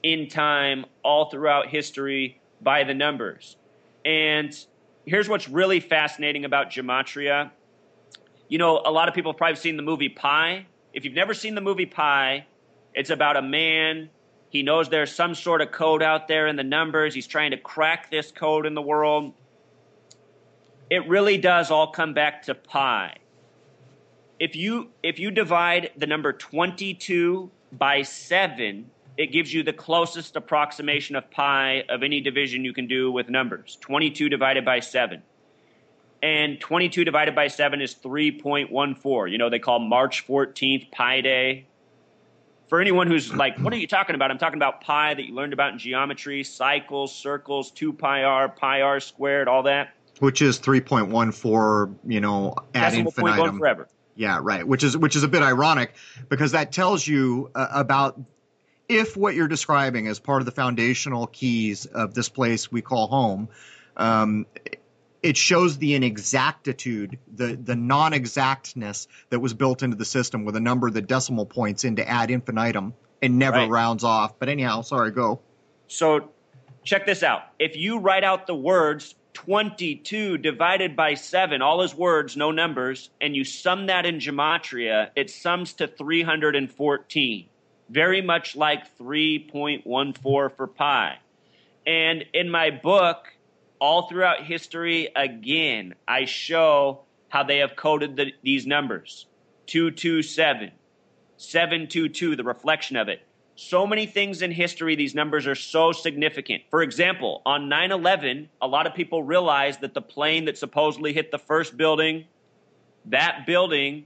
in 0.01 0.27
time 0.27 0.85
all 1.03 1.29
throughout 1.29 1.67
history 1.67 2.39
by 2.61 2.83
the 2.83 2.93
numbers. 2.93 3.57
And 4.05 4.57
here's 5.05 5.29
what's 5.29 5.47
really 5.47 5.79
fascinating 5.79 6.45
about 6.45 6.71
gematria. 6.71 7.51
You 8.47 8.57
know 8.57 8.81
a 8.83 8.91
lot 8.91 9.07
of 9.07 9.13
people 9.13 9.31
have 9.31 9.37
probably 9.37 9.57
seen 9.57 9.77
the 9.77 9.83
movie 9.83 10.09
pi. 10.09 10.65
If 10.93 11.05
you've 11.05 11.13
never 11.13 11.33
seen 11.33 11.53
the 11.53 11.61
movie 11.61 11.85
pi 11.85 12.45
it's 12.93 13.09
about 13.09 13.37
a 13.37 13.41
man. 13.41 14.09
He 14.49 14.63
knows 14.63 14.89
there's 14.89 15.13
some 15.13 15.35
sort 15.35 15.61
of 15.61 15.71
code 15.71 16.01
out 16.01 16.27
there 16.27 16.47
in 16.47 16.55
the 16.55 16.63
numbers. 16.63 17.13
He's 17.13 17.27
trying 17.27 17.51
to 17.51 17.57
crack 17.57 18.09
this 18.09 18.31
code 18.31 18.65
in 18.65 18.73
the 18.73 18.81
world. 18.81 19.33
It 20.89 21.07
really 21.07 21.37
does 21.37 21.69
all 21.69 21.87
come 21.91 22.13
back 22.13 22.43
to 22.43 22.55
pi. 22.55 23.17
If 24.39 24.55
you 24.55 24.89
if 25.03 25.19
you 25.19 25.31
divide 25.31 25.91
the 25.97 26.07
number 26.07 26.33
22 26.33 27.51
by 27.71 28.01
7, 28.01 28.89
it 29.17 29.27
gives 29.27 29.53
you 29.53 29.63
the 29.63 29.73
closest 29.73 30.35
approximation 30.35 31.15
of 31.15 31.29
pi 31.29 31.83
of 31.89 32.03
any 32.03 32.21
division 32.21 32.63
you 32.63 32.73
can 32.73 32.87
do 32.87 33.11
with 33.11 33.29
numbers. 33.29 33.77
22 33.81 34.29
divided 34.29 34.65
by 34.65 34.79
7. 34.79 35.21
And 36.21 36.59
22 36.59 37.05
divided 37.05 37.35
by 37.35 37.47
7 37.47 37.81
is 37.81 37.95
3.14. 37.95 39.31
You 39.31 39.37
know, 39.37 39.49
they 39.49 39.59
call 39.59 39.79
March 39.79 40.27
14th 40.27 40.91
Pi 40.91 41.21
Day 41.21 41.67
for 42.69 42.79
anyone 42.79 43.07
who's 43.07 43.33
like, 43.35 43.57
what 43.59 43.73
are 43.73 43.77
you 43.77 43.87
talking 43.87 44.15
about? 44.15 44.31
I'm 44.31 44.37
talking 44.37 44.57
about 44.57 44.81
pi 44.81 45.13
that 45.13 45.23
you 45.23 45.33
learned 45.33 45.53
about 45.53 45.73
in 45.73 45.79
geometry, 45.79 46.43
cycles, 46.43 47.13
circles, 47.13 47.71
2 47.71 47.93
pi 47.93 48.23
r, 48.23 48.49
pi 48.49 48.81
r 48.81 48.99
squared, 48.99 49.47
all 49.47 49.63
that. 49.63 49.93
Which 50.19 50.41
is 50.41 50.59
3.14, 50.59 51.95
you 52.05 52.21
know, 52.21 52.53
ad 52.73 52.91
Decimal 52.91 53.11
infinitum. 53.11 53.59
forever. 53.59 53.87
Yeah, 54.15 54.39
right. 54.41 54.67
Which 54.67 54.83
is 54.83 54.97
which 54.97 55.15
is 55.15 55.23
a 55.23 55.29
bit 55.29 55.41
ironic 55.41 55.93
because 56.27 56.51
that 56.51 56.71
tells 56.73 57.07
you 57.07 57.49
uh, 57.55 57.67
about 57.71 58.19
if 58.89 59.15
what 59.15 59.33
you're 59.33 59.47
describing 59.47 60.07
is 60.07 60.19
part 60.19 60.41
of 60.41 60.45
the 60.45 60.51
foundational 60.51 61.27
keys 61.27 61.85
of 61.85 62.13
this 62.13 62.27
place 62.27 62.69
we 62.71 62.81
call 62.81 63.07
home. 63.07 63.47
Um, 63.95 64.45
it 65.23 65.37
shows 65.37 65.77
the 65.77 65.95
inexactitude, 65.95 67.17
the 67.33 67.55
the 67.55 67.75
non-exactness 67.75 69.07
that 69.29 69.39
was 69.39 69.53
built 69.53 69.83
into 69.83 69.95
the 69.95 70.05
system 70.05 70.43
with 70.43 70.55
a 70.57 70.61
number 70.61 70.89
that 70.89 71.07
decimal 71.07 71.45
points 71.45 71.83
into 71.85 72.07
ad 72.07 72.29
infinitum 72.29 72.93
and 73.21 73.37
never 73.39 73.57
Right. 73.57 73.69
rounds 73.69 74.03
off. 74.03 74.37
But 74.39 74.49
anyhow, 74.49 74.81
sorry, 74.81 75.11
go. 75.11 75.39
So 75.87 76.31
check 76.83 77.05
this 77.05 77.23
out. 77.23 77.43
If 77.57 77.75
you 77.77 77.99
write 77.99 78.23
out 78.23 78.47
the 78.47 78.55
words 78.55 79.15
22 79.45 80.37
divided 80.37 80.97
by 80.97 81.13
7, 81.13 81.61
all 81.61 81.81
his 81.81 81.95
words, 81.95 82.35
no 82.35 82.51
numbers, 82.51 83.09
and 83.21 83.37
you 83.37 83.45
sum 83.45 83.85
that 83.85 84.05
in 84.05 84.19
gematria, 84.19 85.11
it 85.15 85.29
sums 85.29 85.71
to 85.71 85.87
314. 85.87 87.45
Very 87.89 88.21
much 88.21 88.57
like 88.57 88.97
3.14 88.97 90.17
for 90.55 90.67
pi. 90.67 91.19
And 91.87 92.25
in 92.33 92.49
my 92.49 92.69
book, 92.69 93.33
all 93.79 94.09
throughout 94.09 94.43
history, 94.43 95.07
again, 95.15 95.95
I 96.05 96.25
show 96.25 97.03
how 97.29 97.43
they 97.43 97.59
have 97.59 97.77
coded 97.77 98.17
the, 98.17 98.33
these 98.43 98.67
numbers 98.67 99.25
227, 99.67 100.71
722, 101.37 102.35
the 102.35 102.43
reflection 102.43 102.97
of 102.97 103.07
it. 103.07 103.25
So 103.61 103.85
many 103.85 104.05
things 104.05 104.41
in 104.41 104.51
history, 104.51 104.95
these 104.95 105.13
numbers 105.13 105.45
are 105.45 105.53
so 105.53 105.91
significant. 105.91 106.63
For 106.69 106.81
example, 106.81 107.41
on 107.45 107.67
9 107.67 107.91
11, 107.91 108.47
a 108.61 108.67
lot 108.67 108.87
of 108.87 108.93
people 108.95 109.21
realized 109.21 109.81
that 109.81 109.93
the 109.93 110.01
plane 110.01 110.45
that 110.45 110.57
supposedly 110.57 111.11
hit 111.11 111.29
the 111.29 111.37
first 111.37 111.75
building, 111.75 112.23
that 113.07 113.45
building 113.45 114.05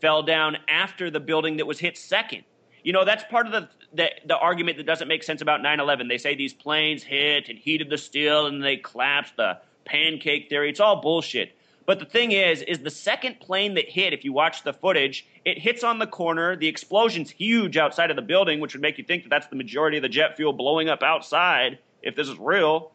fell 0.00 0.22
down 0.22 0.56
after 0.68 1.10
the 1.10 1.20
building 1.20 1.58
that 1.58 1.66
was 1.66 1.78
hit 1.78 1.98
second. 1.98 2.44
You 2.82 2.94
know, 2.94 3.04
that's 3.04 3.24
part 3.24 3.44
of 3.46 3.52
the, 3.52 3.68
the, 3.92 4.08
the 4.24 4.38
argument 4.38 4.78
that 4.78 4.86
doesn't 4.86 5.06
make 5.06 5.22
sense 5.22 5.42
about 5.42 5.60
9/11. 5.60 6.08
They 6.08 6.16
say 6.16 6.34
these 6.34 6.54
planes 6.54 7.02
hit 7.02 7.50
and 7.50 7.58
heated 7.58 7.90
the 7.90 7.98
steel 7.98 8.46
and 8.46 8.64
they 8.64 8.78
collapsed. 8.78 9.36
The 9.36 9.58
pancake 9.84 10.48
theory. 10.48 10.70
It's 10.70 10.80
all 10.80 11.00
bullshit. 11.00 11.57
But 11.88 12.00
the 12.00 12.04
thing 12.04 12.32
is, 12.32 12.60
is 12.60 12.80
the 12.80 12.90
second 12.90 13.40
plane 13.40 13.72
that 13.76 13.88
hit, 13.88 14.12
if 14.12 14.22
you 14.22 14.30
watch 14.30 14.62
the 14.62 14.74
footage, 14.74 15.26
it 15.46 15.56
hits 15.58 15.82
on 15.82 15.98
the 15.98 16.06
corner. 16.06 16.54
The 16.54 16.68
explosion's 16.68 17.30
huge 17.30 17.78
outside 17.78 18.10
of 18.10 18.16
the 18.16 18.20
building, 18.20 18.60
which 18.60 18.74
would 18.74 18.82
make 18.82 18.98
you 18.98 19.04
think 19.04 19.22
that 19.22 19.30
that's 19.30 19.46
the 19.46 19.56
majority 19.56 19.96
of 19.96 20.02
the 20.02 20.10
jet 20.10 20.36
fuel 20.36 20.52
blowing 20.52 20.90
up 20.90 21.02
outside, 21.02 21.78
if 22.02 22.14
this 22.14 22.28
is 22.28 22.38
real. 22.38 22.92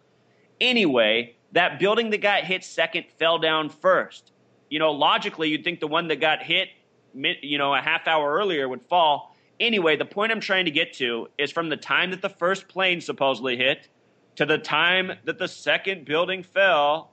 Anyway, 0.62 1.36
that 1.54 1.80
building 1.80 2.12
that 2.12 2.22
got 2.22 2.44
hit 2.44 2.64
second 2.64 3.06
fell 3.18 3.40
down 3.40 3.70
first. 3.70 4.32
You 4.70 4.78
know, 4.78 4.92
logically, 4.92 5.50
you'd 5.50 5.64
think 5.64 5.80
the 5.80 5.88
one 5.88 6.08
that 6.10 6.22
got 6.22 6.44
hit, 6.44 6.68
you 7.16 7.58
know, 7.58 7.74
a 7.74 7.82
half 7.82 8.08
hour 8.08 8.32
earlier 8.32 8.70
would 8.70 8.84
fall. 8.84 9.36
Anyway, 9.60 9.96
the 9.96 10.06
point 10.06 10.32
I'm 10.32 10.40
trying 10.40 10.66
to 10.66 10.72
get 10.72 10.94
to 10.98 11.30
is 11.40 11.52
from 11.52 11.70
the 11.70 11.78
time 11.78 12.12
that 12.12 12.22
the 12.22 12.30
first 12.30 12.68
plane 12.68 13.02
supposedly 13.02 13.58
hit 13.58 13.88
to 14.36 14.46
the 14.46 14.60
time 14.60 15.14
that 15.24 15.40
the 15.40 15.48
second 15.48 16.06
building 16.06 16.44
fell 16.44 17.13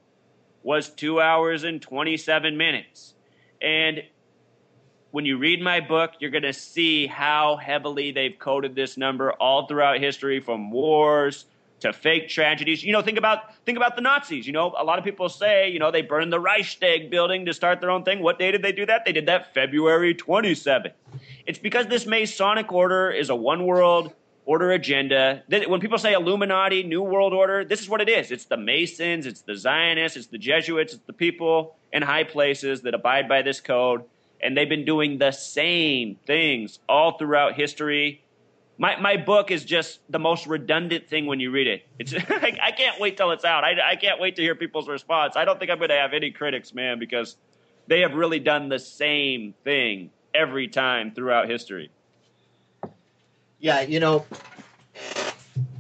was 0.62 0.90
two 0.90 1.20
hours 1.20 1.64
and 1.64 1.80
27 1.80 2.56
minutes. 2.56 3.14
And 3.62 4.02
when 5.10 5.24
you 5.24 5.38
read 5.38 5.60
my 5.60 5.80
book, 5.80 6.12
you're 6.20 6.30
going 6.30 6.42
to 6.42 6.52
see 6.52 7.06
how 7.06 7.56
heavily 7.56 8.12
they've 8.12 8.38
coded 8.38 8.74
this 8.74 8.96
number 8.96 9.32
all 9.32 9.66
throughout 9.66 10.00
history 10.00 10.40
from 10.40 10.70
wars 10.70 11.46
to 11.80 11.92
fake 11.92 12.28
tragedies. 12.28 12.84
You 12.84 12.92
know, 12.92 13.02
think 13.02 13.18
about 13.18 13.54
think 13.64 13.76
about 13.76 13.96
the 13.96 14.02
Nazis. 14.02 14.46
You 14.46 14.52
know, 14.52 14.74
a 14.78 14.84
lot 14.84 14.98
of 14.98 15.04
people 15.04 15.28
say, 15.28 15.70
you 15.70 15.78
know, 15.78 15.90
they 15.90 16.02
burned 16.02 16.32
the 16.32 16.38
Reichstag 16.38 17.10
building 17.10 17.46
to 17.46 17.54
start 17.54 17.80
their 17.80 17.90
own 17.90 18.04
thing. 18.04 18.20
What 18.20 18.38
day 18.38 18.50
did 18.50 18.62
they 18.62 18.72
do 18.72 18.86
that? 18.86 19.04
They 19.04 19.12
did 19.12 19.26
that 19.26 19.52
February 19.54 20.14
27th. 20.14 20.92
It's 21.46 21.58
because 21.58 21.86
this 21.86 22.06
Masonic 22.06 22.70
order 22.72 23.10
is 23.10 23.30
a 23.30 23.34
one 23.34 23.64
world 23.64 24.12
order 24.50 24.72
agenda. 24.72 25.44
When 25.68 25.78
people 25.78 25.96
say 25.96 26.12
Illuminati, 26.12 26.82
New 26.82 27.02
World 27.02 27.32
Order, 27.32 27.64
this 27.64 27.80
is 27.80 27.88
what 27.88 28.00
it 28.00 28.08
is. 28.08 28.32
It's 28.32 28.46
the 28.46 28.56
Masons, 28.56 29.24
it's 29.24 29.42
the 29.42 29.54
Zionists, 29.54 30.16
it's 30.18 30.26
the 30.26 30.38
Jesuits, 30.38 30.92
it's 30.92 31.06
the 31.06 31.12
people 31.12 31.76
in 31.92 32.02
high 32.02 32.24
places 32.24 32.82
that 32.82 32.92
abide 32.92 33.28
by 33.28 33.42
this 33.42 33.60
code. 33.60 34.02
And 34.40 34.56
they've 34.56 34.68
been 34.68 34.84
doing 34.84 35.18
the 35.18 35.30
same 35.30 36.16
things 36.26 36.80
all 36.88 37.16
throughout 37.16 37.54
history. 37.54 38.24
My, 38.76 39.00
my 39.00 39.18
book 39.18 39.52
is 39.52 39.64
just 39.64 40.00
the 40.08 40.18
most 40.18 40.48
redundant 40.48 41.08
thing 41.08 41.26
when 41.26 41.38
you 41.38 41.52
read 41.52 41.68
it. 41.68 41.86
It's 42.00 42.12
I, 42.28 42.58
I 42.60 42.72
can't 42.72 42.98
wait 42.98 43.16
till 43.16 43.30
it's 43.30 43.44
out. 43.44 43.62
I, 43.62 43.74
I 43.90 43.94
can't 43.94 44.18
wait 44.18 44.34
to 44.34 44.42
hear 44.42 44.56
people's 44.56 44.88
response. 44.88 45.36
I 45.36 45.44
don't 45.44 45.60
think 45.60 45.70
I'm 45.70 45.78
going 45.78 45.90
to 45.90 45.94
have 45.94 46.12
any 46.12 46.32
critics, 46.32 46.74
man, 46.74 46.98
because 46.98 47.36
they 47.86 48.00
have 48.00 48.14
really 48.14 48.40
done 48.40 48.68
the 48.68 48.80
same 48.80 49.54
thing 49.62 50.10
every 50.34 50.66
time 50.66 51.12
throughout 51.12 51.48
history. 51.48 51.92
Yeah, 53.60 53.82
you 53.82 54.00
know, 54.00 54.24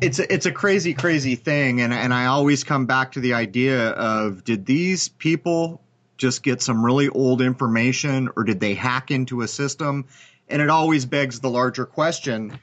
it's 0.02 0.18
a, 0.18 0.32
it's 0.32 0.44
a 0.44 0.52
crazy, 0.52 0.92
crazy 0.92 1.34
thing, 1.34 1.80
and 1.80 1.94
and 1.94 2.12
I 2.12 2.26
always 2.26 2.62
come 2.62 2.84
back 2.84 3.12
to 3.12 3.20
the 3.20 3.32
idea 3.32 3.90
of 3.90 4.44
did 4.44 4.66
these 4.66 5.08
people 5.08 5.80
just 6.18 6.42
get 6.42 6.60
some 6.60 6.84
really 6.84 7.08
old 7.08 7.40
information, 7.40 8.28
or 8.36 8.44
did 8.44 8.60
they 8.60 8.74
hack 8.74 9.10
into 9.10 9.40
a 9.40 9.48
system? 9.48 10.04
And 10.48 10.60
it 10.60 10.68
always 10.68 11.06
begs 11.06 11.40
the 11.40 11.48
larger 11.48 11.86
question: 11.86 12.58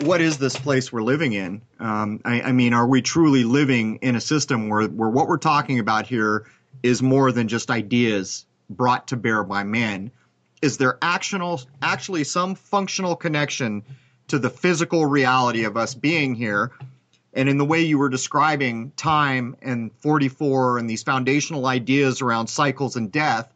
What 0.00 0.20
is 0.20 0.38
this 0.38 0.58
place 0.58 0.92
we're 0.92 1.02
living 1.02 1.34
in? 1.34 1.62
Um, 1.78 2.20
I, 2.24 2.42
I 2.42 2.52
mean, 2.52 2.74
are 2.74 2.86
we 2.88 3.00
truly 3.00 3.44
living 3.44 3.96
in 4.02 4.16
a 4.16 4.20
system 4.20 4.68
where 4.68 4.88
where 4.88 5.08
what 5.10 5.28
we're 5.28 5.38
talking 5.38 5.78
about 5.78 6.08
here 6.08 6.46
is 6.82 7.00
more 7.00 7.30
than 7.30 7.46
just 7.46 7.70
ideas 7.70 8.44
brought 8.68 9.06
to 9.08 9.16
bear 9.16 9.44
by 9.44 9.62
men? 9.62 10.10
Is 10.62 10.78
there 10.78 10.98
actional, 11.00 11.64
actually 11.80 12.24
some 12.24 12.56
functional 12.56 13.14
connection 13.14 13.84
to 14.32 14.38
the 14.38 14.48
physical 14.48 15.04
reality 15.04 15.64
of 15.64 15.76
us 15.76 15.94
being 15.94 16.34
here. 16.34 16.72
And 17.34 17.50
in 17.50 17.58
the 17.58 17.66
way 17.66 17.82
you 17.82 17.98
were 17.98 18.08
describing 18.08 18.92
time 18.96 19.56
and 19.60 19.92
44 19.98 20.78
and 20.78 20.88
these 20.88 21.02
foundational 21.02 21.66
ideas 21.66 22.22
around 22.22 22.46
cycles 22.46 22.96
and 22.96 23.12
death, 23.12 23.52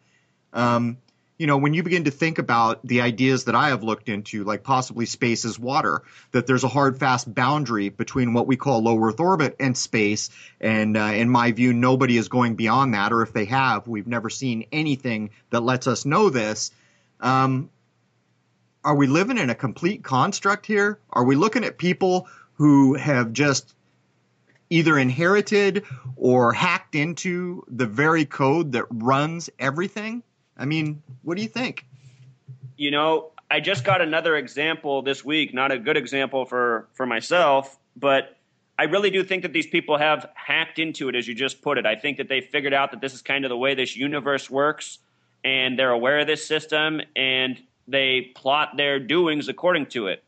um, 0.53 0.99
you 1.39 1.47
know, 1.47 1.57
when 1.57 1.73
you 1.73 1.83
begin 1.83 2.05
to 2.05 2.11
think 2.11 2.39
about 2.39 2.87
the 2.87 3.01
ideas 3.01 3.45
that 3.45 3.55
I 3.55 3.69
have 3.69 3.83
looked 3.83 4.11
into, 4.11 4.45
like 4.45 4.65
possibly 4.65 5.07
space 5.07 5.47
is 5.47 5.59
water, 5.59 6.03
that 6.33 6.47
there's 6.47 6.65
a 6.65 6.69
hard, 6.69 6.99
fast 6.99 7.35
boundary 7.35 7.89
between 7.89 8.35
what 8.35 8.47
we 8.47 8.57
call 8.57 8.83
low 8.83 9.03
Earth 9.03 9.19
orbit 9.19 9.57
and 9.59 9.75
space. 9.75 10.29
And 10.61 10.95
uh, 10.95 11.13
in 11.15 11.31
my 11.31 11.53
view, 11.53 11.73
nobody 11.73 12.19
is 12.19 12.29
going 12.29 12.57
beyond 12.57 12.93
that. 12.93 13.15
Or 13.15 13.23
if 13.23 13.33
they 13.33 13.47
have, 13.47 13.89
we've 13.89 14.07
never 14.07 14.29
seen 14.29 14.67
anything 14.73 15.31
that 15.49 15.61
lets 15.61 15.87
us 15.87 16.05
know 16.05 16.29
this. 16.29 16.71
Um, 17.19 17.71
are 18.87 18.95
we 18.95 19.09
living 19.09 19.37
in 19.37 19.51
a 19.51 19.55
complete 19.55 20.05
construct 20.05 20.65
here? 20.65 21.01
Are 21.11 21.25
we 21.25 21.35
looking 21.35 21.65
at 21.65 21.77
people 21.77 22.29
who 22.55 22.95
have 22.95 23.33
just 23.33 23.75
either 24.71 24.97
inherited 24.97 25.85
or 26.15 26.53
hacked 26.53 26.95
into 26.95 27.65
the 27.67 27.85
very 27.85 28.25
code 28.25 28.73
that 28.73 28.85
runs 28.91 29.51
everything? 29.59 30.23
I 30.57 30.67
mean, 30.67 31.03
what 31.23 31.37
do 31.37 31.43
you 31.43 31.49
think? 31.49 31.85
You 32.77 32.93
know, 32.93 33.33
I 33.51 33.59
just 33.59 33.83
got 33.83 34.01
another 34.01 34.37
example 34.37 35.03
this 35.03 35.25
week, 35.25 35.53
not 35.53 35.73
a 35.73 35.79
good 35.79 35.97
example 35.97 36.45
for 36.45 36.87
for 36.93 37.07
myself, 37.07 37.77
but 37.97 38.37
I 38.79 38.85
really 38.85 39.11
do 39.11 39.25
think 39.25 39.43
that 39.43 39.53
these 39.53 39.67
people 39.67 39.99
have 39.99 40.31
hacked 40.35 40.79
into 40.79 41.09
it 41.09 41.17
as 41.17 41.27
you 41.27 41.35
just 41.35 41.61
put 41.61 41.77
it. 41.77 41.87
I 41.87 41.97
think 41.97 42.19
that 42.19 42.29
they 42.29 42.41
figured 42.41 42.73
out 42.73 42.93
that 42.93 43.01
this 43.01 43.15
is 43.15 43.23
kind 43.23 43.45
of 43.45 43.49
the 43.49 43.57
way 43.57 43.75
this 43.75 43.97
universe 43.97 44.49
works 44.49 44.99
and 45.43 45.77
they're 45.77 45.91
aware 45.91 46.21
of 46.21 46.29
this 46.29 46.47
system 46.47 47.01
and 47.17 47.61
they 47.89 48.33
plot 48.35 48.77
their 48.77 48.99
doings 48.99 49.49
according 49.49 49.87
to 49.87 50.09
it. 50.09 50.25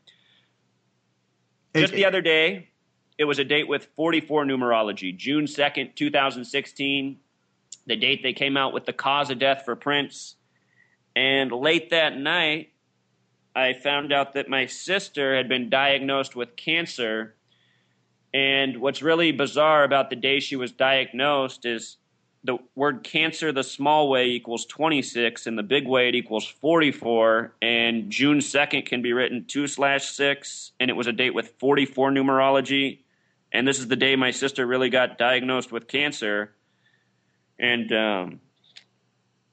Just 1.75 1.93
the 1.93 2.05
other 2.05 2.21
day, 2.21 2.69
it 3.17 3.25
was 3.25 3.37
a 3.37 3.43
date 3.43 3.67
with 3.67 3.87
44 3.95 4.45
numerology, 4.45 5.15
June 5.15 5.45
2nd, 5.45 5.95
2016, 5.95 7.19
the 7.85 7.95
date 7.95 8.23
they 8.23 8.33
came 8.33 8.57
out 8.57 8.73
with 8.73 8.85
the 8.85 8.93
cause 8.93 9.29
of 9.29 9.39
death 9.39 9.63
for 9.65 9.75
Prince. 9.75 10.35
And 11.15 11.51
late 11.51 11.89
that 11.89 12.17
night, 12.17 12.69
I 13.55 13.73
found 13.73 14.13
out 14.13 14.33
that 14.33 14.47
my 14.47 14.67
sister 14.67 15.35
had 15.35 15.49
been 15.49 15.69
diagnosed 15.69 16.35
with 16.35 16.55
cancer. 16.55 17.35
And 18.33 18.77
what's 18.77 19.01
really 19.01 19.31
bizarre 19.31 19.83
about 19.83 20.09
the 20.09 20.15
day 20.15 20.39
she 20.39 20.55
was 20.55 20.71
diagnosed 20.71 21.65
is 21.65 21.97
the 22.43 22.57
word 22.75 23.03
cancer 23.03 23.51
the 23.51 23.63
small 23.63 24.09
way 24.09 24.27
equals 24.27 24.65
26 24.65 25.47
and 25.47 25.57
the 25.57 25.63
big 25.63 25.85
way 25.87 26.07
it 26.09 26.15
equals 26.15 26.47
44 26.47 27.53
and 27.61 28.09
june 28.09 28.39
2nd 28.39 28.85
can 28.85 29.01
be 29.01 29.13
written 29.13 29.45
2 29.45 29.67
slash 29.67 30.09
6 30.11 30.71
and 30.79 30.89
it 30.89 30.93
was 30.93 31.07
a 31.07 31.11
date 31.11 31.33
with 31.33 31.49
44 31.59 32.11
numerology. 32.11 32.99
And 33.51 33.67
this 33.67 33.79
is 33.79 33.87
the 33.87 33.95
day 33.95 34.15
my 34.15 34.31
sister 34.31 34.65
really 34.65 34.89
got 34.89 35.17
diagnosed 35.17 35.71
with 35.71 35.87
cancer. 35.87 36.53
And 37.57 37.91
um, 37.91 38.39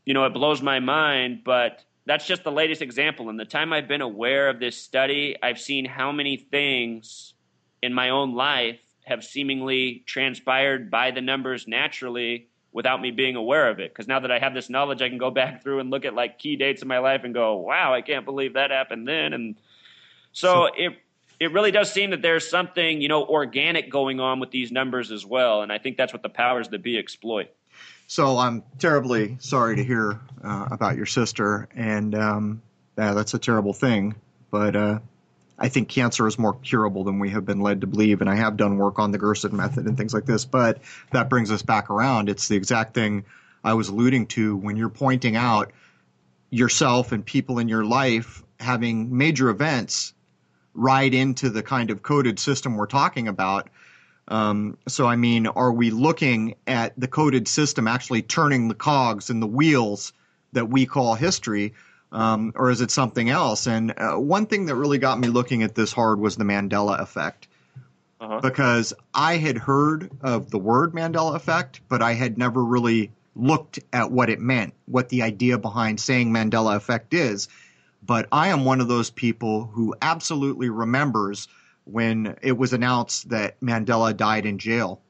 you 0.04 0.14
know 0.14 0.24
it 0.24 0.32
blows 0.32 0.62
my 0.62 0.78
mind 0.78 1.42
but 1.44 1.82
that's 2.06 2.24
just 2.24 2.44
the 2.44 2.52
latest 2.52 2.82
example. 2.82 3.28
In 3.28 3.36
the 3.36 3.44
time 3.44 3.72
i've 3.72 3.88
been 3.88 4.00
aware 4.00 4.48
of 4.48 4.60
this 4.60 4.80
study 4.80 5.36
i've 5.42 5.58
seen 5.58 5.84
how 5.84 6.12
many 6.12 6.36
things 6.36 7.34
in 7.82 7.92
my 7.92 8.10
own 8.10 8.34
life 8.34 8.78
have 9.04 9.24
seemingly 9.24 10.02
transpired 10.06 10.90
by 10.90 11.10
the 11.10 11.20
numbers 11.20 11.68
naturally 11.68 12.48
without 12.76 13.00
me 13.00 13.10
being 13.10 13.36
aware 13.36 13.70
of 13.70 13.80
it. 13.80 13.90
Because 13.90 14.06
now 14.06 14.20
that 14.20 14.30
I 14.30 14.38
have 14.38 14.52
this 14.52 14.68
knowledge, 14.68 15.00
I 15.00 15.08
can 15.08 15.16
go 15.16 15.30
back 15.30 15.62
through 15.62 15.80
and 15.80 15.88
look 15.90 16.04
at 16.04 16.12
like 16.12 16.38
key 16.38 16.56
dates 16.56 16.82
in 16.82 16.88
my 16.88 16.98
life 16.98 17.22
and 17.24 17.32
go, 17.32 17.56
wow, 17.56 17.94
I 17.94 18.02
can't 18.02 18.26
believe 18.26 18.52
that 18.52 18.70
happened 18.70 19.08
then. 19.08 19.32
And 19.32 19.56
so, 20.32 20.68
so 20.68 20.74
it 20.76 20.92
it 21.40 21.52
really 21.52 21.70
does 21.70 21.90
seem 21.90 22.10
that 22.10 22.20
there's 22.20 22.48
something 22.48 23.00
you 23.00 23.08
know 23.08 23.24
organic 23.24 23.90
going 23.90 24.20
on 24.20 24.40
with 24.40 24.50
these 24.50 24.70
numbers 24.70 25.10
as 25.10 25.24
well. 25.24 25.62
And 25.62 25.72
I 25.72 25.78
think 25.78 25.96
that's 25.96 26.12
what 26.12 26.22
the 26.22 26.28
powers 26.28 26.68
that 26.68 26.82
be 26.82 26.98
exploit. 26.98 27.48
So 28.08 28.36
I'm 28.36 28.62
terribly 28.78 29.38
sorry 29.40 29.76
to 29.76 29.82
hear 29.82 30.20
uh, 30.44 30.68
about 30.70 30.96
your 30.96 31.06
sister, 31.06 31.68
and 31.74 32.14
um, 32.14 32.62
yeah, 32.98 33.14
that's 33.14 33.32
a 33.32 33.38
terrible 33.38 33.72
thing. 33.72 34.14
But 34.50 34.76
uh, 34.76 34.98
I 35.58 35.68
think 35.68 35.88
cancer 35.88 36.26
is 36.26 36.38
more 36.38 36.54
curable 36.54 37.04
than 37.04 37.18
we 37.18 37.30
have 37.30 37.46
been 37.46 37.60
led 37.60 37.80
to 37.80 37.86
believe. 37.86 38.20
And 38.20 38.28
I 38.28 38.36
have 38.36 38.56
done 38.56 38.76
work 38.76 38.98
on 38.98 39.10
the 39.10 39.18
Gerson 39.18 39.56
method 39.56 39.86
and 39.86 39.96
things 39.96 40.12
like 40.12 40.26
this. 40.26 40.44
But 40.44 40.80
that 41.12 41.30
brings 41.30 41.50
us 41.50 41.62
back 41.62 41.90
around. 41.90 42.28
It's 42.28 42.48
the 42.48 42.56
exact 42.56 42.94
thing 42.94 43.24
I 43.64 43.74
was 43.74 43.88
alluding 43.88 44.26
to 44.28 44.56
when 44.56 44.76
you're 44.76 44.88
pointing 44.88 45.34
out 45.34 45.72
yourself 46.50 47.12
and 47.12 47.24
people 47.24 47.58
in 47.58 47.68
your 47.68 47.84
life 47.84 48.42
having 48.60 49.16
major 49.16 49.48
events 49.48 50.14
ride 50.74 51.14
into 51.14 51.50
the 51.50 51.62
kind 51.62 51.90
of 51.90 52.02
coded 52.02 52.38
system 52.38 52.76
we're 52.76 52.86
talking 52.86 53.28
about. 53.28 53.68
Um, 54.28 54.76
so, 54.88 55.06
I 55.06 55.16
mean, 55.16 55.46
are 55.46 55.72
we 55.72 55.90
looking 55.90 56.56
at 56.66 56.92
the 56.98 57.08
coded 57.08 57.48
system 57.48 57.88
actually 57.88 58.22
turning 58.22 58.68
the 58.68 58.74
cogs 58.74 59.30
and 59.30 59.40
the 59.40 59.46
wheels 59.46 60.12
that 60.52 60.68
we 60.68 60.84
call 60.84 61.14
history? 61.14 61.74
Um, 62.16 62.52
or 62.56 62.70
is 62.70 62.80
it 62.80 62.90
something 62.90 63.28
else? 63.28 63.66
And 63.66 63.92
uh, 63.96 64.14
one 64.14 64.46
thing 64.46 64.66
that 64.66 64.74
really 64.74 64.98
got 64.98 65.20
me 65.20 65.28
looking 65.28 65.62
at 65.62 65.74
this 65.74 65.92
hard 65.92 66.18
was 66.18 66.36
the 66.36 66.44
Mandela 66.44 66.98
effect. 66.98 67.46
Uh-huh. 68.18 68.40
Because 68.40 68.94
I 69.12 69.36
had 69.36 69.58
heard 69.58 70.10
of 70.22 70.50
the 70.50 70.58
word 70.58 70.94
Mandela 70.94 71.36
effect, 71.36 71.82
but 71.88 72.00
I 72.00 72.14
had 72.14 72.38
never 72.38 72.64
really 72.64 73.10
looked 73.34 73.78
at 73.92 74.10
what 74.10 74.30
it 74.30 74.40
meant, 74.40 74.72
what 74.86 75.10
the 75.10 75.20
idea 75.20 75.58
behind 75.58 76.00
saying 76.00 76.32
Mandela 76.32 76.74
effect 76.76 77.12
is. 77.12 77.48
but 78.06 78.28
I 78.30 78.48
am 78.48 78.64
one 78.64 78.80
of 78.80 78.88
those 78.88 79.10
people 79.10 79.64
who 79.64 79.94
absolutely 80.00 80.70
remembers 80.70 81.48
when 81.84 82.36
it 82.40 82.56
was 82.56 82.72
announced 82.72 83.28
that 83.30 83.60
Mandela 83.60 84.16
died 84.16 84.46
in 84.46 84.58
jail. 84.58 85.00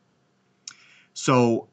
So 1.15 1.69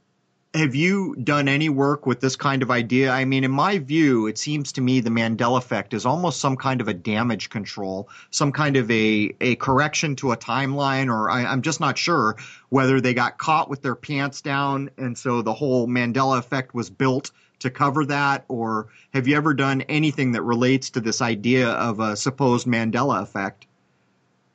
have 0.54 0.76
you 0.76 1.16
done 1.16 1.48
any 1.48 1.68
work 1.68 2.06
with 2.06 2.20
this 2.20 2.36
kind 2.36 2.62
of 2.62 2.70
idea? 2.70 3.10
I 3.10 3.26
mean, 3.26 3.44
in 3.44 3.52
my 3.52 3.80
view, 3.80 4.28
it 4.28 4.38
seems 4.38 4.72
to 4.74 4.82
me 4.82 5.00
the 5.00 5.10
Mandela 5.10 5.58
effect 5.58 5.96
is 5.96 6.06
almost 6.06 6.40
some 6.40 6.58
kind 6.58 6.80
of 6.80 6.88
a 6.88 6.94
damage 6.94 7.50
control, 7.50 8.08
some 8.30 8.52
kind 8.52 8.78
of 8.78 8.90
a, 8.92 9.36
a 9.42 9.56
correction 9.56 10.16
to 10.18 10.32
a 10.32 10.38
timeline, 10.38 11.08
or 11.12 11.30
I, 11.30 11.46
I'm 11.46 11.64
just 11.64 11.80
not 11.80 11.98
sure 11.98 12.36
whether 12.70 13.02
they 13.02 13.16
got 13.16 13.40
caught 13.40 13.68
with 13.68 13.82
their 13.82 13.96
pants 13.96 14.42
down. 14.42 14.92
And 14.98 15.18
so 15.18 15.42
the 15.42 15.54
whole 15.54 15.88
Mandela 15.88 16.38
effect 16.38 16.76
was 16.76 16.92
built 16.92 17.32
to 17.60 17.72
cover 17.72 18.06
that, 18.06 18.46
or 18.48 18.90
have 19.12 19.28
you 19.28 19.36
ever 19.36 19.56
done 19.56 19.82
anything 19.84 20.34
that 20.34 20.44
relates 20.44 20.92
to 20.92 21.00
this 21.00 21.22
idea 21.22 21.70
of 21.70 22.00
a 22.00 22.16
supposed 22.16 22.68
Mandela 22.68 23.24
effect? 23.24 23.66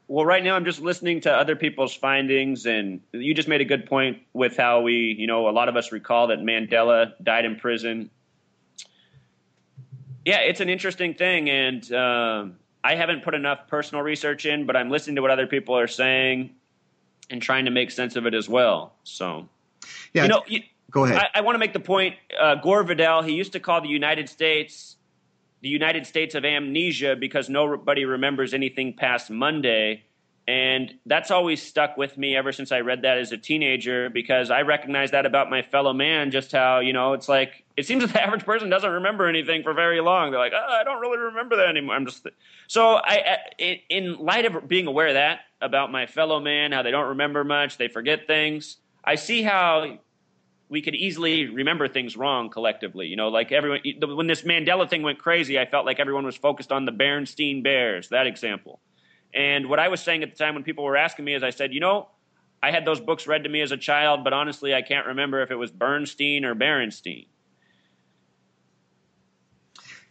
Well, 0.09 0.25
right 0.25 0.43
now 0.43 0.57
I'm 0.57 0.65
just 0.65 0.81
listening 0.81 1.21
to 1.23 1.33
other 1.33 1.55
people's 1.55 1.95
findings, 1.95 2.65
and 2.65 3.01
you 3.13 3.35
just 3.35 3.47
made 3.47 3.61
a 3.61 3.67
good 3.67 3.85
point 3.85 4.19
with 4.33 4.57
how 4.57 4.81
we, 4.81 5.15
you 5.19 5.27
know, 5.27 5.49
a 5.49 5.53
lot 5.53 5.69
of 5.69 5.77
us 5.77 5.93
recall 5.93 6.29
that 6.29 6.39
Mandela 6.39 7.13
died 7.23 7.45
in 7.45 7.57
prison. 7.57 8.11
Yeah, 10.25 10.39
it's 10.39 10.61
an 10.61 10.71
interesting 10.71 11.13
thing, 11.13 11.51
and 11.51 11.93
um, 11.93 12.57
I 12.83 12.95
haven't 12.95 13.23
put 13.23 13.35
enough 13.35 13.69
personal 13.69 14.03
research 14.03 14.47
in, 14.47 14.65
but 14.65 14.77
I'm 14.77 14.89
listening 14.89 15.17
to 15.17 15.23
what 15.23 15.31
other 15.31 15.47
people 15.47 15.77
are 15.77 15.87
saying 15.87 16.55
and 17.29 17.43
trying 17.43 17.67
to 17.67 17.71
make 17.71 17.91
sense 17.91 18.17
of 18.17 18.25
it 18.25 18.33
as 18.33 18.49
well. 18.49 18.95
So, 19.05 19.47
yeah, 20.15 20.23
you 20.23 20.29
know, 20.29 20.43
you, 20.47 20.63
go 20.91 21.05
ahead. 21.05 21.19
I, 21.19 21.39
I 21.39 21.41
want 21.43 21.55
to 21.55 21.59
make 21.59 21.75
the 21.75 21.81
point. 21.81 22.17
Uh, 22.39 22.55
Gore 22.55 22.83
Vidal, 22.83 23.23
he 23.23 23.33
used 23.33 23.53
to 23.53 23.61
call 23.61 23.83
the 23.83 23.89
United 23.89 24.31
States 24.31 24.97
the 25.61 25.69
United 25.69 26.07
States 26.07 26.35
of 26.35 26.45
amnesia 26.45 27.17
because 27.17 27.49
nobody 27.49 28.05
remembers 28.05 28.55
anything 28.55 28.95
past 28.95 29.31
Monday. 29.31 30.05
And 30.47 30.95
that's 31.05 31.31
always 31.31 31.63
stuck 31.63 31.99
with 31.99 32.17
me 32.17 32.35
ever 32.35 32.53
since 32.53 32.73
I 32.73 32.81
read 32.81 33.03
that 33.03 33.19
as 33.19 33.33
a 33.33 33.37
teenager 33.37 34.09
because 34.09 34.51
I 34.51 34.63
recognize 34.63 35.11
that 35.11 35.27
about 35.27 35.51
my 35.51 35.61
fellow 35.61 35.93
man, 35.93 36.31
just 36.31 36.53
how, 36.53 36.79
you 36.79 36.95
know, 36.95 37.13
it's 37.13 37.29
like, 37.29 37.65
it 37.77 37.87
seems 37.87 38.03
that 38.03 38.13
the 38.15 38.23
average 38.23 38.47
person 38.47 38.71
doesn't 38.71 38.91
remember 38.91 39.27
anything 39.27 39.63
for 39.63 39.75
very 39.75 40.01
long. 40.01 40.31
They're 40.31 40.41
like, 40.41 40.55
oh, 40.55 40.79
I 40.81 40.85
don't 40.85 41.01
really 41.01 41.19
remember 41.19 41.57
that 41.57 41.69
anymore. 41.69 41.97
I'm 41.97 42.07
just, 42.07 42.27
so 42.67 42.99
I, 43.05 43.37
in 43.91 44.17
light 44.17 44.47
of 44.47 44.67
being 44.67 44.87
aware 44.87 45.09
of 45.09 45.15
that 45.15 45.41
about 45.61 45.93
my 45.93 46.07
fellow 46.07 46.41
man, 46.41 46.73
how 46.73 46.83
they 46.83 46.93
don't 46.93 47.09
remember 47.09 47.45
much, 47.45 47.77
they 47.77 47.89
forget 47.89 48.27
things, 48.27 48.79
I 49.05 49.17
see 49.17 49.43
how 49.43 49.99
we 50.69 50.83
could 50.83 50.95
easily 50.95 51.47
remember 51.47 51.89
things 51.89 52.17
wrong 52.17 52.51
collectively. 52.51 53.07
You 53.07 53.17
know, 53.17 53.29
like 53.29 53.53
everyone, 53.53 53.81
when 54.01 54.27
this 54.27 54.43
Mandela 54.43 54.89
thing 54.89 55.03
went 55.03 55.19
crazy, 55.19 55.59
I 55.59 55.67
felt 55.67 55.87
like 55.87 55.99
everyone 55.99 56.25
was 56.25 56.37
focused 56.37 56.73
on 56.73 56.85
the 56.85 56.93
Bernstein 56.93 57.63
Bears, 57.63 58.09
that 58.11 58.27
example. 58.27 58.81
And 59.33 59.69
what 59.69 59.79
I 59.79 59.89
was 59.89 60.01
saying 60.01 60.23
at 60.23 60.31
the 60.31 60.37
time 60.37 60.55
when 60.55 60.65
people 60.65 60.85
were 60.85 60.97
asking 60.97 61.25
me 61.25 61.35
is 61.35 61.43
I 61.43 61.51
said, 61.51 61.73
you 61.73 61.81
know, 61.81 62.09
I 62.63 62.71
had 62.71 62.85
those 62.85 63.01
books 63.01 63.27
read 63.27 63.45
to 63.45 63.49
me 63.49 63.61
as 63.61 63.73
a 63.73 63.77
child, 63.77 64.25
but 64.25 64.33
honestly, 64.33 64.75
I 64.75 64.83
can't 64.83 65.07
remember 65.07 65.43
if 65.43 65.51
it 65.51 65.55
was 65.55 65.71
Bernstein 65.71 66.45
or 66.45 66.55
Berenstein. 66.55 67.27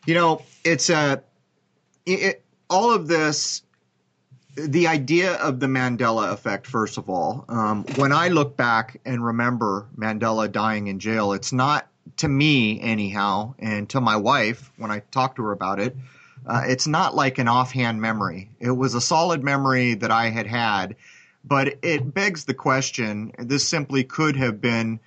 You 0.06 0.14
know, 0.14 0.42
it's 0.64 0.90
a 0.90 0.96
uh, 0.96 1.18
it, 2.06 2.44
all 2.70 2.94
of 2.94 3.08
this 3.08 3.64
the 4.58 4.88
idea 4.88 5.34
of 5.34 5.60
the 5.60 5.68
Mandela 5.68 6.34
effect, 6.34 6.66
first 6.66 6.98
of 6.98 7.10
all, 7.10 7.46
um, 7.48 7.86
when 7.96 8.12
I 8.12 8.30
look 8.30 8.58
back 8.58 9.00
and 9.06 9.24
remember 9.24 9.88
Mandela 9.96 10.52
dying 10.52 10.88
in 10.88 11.00
jail, 11.00 11.34
it's 11.34 11.54
not 11.54 11.88
to 12.18 12.28
me, 12.28 12.82
anyhow, 12.82 13.54
and 13.60 13.88
to 13.90 14.02
my 14.02 14.16
wife 14.16 14.72
when 14.78 14.90
I 14.90 15.00
talk 15.12 15.36
to 15.36 15.44
her 15.44 15.52
about 15.52 15.80
it, 15.80 15.96
uh, 16.48 16.64
it's 16.66 16.88
not 16.88 17.14
like 17.14 17.38
an 17.38 17.48
offhand 17.48 18.02
memory. 18.02 18.50
It 18.60 18.72
was 18.72 18.96
a 18.96 19.02
solid 19.02 19.44
memory 19.44 19.94
that 19.96 20.10
I 20.10 20.30
had 20.30 20.48
had, 20.48 20.96
but 21.44 21.78
it 21.84 22.14
begs 22.14 22.46
the 22.46 22.54
question 22.56 23.34
this 23.38 23.68
simply 23.68 24.06
could 24.06 24.38
have 24.38 24.60
been 24.60 25.00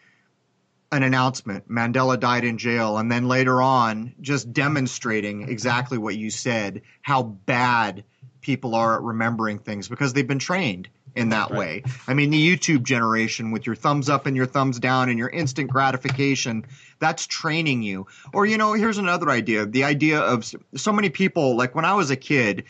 an 0.93 1.03
announcement. 1.03 1.69
Mandela 1.69 2.21
died 2.21 2.45
in 2.45 2.59
jail, 2.59 2.99
and 2.99 3.11
then 3.11 3.27
later 3.27 3.61
on, 3.61 4.15
just 4.21 4.53
demonstrating 4.53 5.49
exactly 5.49 5.99
what 5.99 6.17
you 6.17 6.31
said 6.31 6.83
how 7.03 7.23
bad 7.23 8.05
people 8.41 8.75
are 8.75 8.97
at 8.97 9.03
remembering 9.03 9.59
things 9.59 9.89
because 9.89 10.13
they've 10.13 10.27
been 10.27 10.39
trained 10.39 10.89
in 11.15 11.31
that 11.31 11.51
right. 11.51 11.59
way. 11.59 11.83
I 12.07 12.15
mean, 12.15 12.31
the 12.31 12.57
YouTube 12.57 12.85
generation 12.85 13.51
with 13.51 13.67
your 13.67 13.75
thumbs 13.75 14.09
up 14.09 14.27
and 14.27 14.37
your 14.37 14.47
thumbs 14.47 14.79
down 14.79 15.09
and 15.09 15.19
your 15.19 15.29
instant 15.29 15.71
gratification, 15.71 16.65
that's 16.99 17.27
training 17.27 17.83
you. 17.83 18.07
Or, 18.33 18.47
you 18.47 18.59
know, 18.59 18.73
here's 18.73 18.99
another 18.99 19.31
idea 19.31 19.67
the 19.67 19.85
idea 19.85 20.21
of 20.21 20.51
so 20.75 20.93
many 20.93 21.11
people, 21.11 21.57
like 21.57 21.75
when 21.75 21.85
I 21.85 21.95
was 21.95 22.11
a 22.11 22.17
kid, 22.17 22.65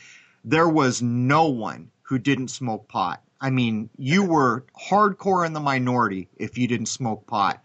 there 0.44 0.68
was 0.68 1.02
no 1.02 1.46
one 1.46 1.90
who 2.02 2.18
didn't 2.18 2.48
smoke 2.48 2.88
pot. 2.88 3.22
I 3.40 3.50
mean, 3.50 3.90
you 3.96 4.24
were 4.28 4.64
hardcore 4.78 5.46
in 5.46 5.52
the 5.52 5.60
minority 5.60 6.28
if 6.36 6.58
you 6.58 6.66
didn't 6.66 6.86
smoke 6.86 7.26
pot. 7.26 7.62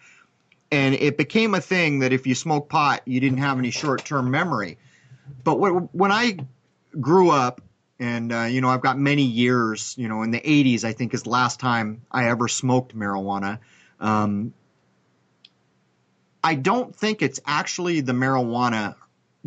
And 0.72 0.96
it 0.96 1.16
became 1.16 1.54
a 1.54 1.62
thing 1.62 2.00
that 2.00 2.12
if 2.12 2.28
you 2.28 2.36
smoked 2.36 2.70
pot, 2.70 3.02
you 3.06 3.20
didn't 3.20 3.38
have 3.38 3.60
any 3.60 3.72
short 3.72 4.04
term 4.04 4.32
memory. 4.32 4.78
But 5.44 5.56
when 5.56 6.12
I 6.12 6.38
grew 7.00 7.30
up, 7.30 7.62
and 8.00 8.32
uh, 8.32 8.44
you 8.44 8.62
know 8.62 8.70
I've 8.70 8.82
got 8.82 8.98
many 8.98 9.24
years. 9.24 9.96
You 9.98 10.08
know, 10.08 10.24
in 10.24 10.32
the 10.32 10.42
'80s, 10.42 10.84
I 10.84 10.94
think 10.94 11.14
is 11.14 11.24
the 11.24 11.30
last 11.30 11.60
time 11.60 12.02
I 12.12 12.30
ever 12.30 12.48
smoked 12.48 12.96
marijuana. 12.96 13.60
Um, 14.00 14.54
I 16.44 16.56
don't 16.56 16.96
think 16.96 17.22
it's 17.22 17.40
actually 17.46 18.02
the 18.02 18.14
marijuana 18.14 18.96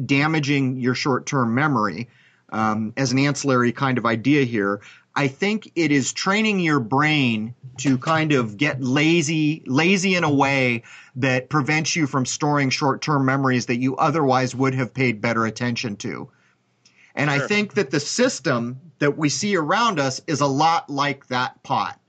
damaging 0.05 0.79
your 0.81 0.95
short-term 0.95 1.55
memory 1.55 2.09
um, 2.51 2.93
as 2.97 3.13
an 3.13 3.19
ancillary 3.19 3.73
kind 3.73 3.99
of 3.99 4.07
idea 4.07 4.45
here. 4.45 4.81
I 5.15 5.29
think 5.29 5.73
it 5.75 5.91
is 5.91 6.13
training 6.13 6.61
your 6.61 6.81
brain 6.81 7.55
to 7.79 7.99
kind 7.99 8.33
of 8.33 8.57
get 8.57 8.83
lazy, 8.83 9.63
lazy 9.67 10.15
in 10.15 10.25
a 10.25 10.33
way 10.33 10.85
that 11.17 11.49
prevents 11.49 11.97
you 11.97 12.07
from 12.07 12.25
storing 12.25 12.71
short-term 12.71 13.25
memories 13.25 13.67
that 13.67 13.79
you 13.79 13.97
otherwise 13.97 14.55
would 14.55 14.75
have 14.75 14.95
paid 14.95 15.21
better 15.21 15.45
attention 15.45 15.97
to. 15.99 16.31
And 17.19 17.31
sure. 17.31 17.45
I 17.45 17.47
think 17.47 17.75
that 17.75 17.91
the 17.91 18.01
system 18.01 18.81
that 19.01 19.19
we 19.19 19.29
see 19.29 19.57
around 19.57 19.99
us 20.01 20.21
is 20.27 20.41
a 20.41 20.47
lot 20.47 20.89
like 20.89 21.27
that 21.29 21.63
pot. 21.63 22.01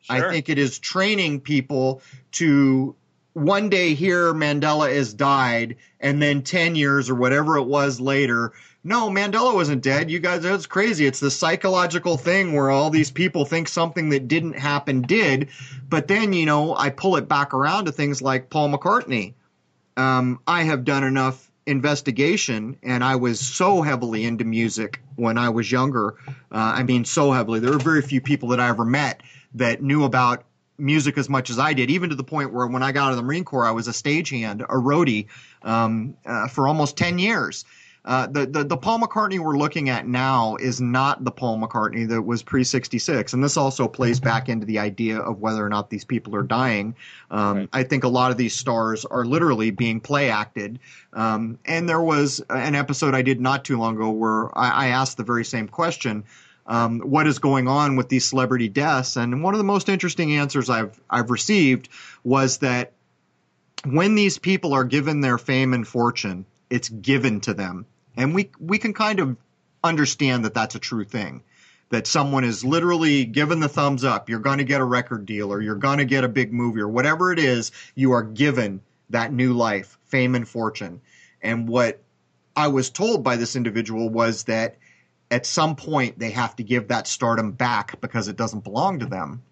Sure. 0.00 0.16
I 0.16 0.30
think 0.32 0.48
it 0.48 0.58
is 0.58 0.78
training 0.78 1.40
people 1.40 2.00
to 2.32 2.96
one 3.34 3.68
day 3.68 3.92
hear 3.92 4.32
Mandela 4.32 4.92
has 4.92 5.12
died, 5.12 5.76
and 6.00 6.22
then 6.22 6.42
10 6.42 6.74
years 6.74 7.10
or 7.10 7.14
whatever 7.14 7.58
it 7.58 7.64
was 7.64 8.00
later, 8.00 8.54
no, 8.82 9.10
Mandela 9.10 9.52
wasn't 9.52 9.82
dead. 9.82 10.10
You 10.10 10.20
guys, 10.20 10.42
that's 10.42 10.66
crazy. 10.66 11.06
It's 11.06 11.20
the 11.20 11.30
psychological 11.30 12.16
thing 12.16 12.52
where 12.52 12.70
all 12.70 12.88
these 12.88 13.10
people 13.10 13.44
think 13.44 13.68
something 13.68 14.10
that 14.10 14.28
didn't 14.28 14.56
happen 14.56 15.02
did. 15.02 15.48
But 15.88 16.06
then, 16.06 16.32
you 16.32 16.46
know, 16.46 16.74
I 16.74 16.90
pull 16.90 17.16
it 17.16 17.28
back 17.28 17.52
around 17.52 17.86
to 17.86 17.92
things 17.92 18.22
like 18.22 18.48
Paul 18.48 18.70
McCartney. 18.70 19.34
Um, 19.96 20.40
I 20.46 20.62
have 20.62 20.84
done 20.84 21.02
enough 21.02 21.45
investigation, 21.66 22.78
and 22.82 23.02
I 23.02 23.16
was 23.16 23.40
so 23.40 23.82
heavily 23.82 24.24
into 24.24 24.44
music 24.44 25.00
when 25.16 25.36
I 25.36 25.48
was 25.48 25.70
younger. 25.70 26.14
Uh, 26.28 26.32
I 26.50 26.82
mean, 26.84 27.04
so 27.04 27.32
heavily. 27.32 27.60
There 27.60 27.72
were 27.72 27.78
very 27.78 28.02
few 28.02 28.20
people 28.20 28.50
that 28.50 28.60
I 28.60 28.68
ever 28.68 28.84
met 28.84 29.22
that 29.54 29.82
knew 29.82 30.04
about 30.04 30.44
music 30.78 31.18
as 31.18 31.28
much 31.28 31.50
as 31.50 31.58
I 31.58 31.72
did, 31.72 31.90
even 31.90 32.10
to 32.10 32.16
the 32.16 32.24
point 32.24 32.52
where 32.52 32.66
when 32.66 32.82
I 32.82 32.92
got 32.92 33.06
out 33.06 33.10
of 33.12 33.16
the 33.16 33.22
Marine 33.22 33.44
Corps, 33.44 33.66
I 33.66 33.70
was 33.72 33.88
a 33.88 33.92
stagehand, 33.92 34.62
a 34.62 34.66
roadie 34.66 35.26
um, 35.62 36.16
uh, 36.24 36.48
for 36.48 36.68
almost 36.68 36.96
10 36.96 37.18
years. 37.18 37.64
Uh, 38.06 38.28
the, 38.28 38.46
the, 38.46 38.62
the 38.62 38.76
Paul 38.76 39.00
McCartney 39.00 39.40
we're 39.40 39.58
looking 39.58 39.88
at 39.88 40.06
now 40.06 40.54
is 40.56 40.80
not 40.80 41.24
the 41.24 41.32
Paul 41.32 41.58
McCartney 41.58 42.06
that 42.08 42.22
was 42.22 42.44
pre 42.44 42.62
sixty 42.62 43.00
six, 43.00 43.32
and 43.32 43.42
this 43.42 43.56
also 43.56 43.88
plays 43.88 44.20
back 44.20 44.48
into 44.48 44.64
the 44.64 44.78
idea 44.78 45.18
of 45.18 45.40
whether 45.40 45.66
or 45.66 45.68
not 45.68 45.90
these 45.90 46.04
people 46.04 46.36
are 46.36 46.44
dying. 46.44 46.94
Um, 47.32 47.56
right. 47.56 47.68
I 47.72 47.82
think 47.82 48.04
a 48.04 48.08
lot 48.08 48.30
of 48.30 48.36
these 48.36 48.54
stars 48.54 49.04
are 49.04 49.24
literally 49.24 49.72
being 49.72 50.00
play 50.00 50.30
acted. 50.30 50.78
Um, 51.12 51.58
and 51.64 51.88
there 51.88 52.00
was 52.00 52.40
an 52.48 52.76
episode 52.76 53.14
I 53.14 53.22
did 53.22 53.40
not 53.40 53.64
too 53.64 53.76
long 53.76 53.96
ago 53.96 54.10
where 54.10 54.56
I, 54.56 54.70
I 54.70 54.86
asked 54.88 55.16
the 55.16 55.24
very 55.24 55.44
same 55.44 55.66
question. 55.66 56.22
Um, 56.68 57.00
what 57.00 57.26
is 57.26 57.40
going 57.40 57.66
on 57.66 57.96
with 57.96 58.08
these 58.08 58.28
celebrity 58.28 58.68
deaths? 58.68 59.16
And 59.16 59.42
one 59.42 59.54
of 59.54 59.58
the 59.58 59.64
most 59.64 59.88
interesting 59.88 60.36
answers 60.36 60.70
I've 60.70 61.00
I've 61.10 61.30
received 61.30 61.88
was 62.22 62.58
that 62.58 62.92
when 63.84 64.14
these 64.14 64.38
people 64.38 64.74
are 64.74 64.84
given 64.84 65.22
their 65.22 65.38
fame 65.38 65.74
and 65.74 65.86
fortune, 65.86 66.46
it's 66.70 66.88
given 66.88 67.40
to 67.40 67.54
them 67.54 67.86
and 68.16 68.34
we 68.34 68.50
we 68.58 68.78
can 68.78 68.92
kind 68.92 69.20
of 69.20 69.36
understand 69.84 70.44
that 70.44 70.54
that's 70.54 70.74
a 70.74 70.80
true 70.80 71.04
thing. 71.04 71.42
That 71.90 72.06
someone 72.06 72.42
is 72.42 72.64
literally 72.64 73.24
given 73.24 73.60
the 73.60 73.68
thumbs 73.68 74.02
up. 74.02 74.28
You're 74.28 74.40
going 74.40 74.58
to 74.58 74.64
get 74.64 74.80
a 74.80 74.84
record 74.84 75.24
deal, 75.24 75.52
or 75.52 75.60
you're 75.60 75.76
going 75.76 75.98
to 75.98 76.04
get 76.04 76.24
a 76.24 76.28
big 76.28 76.52
movie, 76.52 76.80
or 76.80 76.88
whatever 76.88 77.32
it 77.32 77.38
is. 77.38 77.70
You 77.94 78.12
are 78.12 78.24
given 78.24 78.80
that 79.10 79.32
new 79.32 79.52
life, 79.52 79.96
fame, 80.06 80.34
and 80.34 80.48
fortune. 80.48 81.00
And 81.40 81.68
what 81.68 82.00
I 82.56 82.68
was 82.68 82.90
told 82.90 83.22
by 83.22 83.36
this 83.36 83.54
individual 83.54 84.08
was 84.08 84.44
that 84.44 84.76
at 85.30 85.46
some 85.46 85.76
point 85.76 86.18
they 86.18 86.30
have 86.30 86.56
to 86.56 86.64
give 86.64 86.88
that 86.88 87.06
stardom 87.06 87.52
back 87.52 88.00
because 88.00 88.28
it 88.28 88.36
doesn't 88.36 88.64
belong 88.64 89.00
to 89.00 89.06
them. 89.06 89.42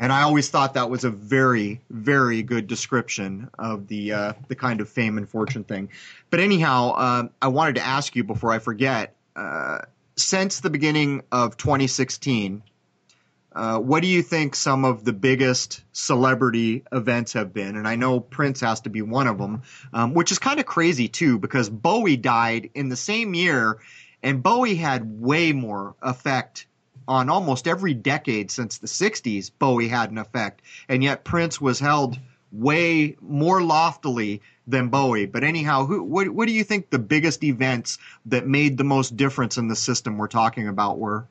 And 0.00 0.12
I 0.12 0.22
always 0.22 0.48
thought 0.48 0.74
that 0.74 0.90
was 0.90 1.04
a 1.04 1.10
very, 1.10 1.80
very 1.90 2.42
good 2.42 2.68
description 2.68 3.50
of 3.58 3.88
the 3.88 4.12
uh, 4.12 4.32
the 4.46 4.54
kind 4.54 4.80
of 4.80 4.88
fame 4.88 5.18
and 5.18 5.28
fortune 5.28 5.64
thing. 5.64 5.90
But 6.30 6.40
anyhow, 6.40 6.92
uh, 6.96 7.28
I 7.42 7.48
wanted 7.48 7.76
to 7.76 7.86
ask 7.86 8.14
you 8.14 8.24
before 8.24 8.52
I 8.52 8.60
forget. 8.60 9.16
Uh, 9.34 9.80
since 10.16 10.60
the 10.60 10.70
beginning 10.70 11.22
of 11.30 11.56
2016, 11.56 12.62
uh, 13.58 13.78
what 13.80 14.02
do 14.02 14.08
you 14.08 14.22
think 14.22 14.54
some 14.54 14.84
of 14.84 15.04
the 15.04 15.12
biggest 15.12 15.82
celebrity 15.90 16.84
events 16.92 17.32
have 17.32 17.52
been? 17.52 17.74
And 17.74 17.88
I 17.88 17.96
know 17.96 18.20
Prince 18.20 18.60
has 18.60 18.82
to 18.82 18.90
be 18.90 19.02
one 19.02 19.26
of 19.26 19.38
them, 19.38 19.62
um, 19.92 20.14
which 20.14 20.30
is 20.30 20.38
kind 20.38 20.60
of 20.60 20.66
crazy 20.66 21.08
too, 21.08 21.40
because 21.40 21.68
Bowie 21.68 22.16
died 22.16 22.70
in 22.74 22.88
the 22.88 22.96
same 22.96 23.34
year, 23.34 23.78
and 24.22 24.44
Bowie 24.44 24.76
had 24.76 25.20
way 25.20 25.52
more 25.52 25.96
effect 26.02 26.67
on 27.08 27.28
almost 27.28 27.66
every 27.66 27.94
decade 27.94 28.50
since 28.50 28.78
the 28.78 28.86
60s. 28.86 29.50
Bowie 29.58 29.88
had 29.88 30.10
an 30.10 30.18
effect, 30.18 30.62
and 30.88 31.02
yet 31.02 31.24
Prince 31.24 31.60
was 31.60 31.80
held 31.80 32.18
way 32.52 33.16
more 33.20 33.62
loftily 33.62 34.40
than 34.66 34.88
Bowie. 34.88 35.26
But 35.26 35.44
anyhow, 35.44 35.86
who, 35.86 36.02
what, 36.02 36.28
what 36.28 36.46
do 36.46 36.54
you 36.54 36.62
think 36.62 36.90
the 36.90 36.98
biggest 36.98 37.42
events 37.42 37.98
that 38.26 38.46
made 38.46 38.76
the 38.76 38.84
most 38.84 39.16
difference 39.16 39.56
in 39.56 39.68
the 39.68 39.76
system 39.76 40.18
we're 40.18 40.28
talking 40.28 40.68
about 40.68 40.98
were? 40.98 41.26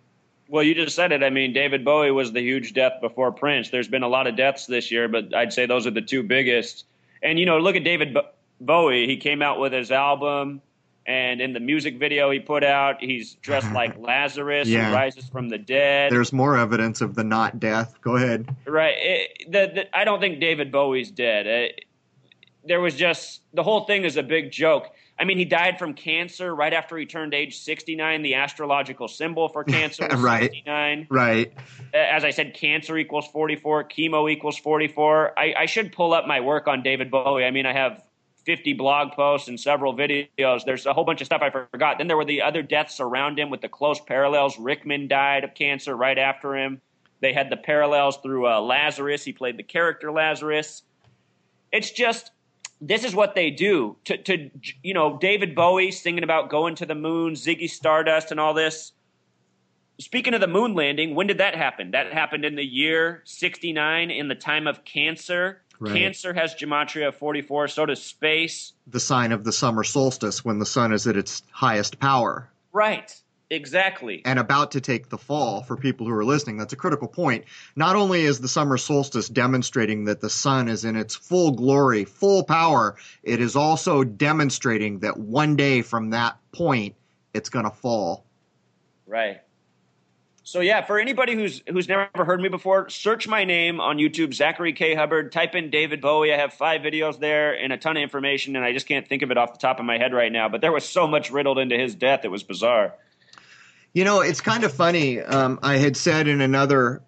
Well, 0.49 0.63
you 0.63 0.73
just 0.73 0.95
said 0.95 1.11
it. 1.11 1.23
I 1.23 1.29
mean, 1.29 1.53
David 1.53 1.83
Bowie 1.83 2.11
was 2.11 2.31
the 2.31 2.41
huge 2.41 2.73
death 2.73 3.01
before 3.01 3.31
Prince. 3.31 3.69
There's 3.69 3.87
been 3.87 4.03
a 4.03 4.07
lot 4.07 4.27
of 4.27 4.35
deaths 4.35 4.65
this 4.65 4.91
year, 4.91 5.07
but 5.07 5.33
I'd 5.35 5.53
say 5.53 5.65
those 5.65 5.85
are 5.85 5.91
the 5.91 6.01
two 6.01 6.23
biggest. 6.23 6.85
And, 7.21 7.39
you 7.39 7.45
know, 7.45 7.59
look 7.59 7.75
at 7.75 7.83
David 7.83 8.17
Bowie. 8.61 9.07
He 9.07 9.17
came 9.17 9.41
out 9.41 9.59
with 9.59 9.73
his 9.73 9.91
album, 9.91 10.61
and 11.07 11.39
in 11.39 11.53
the 11.53 11.59
music 11.61 11.97
video 11.97 12.29
he 12.29 12.39
put 12.39 12.63
out, 12.63 13.01
he's 13.01 13.35
dressed 13.35 13.71
like 13.71 13.97
Lazarus 13.99 14.67
yeah. 14.67 14.89
who 14.89 14.95
rises 14.95 15.29
from 15.29 15.47
the 15.47 15.57
dead. 15.57 16.11
There's 16.11 16.33
more 16.33 16.57
evidence 16.57 16.99
of 16.99 17.15
the 17.15 17.23
not 17.23 17.59
death. 17.59 17.95
Go 18.01 18.17
ahead. 18.17 18.53
Right. 18.65 18.95
It, 18.97 19.51
the, 19.51 19.71
the, 19.73 19.97
I 19.97 20.03
don't 20.03 20.19
think 20.19 20.41
David 20.41 20.71
Bowie's 20.71 21.09
dead. 21.09 21.47
It, 21.47 21.85
there 22.65 22.81
was 22.81 22.95
just 22.95 23.41
the 23.53 23.63
whole 23.63 23.85
thing 23.85 24.03
is 24.03 24.17
a 24.17 24.23
big 24.23 24.51
joke. 24.51 24.93
I 25.19 25.23
mean, 25.23 25.37
he 25.37 25.45
died 25.45 25.79
from 25.79 25.93
cancer 25.93 26.53
right 26.53 26.73
after 26.73 26.97
he 26.97 27.05
turned 27.05 27.33
age 27.33 27.57
69. 27.57 28.21
The 28.21 28.35
astrological 28.35 29.07
symbol 29.07 29.47
for 29.47 29.63
cancer 29.63 30.05
right. 30.17 30.43
69. 30.43 31.07
Right. 31.09 31.53
As 31.93 32.25
I 32.25 32.31
said, 32.31 32.53
cancer 32.53 32.97
equals 32.97 33.27
44, 33.27 33.85
chemo 33.85 34.29
equals 34.29 34.57
44. 34.57 35.39
I, 35.39 35.53
I 35.59 35.65
should 35.65 35.93
pull 35.93 36.13
up 36.13 36.27
my 36.27 36.41
work 36.41 36.67
on 36.67 36.83
David 36.83 37.09
Bowie. 37.09 37.45
I 37.45 37.51
mean, 37.51 37.65
I 37.65 37.73
have 37.73 38.03
50 38.47 38.73
blog 38.73 39.11
posts 39.11 39.49
and 39.49 39.59
several 39.59 39.93
videos. 39.93 40.63
There's 40.65 40.85
a 40.85 40.93
whole 40.93 41.03
bunch 41.03 41.19
of 41.19 41.25
stuff 41.25 41.41
I 41.41 41.49
forgot. 41.49 41.97
Then 41.97 42.07
there 42.07 42.15
were 42.15 42.23
the 42.23 42.41
other 42.41 42.61
deaths 42.61 43.01
around 43.01 43.37
him 43.37 43.49
with 43.49 43.59
the 43.59 43.67
close 43.67 43.99
parallels. 43.99 44.57
Rickman 44.57 45.09
died 45.09 45.43
of 45.43 45.53
cancer 45.53 45.95
right 45.95 46.17
after 46.17 46.55
him. 46.55 46.81
They 47.19 47.33
had 47.33 47.49
the 47.49 47.57
parallels 47.57 48.17
through 48.23 48.47
uh, 48.47 48.61
Lazarus. 48.61 49.25
He 49.25 49.33
played 49.33 49.57
the 49.57 49.63
character 49.63 50.13
Lazarus. 50.13 50.83
It's 51.73 51.91
just 51.91 52.31
this 52.79 53.03
is 53.03 53.13
what 53.13 53.35
they 53.35 53.49
do 53.49 53.97
to, 54.05 54.17
to 54.17 54.51
you 54.83 54.93
know 54.93 55.17
david 55.17 55.55
bowie 55.55 55.89
singing 55.89 56.23
about 56.23 56.47
going 56.47 56.75
to 56.75 56.85
the 56.85 56.93
moon 56.93 57.33
ziggy 57.33 57.67
stardust 57.67 58.29
and 58.29 58.39
all 58.39 58.53
this 58.53 58.91
speaking 59.99 60.35
of 60.35 60.41
the 60.41 60.47
moon 60.47 60.75
landing 60.75 61.15
when 61.15 61.25
did 61.25 61.39
that 61.39 61.55
happen 61.55 61.89
that 61.89 62.13
happened 62.13 62.45
in 62.45 62.53
the 62.53 62.63
year 62.63 63.23
69 63.25 64.11
in 64.11 64.27
the 64.27 64.35
time 64.35 64.67
of 64.67 64.85
cancer 64.85 65.63
right. 65.79 65.93
cancer 65.93 66.33
has 66.33 66.55
gematria 66.55 67.09
of 67.09 67.15
44 67.15 67.67
so 67.67 67.85
does 67.85 68.01
space 68.01 68.73
the 68.87 68.99
sign 68.99 69.31
of 69.31 69.43
the 69.43 69.51
summer 69.51 69.83
solstice 69.83 70.43
when 70.43 70.59
the 70.59 70.65
sun 70.65 70.93
is 70.93 71.07
at 71.07 71.17
its 71.17 71.43
highest 71.51 71.99
power 71.99 72.49
right 72.71 73.21
Exactly. 73.49 74.21
And 74.25 74.39
about 74.39 74.71
to 74.71 74.81
take 74.81 75.09
the 75.09 75.17
fall 75.17 75.63
for 75.63 75.77
people 75.77 76.05
who 76.05 76.13
are 76.13 76.25
listening. 76.25 76.57
That's 76.57 76.73
a 76.73 76.77
critical 76.77 77.07
point. 77.07 77.45
Not 77.75 77.95
only 77.95 78.23
is 78.23 78.39
the 78.39 78.47
summer 78.47 78.77
solstice 78.77 79.29
demonstrating 79.29 80.05
that 80.05 80.19
the 80.19 80.29
sun 80.29 80.67
is 80.67 80.83
in 80.83 80.97
its 80.97 81.15
full 81.15 81.51
glory, 81.51 82.03
full 82.03 82.43
power, 82.43 82.97
it 83.23 83.39
is 83.39 83.55
also 83.55 84.03
demonstrating 84.03 84.99
that 84.99 85.17
one 85.17 85.55
day 85.55 85.81
from 85.81 86.09
that 86.09 86.37
point, 86.51 86.95
it's 87.33 87.49
going 87.49 87.65
to 87.65 87.71
fall. 87.71 88.25
Right. 89.05 89.41
So 90.47 90.61
yeah, 90.61 90.85
for 90.85 90.97
anybody 90.97 91.35
who's 91.35 91.61
who's 91.67 91.89
never 91.89 92.07
heard 92.23 92.39
me 92.39 92.47
before, 92.47 92.87
search 92.87 93.27
my 93.27 93.43
name 93.43 93.81
on 93.81 93.97
YouTube, 93.97 94.33
Zachary 94.33 94.71
K. 94.71 94.95
Hubbard. 94.95 95.33
Type 95.33 95.55
in 95.55 95.69
David 95.69 95.99
Bowie. 95.99 96.33
I 96.33 96.37
have 96.37 96.53
five 96.53 96.79
videos 96.79 97.19
there 97.19 97.51
and 97.51 97.73
a 97.73 97.77
ton 97.77 97.97
of 97.97 98.03
information, 98.03 98.55
and 98.55 98.63
I 98.63 98.71
just 98.71 98.87
can't 98.87 99.05
think 99.05 99.23
of 99.23 99.31
it 99.31 99.37
off 99.37 99.51
the 99.51 99.59
top 99.59 99.79
of 99.81 99.85
my 99.85 99.97
head 99.97 100.13
right 100.13 100.31
now. 100.31 100.47
But 100.47 100.61
there 100.61 100.71
was 100.71 100.87
so 100.87 101.05
much 101.05 101.31
riddled 101.31 101.59
into 101.59 101.77
his 101.77 101.95
death; 101.95 102.23
it 102.23 102.29
was 102.29 102.43
bizarre. 102.43 102.93
You 103.91 104.05
know, 104.05 104.21
it's 104.21 104.39
kind 104.39 104.63
of 104.63 104.71
funny. 104.71 105.19
Um, 105.19 105.59
I 105.63 105.75
had 105.79 105.97
said 105.97 106.29
in 106.29 106.39
another 106.39 107.01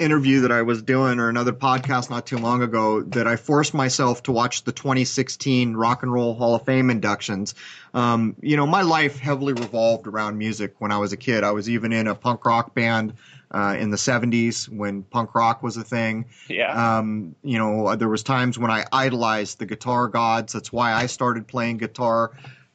interview 0.00 0.40
that 0.40 0.52
I 0.52 0.62
was 0.62 0.82
doing 0.82 1.20
or 1.20 1.28
another 1.28 1.52
podcast 1.52 2.10
not 2.10 2.26
too 2.26 2.38
long 2.38 2.62
ago 2.62 3.02
that 3.02 3.26
I 3.26 3.36
forced 3.36 3.74
myself 3.74 4.22
to 4.24 4.32
watch 4.32 4.64
the 4.64 4.72
2016 4.72 5.74
Rock 5.74 6.02
and 6.02 6.12
Roll 6.12 6.34
Hall 6.34 6.54
of 6.54 6.64
Fame 6.64 6.90
inductions. 6.90 7.54
Um, 7.92 8.34
you 8.40 8.56
know, 8.56 8.66
my 8.66 8.82
life 8.82 9.18
heavily 9.18 9.52
revolved 9.52 10.06
around 10.06 10.38
music 10.38 10.74
when 10.78 10.90
I 10.90 10.98
was 10.98 11.12
a 11.12 11.16
kid. 11.16 11.44
I 11.44 11.50
was 11.50 11.68
even 11.68 11.92
in 11.92 12.06
a 12.06 12.14
punk 12.14 12.44
rock 12.44 12.74
band. 12.74 13.14
Uh, 13.52 13.74
in 13.80 13.90
the 13.90 13.96
70s 13.96 14.68
when 14.68 15.02
punk 15.02 15.34
rock 15.34 15.60
was 15.60 15.76
a 15.76 15.82
thing. 15.82 16.26
Yeah. 16.48 16.98
Um, 16.98 17.34
you 17.42 17.58
know, 17.58 17.96
there 17.96 18.08
was 18.08 18.22
times 18.22 18.56
when 18.56 18.70
I 18.70 18.84
idolized 18.92 19.58
the 19.58 19.66
guitar 19.66 20.06
gods. 20.06 20.52
That's 20.52 20.72
why 20.72 20.92
I 20.92 21.06
started 21.06 21.48
playing 21.48 21.78
guitar. 21.78 22.30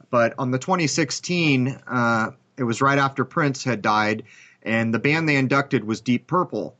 But 0.09 0.33
on 0.37 0.51
the 0.51 0.59
2016, 0.59 1.79
uh, 1.87 2.31
it 2.57 2.63
was 2.63 2.81
right 2.81 2.97
after 2.97 3.23
Prince 3.23 3.63
had 3.63 3.81
died, 3.81 4.23
and 4.63 4.93
the 4.93 4.99
band 4.99 5.29
they 5.29 5.35
inducted 5.35 5.83
was 5.83 6.01
Deep 6.01 6.27
Purple. 6.27 6.75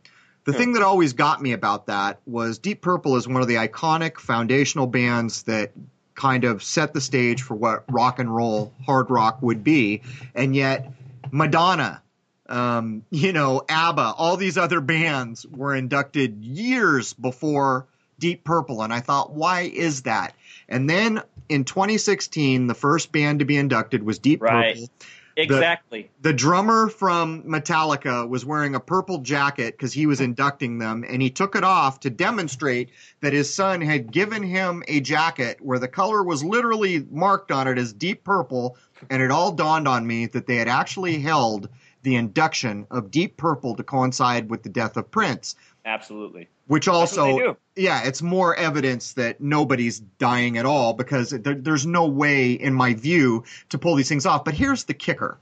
The 0.45 0.53
thing 0.53 0.73
that 0.73 0.83
always 0.83 1.13
got 1.13 1.41
me 1.41 1.53
about 1.53 1.87
that 1.87 2.19
was 2.27 2.59
Deep 2.59 2.81
Purple 2.81 3.15
is 3.15 3.27
one 3.27 3.41
of 3.41 3.47
the 3.47 3.55
iconic 3.55 4.19
foundational 4.19 4.85
bands 4.85 5.43
that 5.43 5.71
kind 6.13 6.43
of 6.43 6.63
set 6.63 6.93
the 6.93 7.01
stage 7.01 7.41
for 7.41 7.55
what 7.55 7.83
rock 7.91 8.19
and 8.19 8.33
roll, 8.33 8.71
hard 8.85 9.09
rock 9.09 9.41
would 9.41 9.63
be. 9.63 10.03
And 10.35 10.55
yet, 10.55 10.91
Madonna, 11.31 12.01
um, 12.47 13.03
you 13.11 13.33
know, 13.33 13.63
ABBA, 13.67 14.13
all 14.17 14.37
these 14.37 14.57
other 14.57 14.81
bands 14.81 15.45
were 15.47 15.75
inducted 15.75 16.43
years 16.43 17.13
before 17.13 17.87
Deep 18.19 18.43
Purple. 18.43 18.81
And 18.81 18.93
I 18.93 19.01
thought, 19.01 19.33
why 19.33 19.61
is 19.61 20.03
that? 20.03 20.35
And 20.69 20.89
then 20.89 21.21
in 21.49 21.63
2016, 21.63 22.67
the 22.67 22.73
first 22.73 23.11
band 23.11 23.39
to 23.39 23.45
be 23.45 23.57
inducted 23.57 24.03
was 24.03 24.19
Deep 24.19 24.41
right. 24.41 24.75
Purple. 24.75 24.89
Exactly. 25.37 26.09
The, 26.21 26.29
the, 26.29 26.33
drummer 26.33 26.87
from 26.87 27.43
Metallica 27.43 28.27
was 28.27 28.45
wearing 28.45 28.73
a 28.75 28.79
purple 28.79 29.17
jacket 29.19 29.73
because 29.73 29.91
he 29.91 30.05
was 30.05 30.21
inducting 30.21 30.77
them, 30.77 31.03
and 31.07 31.21
he 31.21 31.29
took 31.29 31.55
it 31.55 31.63
off 31.63 31.99
to 32.01 32.09
demonstrate 32.09 32.89
that 33.21 33.33
his 33.33 33.53
son 33.53 33.81
had 33.81 34.11
given 34.11 34.43
him 34.43 34.83
a 34.87 35.01
jacket 35.01 35.57
where 35.59 35.79
the 35.79 35.87
color 35.87 36.23
was 36.23 36.43
literally 36.43 37.05
marked 37.11 37.51
on 37.51 37.67
it 37.67 37.77
as 37.77 37.91
deep 37.91 38.23
purple, 38.23 38.77
and 39.09 39.21
it 39.21 39.29
all 39.29 39.51
dawned 39.51 39.87
on 39.87 40.07
me 40.07 40.25
that 40.27 40.47
they 40.47 40.55
had 40.55 40.69
actually 40.69 41.19
held 41.19 41.67
the 42.05 42.15
induction 42.15 42.85
of 42.91 43.09
Deep 43.11 43.35
Purple 43.35 43.75
to 43.75 43.83
coincide 43.83 44.49
with 44.49 44.61
the 44.63 44.69
death 44.69 44.95
of 44.95 45.09
Prince. 45.09 45.55
Absolutely. 45.83 46.47
Which 46.67 46.87
also, 46.87 47.57
yeah, 47.75 48.03
it's 48.03 48.21
more 48.21 48.55
evidence 48.55 49.13
that 49.13 49.41
nobody's 49.41 49.99
dying 49.99 50.57
at 50.57 50.65
all 50.65 50.93
because 50.93 51.31
there, 51.31 51.55
there's 51.55 51.85
no 51.85 52.07
way, 52.07 52.53
in 52.53 52.73
my 52.73 52.93
view, 52.93 53.43
to 53.69 53.77
pull 53.77 53.95
these 53.95 54.07
things 54.07 54.25
off. 54.25 54.45
But 54.45 54.53
here's 54.53 54.85
the 54.85 54.93
kicker. 54.93 55.37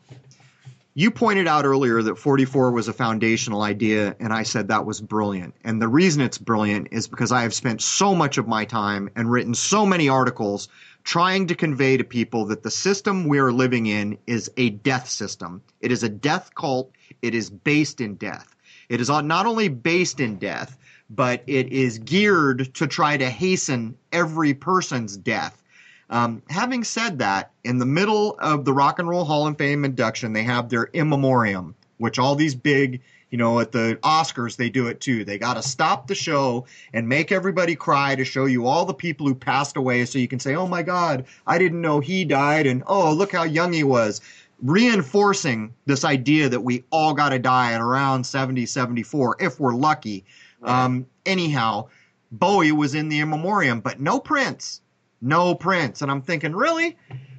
You 0.96 1.12
pointed 1.12 1.48
out 1.48 1.66
earlier 1.66 2.02
that 2.02 2.18
44 2.18 2.72
was 2.72 2.88
a 2.88 2.94
foundational 2.94 3.62
idea, 3.62 4.16
and 4.20 4.32
I 4.32 4.44
said 4.44 4.68
that 4.68 4.86
was 4.86 5.02
brilliant. 5.02 5.56
And 5.64 5.82
the 5.82 5.88
reason 5.88 6.22
it's 6.22 6.38
brilliant 6.38 6.90
is 6.92 7.08
because 7.08 7.32
I 7.32 7.42
have 7.42 7.54
spent 7.54 7.82
so 7.82 8.16
much 8.16 8.38
of 8.38 8.48
my 8.48 8.64
time 8.64 9.10
and 9.16 9.30
written 9.30 9.54
so 9.54 9.86
many 9.86 10.08
articles 10.08 10.70
trying 11.04 11.48
to 11.48 11.56
convey 11.56 11.98
to 11.98 12.04
people 12.04 12.46
that 12.46 12.64
the 12.64 12.72
system 12.72 13.28
we 13.28 13.40
are 13.40 13.52
living 13.52 13.86
in 13.88 14.18
is 14.26 14.50
a 14.58 14.70
death 14.70 15.10
system. 15.10 15.62
It 15.82 15.92
is 15.92 16.04
a 16.04 16.10
death 16.10 16.56
cult. 16.56 16.92
It 17.22 17.36
is 17.36 17.50
based 17.50 18.02
in 18.02 18.16
death. 18.16 18.56
It 18.90 19.02
is 19.02 19.10
not 19.10 19.46
only 19.46 19.68
based 19.68 20.20
in 20.20 20.38
death, 20.38 20.78
but 21.10 21.44
it 21.48 21.72
is 21.72 22.00
geared 22.00 22.74
to 22.76 22.88
try 22.88 23.18
to 23.18 23.30
hasten 23.30 23.98
every 24.12 24.54
person's 24.54 25.18
death. 25.18 25.62
Um, 26.10 26.42
having 26.50 26.84
said 26.84 27.20
that, 27.20 27.52
in 27.64 27.80
the 27.80 27.86
middle 27.86 28.36
of 28.40 28.66
the 28.66 28.74
Rock 28.74 29.00
and 29.00 29.10
Roll 29.10 29.26
Hall 29.26 29.48
of 29.48 29.58
Fame 29.58 29.86
induction, 29.86 30.34
they 30.34 30.44
have 30.44 30.70
their 30.70 30.84
in 30.84 31.10
memoriam, 31.10 31.76
which 31.98 32.20
all 32.20 32.36
these 32.36 32.56
big, 32.56 33.02
you 33.34 33.38
know, 33.38 33.60
at 33.60 33.72
the 33.72 33.98
Oscars, 34.04 34.58
they 34.58 34.70
do 34.70 34.86
it 34.86 35.02
too. 35.02 35.26
They 35.26 35.40
got 35.40 35.56
to 35.56 35.64
stop 35.64 36.06
the 36.06 36.14
show 36.14 36.68
and 36.94 37.10
make 37.10 37.32
everybody 37.32 37.76
cry 37.76 38.14
to 38.14 38.24
show 38.24 38.46
you 38.46 38.68
all 38.68 38.86
the 38.86 38.94
people 38.94 39.26
who 39.26 39.34
passed 39.34 39.76
away 39.76 40.06
so 40.06 40.20
you 40.20 40.28
can 40.28 40.40
say, 40.40 40.54
oh 40.54 40.68
my 40.68 40.84
God, 40.84 41.26
I 41.48 41.58
didn't 41.58 41.82
know 41.82 42.00
he 42.00 42.26
died, 42.26 42.68
and 42.68 42.84
oh, 42.86 43.12
look 43.12 43.32
how 43.32 43.42
young 43.42 43.74
he 43.74 43.84
was 43.84 44.22
reinforcing 44.62 45.74
this 45.88 46.06
idea 46.06 46.48
that 46.48 46.62
we 46.62 46.84
all 46.92 47.16
got 47.16 47.30
to 47.30 47.40
die 47.40 47.74
at 47.74 47.82
around 47.82 48.24
70, 48.24 48.68
74, 48.68 49.38
if 49.40 49.60
we're 49.60 49.74
lucky. 49.74 50.26
Right. 50.60 50.84
Um, 50.84 51.08
anyhow, 51.26 51.88
Bowie 52.32 52.72
was 52.72 52.94
in 52.94 53.10
the 53.10 53.20
in 53.20 53.32
memoriam, 53.32 53.80
but 53.80 54.00
no 54.00 54.20
Prince. 54.20 54.82
No 55.22 55.56
Prince. 55.56 56.04
And 56.04 56.12
I'm 56.12 56.22
thinking, 56.22 56.56
really? 56.56 56.98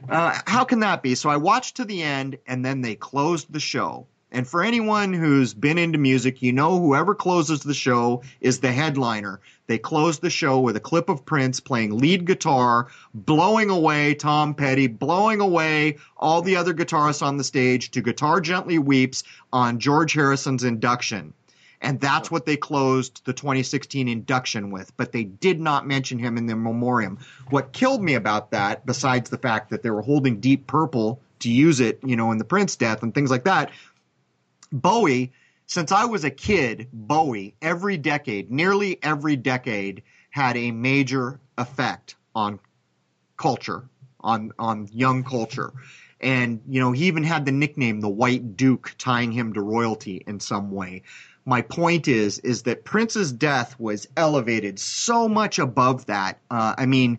Uh, 0.08 0.40
how 0.48 0.64
can 0.64 0.80
that 0.80 1.04
be? 1.04 1.14
So 1.14 1.30
I 1.30 1.36
watched 1.36 1.76
to 1.76 1.84
the 1.84 2.02
end, 2.02 2.36
and 2.48 2.64
then 2.64 2.80
they 2.80 2.96
closed 2.96 3.52
the 3.52 3.60
show. 3.60 4.08
And 4.34 4.48
for 4.48 4.64
anyone 4.64 5.12
who's 5.12 5.54
been 5.54 5.78
into 5.78 5.96
music, 5.96 6.42
you 6.42 6.52
know 6.52 6.80
whoever 6.80 7.14
closes 7.14 7.60
the 7.60 7.72
show 7.72 8.22
is 8.40 8.58
the 8.58 8.72
headliner. 8.72 9.38
They 9.68 9.78
close 9.78 10.18
the 10.18 10.28
show 10.28 10.58
with 10.58 10.74
a 10.74 10.80
clip 10.80 11.08
of 11.08 11.24
Prince 11.24 11.60
playing 11.60 11.96
lead 11.96 12.24
guitar, 12.24 12.88
blowing 13.14 13.70
away 13.70 14.14
Tom 14.14 14.52
Petty, 14.52 14.88
blowing 14.88 15.40
away 15.40 15.98
all 16.16 16.42
the 16.42 16.56
other 16.56 16.74
guitarists 16.74 17.22
on 17.22 17.36
the 17.36 17.44
stage 17.44 17.92
to 17.92 18.02
Guitar 18.02 18.40
Gently 18.40 18.76
Weeps 18.76 19.22
on 19.52 19.78
George 19.78 20.14
Harrison's 20.14 20.64
induction. 20.64 21.32
And 21.80 22.00
that's 22.00 22.28
what 22.28 22.44
they 22.44 22.56
closed 22.56 23.24
the 23.26 23.32
2016 23.32 24.08
induction 24.08 24.72
with, 24.72 24.96
but 24.96 25.12
they 25.12 25.22
did 25.22 25.60
not 25.60 25.86
mention 25.86 26.18
him 26.18 26.36
in 26.38 26.46
the 26.46 26.56
memoriam. 26.56 27.20
What 27.50 27.72
killed 27.72 28.02
me 28.02 28.14
about 28.14 28.50
that, 28.50 28.84
besides 28.84 29.30
the 29.30 29.38
fact 29.38 29.70
that 29.70 29.84
they 29.84 29.90
were 29.90 30.02
holding 30.02 30.40
Deep 30.40 30.66
Purple 30.66 31.20
to 31.40 31.50
use 31.50 31.78
it, 31.78 32.00
you 32.02 32.16
know, 32.16 32.32
in 32.32 32.38
the 32.38 32.44
Prince 32.44 32.74
death 32.74 33.02
and 33.02 33.14
things 33.14 33.30
like 33.30 33.44
that, 33.44 33.70
Bowie, 34.74 35.32
since 35.66 35.92
I 35.92 36.04
was 36.04 36.24
a 36.24 36.30
kid, 36.30 36.88
Bowie, 36.92 37.54
every 37.62 37.96
decade, 37.96 38.50
nearly 38.50 38.98
every 39.02 39.36
decade, 39.36 40.02
had 40.30 40.56
a 40.56 40.72
major 40.72 41.40
effect 41.56 42.16
on 42.34 42.58
culture, 43.36 43.88
on 44.20 44.52
on 44.58 44.88
young 44.92 45.22
culture. 45.22 45.72
And, 46.20 46.60
you 46.66 46.80
know, 46.80 46.90
he 46.90 47.06
even 47.06 47.22
had 47.22 47.44
the 47.44 47.52
nickname 47.52 48.00
the 48.00 48.08
White 48.08 48.56
Duke, 48.56 48.94
tying 48.98 49.30
him 49.30 49.52
to 49.52 49.60
royalty 49.60 50.24
in 50.26 50.40
some 50.40 50.72
way. 50.72 51.02
My 51.44 51.60
point 51.60 52.08
is, 52.08 52.38
is 52.40 52.62
that 52.62 52.84
Prince's 52.84 53.30
death 53.30 53.78
was 53.78 54.08
elevated 54.16 54.78
so 54.78 55.28
much 55.28 55.58
above 55.58 56.06
that. 56.06 56.40
Uh, 56.50 56.74
I 56.76 56.86
mean, 56.86 57.18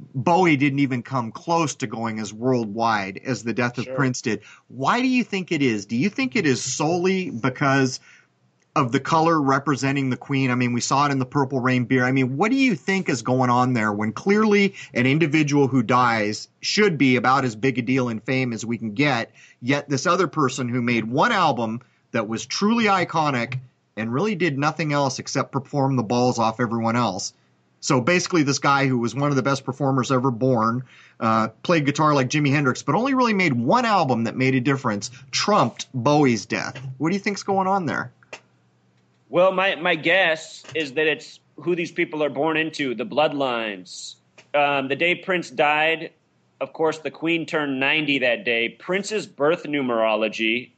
Bowie 0.00 0.56
didn't 0.56 0.80
even 0.80 1.02
come 1.02 1.30
close 1.30 1.74
to 1.76 1.86
going 1.86 2.18
as 2.18 2.32
worldwide 2.32 3.20
as 3.24 3.44
the 3.44 3.54
death 3.54 3.78
of 3.78 3.84
Sure. 3.84 3.94
Prince 3.94 4.22
did. 4.22 4.42
Why 4.68 5.00
do 5.00 5.06
you 5.06 5.22
think 5.22 5.52
it 5.52 5.62
is? 5.62 5.86
Do 5.86 5.96
you 5.96 6.10
think 6.10 6.34
it 6.34 6.46
is 6.46 6.62
solely 6.62 7.30
because 7.30 8.00
of 8.76 8.90
the 8.90 8.98
color 8.98 9.40
representing 9.40 10.10
the 10.10 10.16
queen? 10.16 10.50
I 10.50 10.56
mean, 10.56 10.72
we 10.72 10.80
saw 10.80 11.06
it 11.06 11.12
in 11.12 11.20
the 11.20 11.26
Purple 11.26 11.60
Rain 11.60 11.84
beer. 11.84 12.04
I 12.04 12.10
mean, 12.10 12.36
what 12.36 12.50
do 12.50 12.56
you 12.56 12.74
think 12.74 13.08
is 13.08 13.22
going 13.22 13.50
on 13.50 13.72
there 13.72 13.92
when 13.92 14.12
clearly 14.12 14.74
an 14.94 15.06
individual 15.06 15.68
who 15.68 15.82
dies 15.82 16.48
should 16.60 16.98
be 16.98 17.14
about 17.14 17.44
as 17.44 17.54
big 17.54 17.78
a 17.78 17.82
deal 17.82 18.08
in 18.08 18.18
fame 18.18 18.52
as 18.52 18.66
we 18.66 18.78
can 18.78 18.94
get, 18.94 19.30
yet 19.62 19.88
this 19.88 20.06
other 20.06 20.26
person 20.26 20.68
who 20.68 20.82
made 20.82 21.04
one 21.04 21.30
album 21.30 21.80
that 22.10 22.26
was 22.26 22.46
truly 22.46 22.86
iconic 22.86 23.60
and 23.96 24.12
really 24.12 24.34
did 24.34 24.58
nothing 24.58 24.92
else 24.92 25.20
except 25.20 25.52
perform 25.52 25.94
the 25.94 26.02
balls 26.02 26.40
off 26.40 26.58
everyone 26.58 26.96
else 26.96 27.32
so 27.84 28.00
basically, 28.00 28.42
this 28.44 28.58
guy 28.58 28.86
who 28.86 28.96
was 28.96 29.14
one 29.14 29.28
of 29.28 29.36
the 29.36 29.42
best 29.42 29.62
performers 29.62 30.10
ever 30.10 30.30
born, 30.30 30.84
uh, 31.20 31.48
played 31.62 31.84
guitar 31.84 32.14
like 32.14 32.30
Jimi 32.30 32.48
Hendrix, 32.48 32.82
but 32.82 32.94
only 32.94 33.12
really 33.12 33.34
made 33.34 33.52
one 33.52 33.84
album 33.84 34.24
that 34.24 34.34
made 34.34 34.54
a 34.54 34.60
difference, 34.62 35.10
trumped 35.32 35.88
Bowie's 35.92 36.46
death. 36.46 36.80
What 36.96 37.10
do 37.10 37.14
you 37.14 37.20
think's 37.20 37.42
going 37.42 37.66
on 37.66 37.84
there? 37.84 38.10
Well, 39.28 39.52
my, 39.52 39.74
my 39.74 39.96
guess 39.96 40.64
is 40.74 40.94
that 40.94 41.06
it's 41.06 41.40
who 41.56 41.76
these 41.76 41.92
people 41.92 42.24
are 42.24 42.30
born 42.30 42.56
into, 42.56 42.94
the 42.94 43.04
bloodlines. 43.04 44.14
Um, 44.54 44.88
the 44.88 44.96
day 44.96 45.16
Prince 45.16 45.50
died, 45.50 46.10
of 46.62 46.72
course, 46.72 47.00
the 47.00 47.10
Queen 47.10 47.44
turned 47.44 47.80
90 47.80 48.20
that 48.20 48.46
day. 48.46 48.70
Prince's 48.70 49.26
birth 49.26 49.64
numerology 49.64 50.70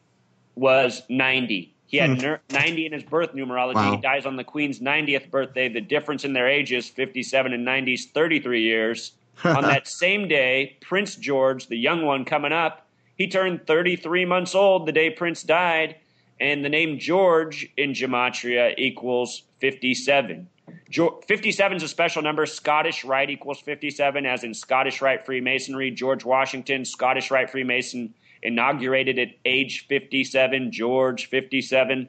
was 0.56 1.02
90. 1.08 1.72
He 1.86 1.98
had 1.98 2.10
Hmm. 2.10 2.16
ner- 2.16 2.40
90 2.52 2.86
in 2.86 2.92
his 2.92 3.02
birth 3.04 3.32
numerology. 3.34 3.74
Wow. 3.74 3.92
He 3.92 4.00
dies 4.00 4.26
on 4.26 4.36
the 4.36 4.44
Queen's 4.44 4.80
90th 4.80 5.30
birthday. 5.30 5.68
The 5.68 5.80
difference 5.80 6.24
in 6.24 6.32
their 6.32 6.48
ages, 6.48 6.88
57 6.88 7.52
and 7.52 7.64
90, 7.64 7.94
is 7.94 8.06
33 8.06 8.62
years. 8.62 9.12
on 9.44 9.62
that 9.64 9.86
same 9.86 10.26
day, 10.28 10.76
Prince 10.80 11.14
George, 11.16 11.66
the 11.66 11.76
young 11.76 12.04
one 12.06 12.24
coming 12.24 12.52
up, 12.52 12.86
he 13.16 13.28
turned 13.28 13.66
33 13.66 14.24
months 14.24 14.54
old 14.54 14.86
the 14.86 14.92
day 14.92 15.10
Prince 15.10 15.42
died, 15.42 15.96
and 16.40 16.64
the 16.64 16.68
name 16.70 16.98
George 16.98 17.68
in 17.76 17.92
Gematria 17.92 18.74
equals 18.78 19.42
57. 19.60 20.48
Jo- 20.90 21.20
57 21.28 21.76
is 21.76 21.82
a 21.82 21.88
special 21.88 22.22
number. 22.22 22.46
Scottish 22.46 23.04
Rite 23.04 23.30
equals 23.30 23.60
57, 23.60 24.24
as 24.26 24.42
in 24.42 24.54
Scottish 24.54 25.00
Rite 25.02 25.24
Freemasonry. 25.26 25.90
George 25.90 26.24
Washington, 26.24 26.84
Scottish 26.84 27.30
Rite 27.30 27.50
Freemason, 27.50 28.12
inaugurated 28.42 29.18
at 29.18 29.28
age 29.44 29.86
57. 29.86 30.72
George, 30.72 31.26
57. 31.26 32.08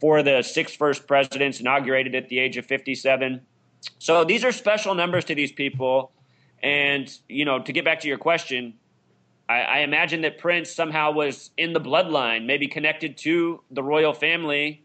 For 0.00 0.22
the 0.22 0.42
six 0.42 0.74
first 0.74 1.06
presidents 1.06 1.60
inaugurated 1.60 2.14
at 2.14 2.28
the 2.28 2.38
age 2.38 2.56
of 2.56 2.66
57. 2.66 3.40
So 3.98 4.24
these 4.24 4.44
are 4.44 4.52
special 4.52 4.94
numbers 4.94 5.24
to 5.26 5.34
these 5.34 5.52
people. 5.52 6.12
And, 6.62 7.12
you 7.28 7.44
know, 7.44 7.60
to 7.60 7.72
get 7.72 7.84
back 7.84 8.00
to 8.00 8.08
your 8.08 8.18
question, 8.18 8.74
I, 9.48 9.60
I 9.60 9.78
imagine 9.78 10.22
that 10.22 10.38
Prince 10.38 10.70
somehow 10.70 11.12
was 11.12 11.50
in 11.56 11.72
the 11.72 11.80
bloodline, 11.80 12.46
maybe 12.46 12.66
connected 12.66 13.16
to 13.18 13.62
the 13.70 13.82
royal 13.82 14.12
family 14.12 14.82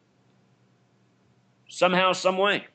somehow, 1.68 2.14
some 2.14 2.38
way. 2.38 2.68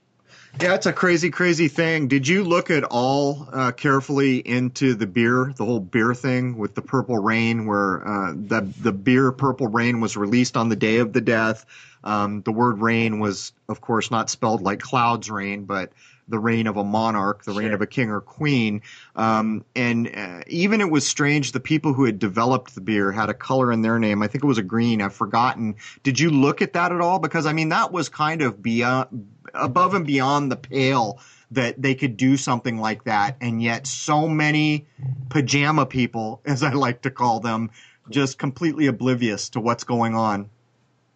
Yeah, 0.58 0.74
it's 0.74 0.86
a 0.86 0.92
crazy, 0.92 1.30
crazy 1.30 1.68
thing. 1.68 2.08
Did 2.08 2.26
you 2.26 2.42
look 2.42 2.70
at 2.70 2.82
all 2.84 3.46
uh, 3.52 3.72
carefully 3.72 4.38
into 4.38 4.94
the 4.94 5.06
beer, 5.06 5.52
the 5.54 5.66
whole 5.66 5.80
beer 5.80 6.14
thing 6.14 6.56
with 6.56 6.74
the 6.74 6.80
Purple 6.80 7.18
Rain, 7.18 7.66
where 7.66 8.06
uh, 8.08 8.32
the 8.32 8.62
the 8.80 8.92
beer 8.92 9.32
Purple 9.32 9.66
Rain 9.66 10.00
was 10.00 10.16
released 10.16 10.56
on 10.56 10.70
the 10.70 10.76
day 10.76 10.96
of 10.98 11.12
the 11.12 11.20
death? 11.20 11.66
Um, 12.04 12.40
the 12.40 12.52
word 12.52 12.78
rain 12.78 13.18
was, 13.20 13.52
of 13.68 13.82
course, 13.82 14.10
not 14.10 14.30
spelled 14.30 14.62
like 14.62 14.80
clouds 14.80 15.30
rain, 15.30 15.64
but 15.64 15.92
the 16.28 16.38
reign 16.38 16.66
of 16.66 16.76
a 16.76 16.84
monarch, 16.84 17.44
the 17.44 17.52
reign 17.52 17.72
of 17.72 17.80
a 17.80 17.86
king 17.86 18.10
or 18.10 18.20
queen. 18.20 18.82
Um, 19.14 19.64
and 19.74 20.10
uh, 20.14 20.40
even 20.46 20.80
it 20.80 20.90
was 20.90 21.06
strange, 21.06 21.52
the 21.52 21.60
people 21.60 21.92
who 21.92 22.04
had 22.04 22.18
developed 22.18 22.74
the 22.74 22.80
beer 22.80 23.12
had 23.12 23.28
a 23.28 23.34
color 23.34 23.72
in 23.72 23.82
their 23.82 23.98
name. 23.98 24.22
I 24.22 24.26
think 24.26 24.42
it 24.42 24.46
was 24.46 24.58
a 24.58 24.62
green. 24.62 25.00
I've 25.00 25.14
forgotten. 25.14 25.76
Did 26.02 26.18
you 26.18 26.30
look 26.30 26.62
at 26.62 26.72
that 26.72 26.92
at 26.92 27.00
all? 27.00 27.18
Because 27.18 27.46
I 27.46 27.52
mean, 27.52 27.68
that 27.70 27.92
was 27.92 28.08
kind 28.08 28.42
of 28.42 28.62
beyond, 28.62 29.28
above 29.54 29.94
and 29.94 30.06
beyond 30.06 30.50
the 30.50 30.56
pale 30.56 31.20
that 31.52 31.80
they 31.80 31.94
could 31.94 32.16
do 32.16 32.36
something 32.36 32.78
like 32.78 33.04
that. 33.04 33.36
And 33.40 33.62
yet 33.62 33.86
so 33.86 34.28
many 34.28 34.86
pajama 35.28 35.86
people, 35.86 36.40
as 36.44 36.62
I 36.62 36.72
like 36.72 37.02
to 37.02 37.10
call 37.10 37.40
them, 37.40 37.70
just 38.10 38.38
completely 38.38 38.86
oblivious 38.86 39.50
to 39.50 39.60
what's 39.60 39.84
going 39.84 40.14
on. 40.14 40.50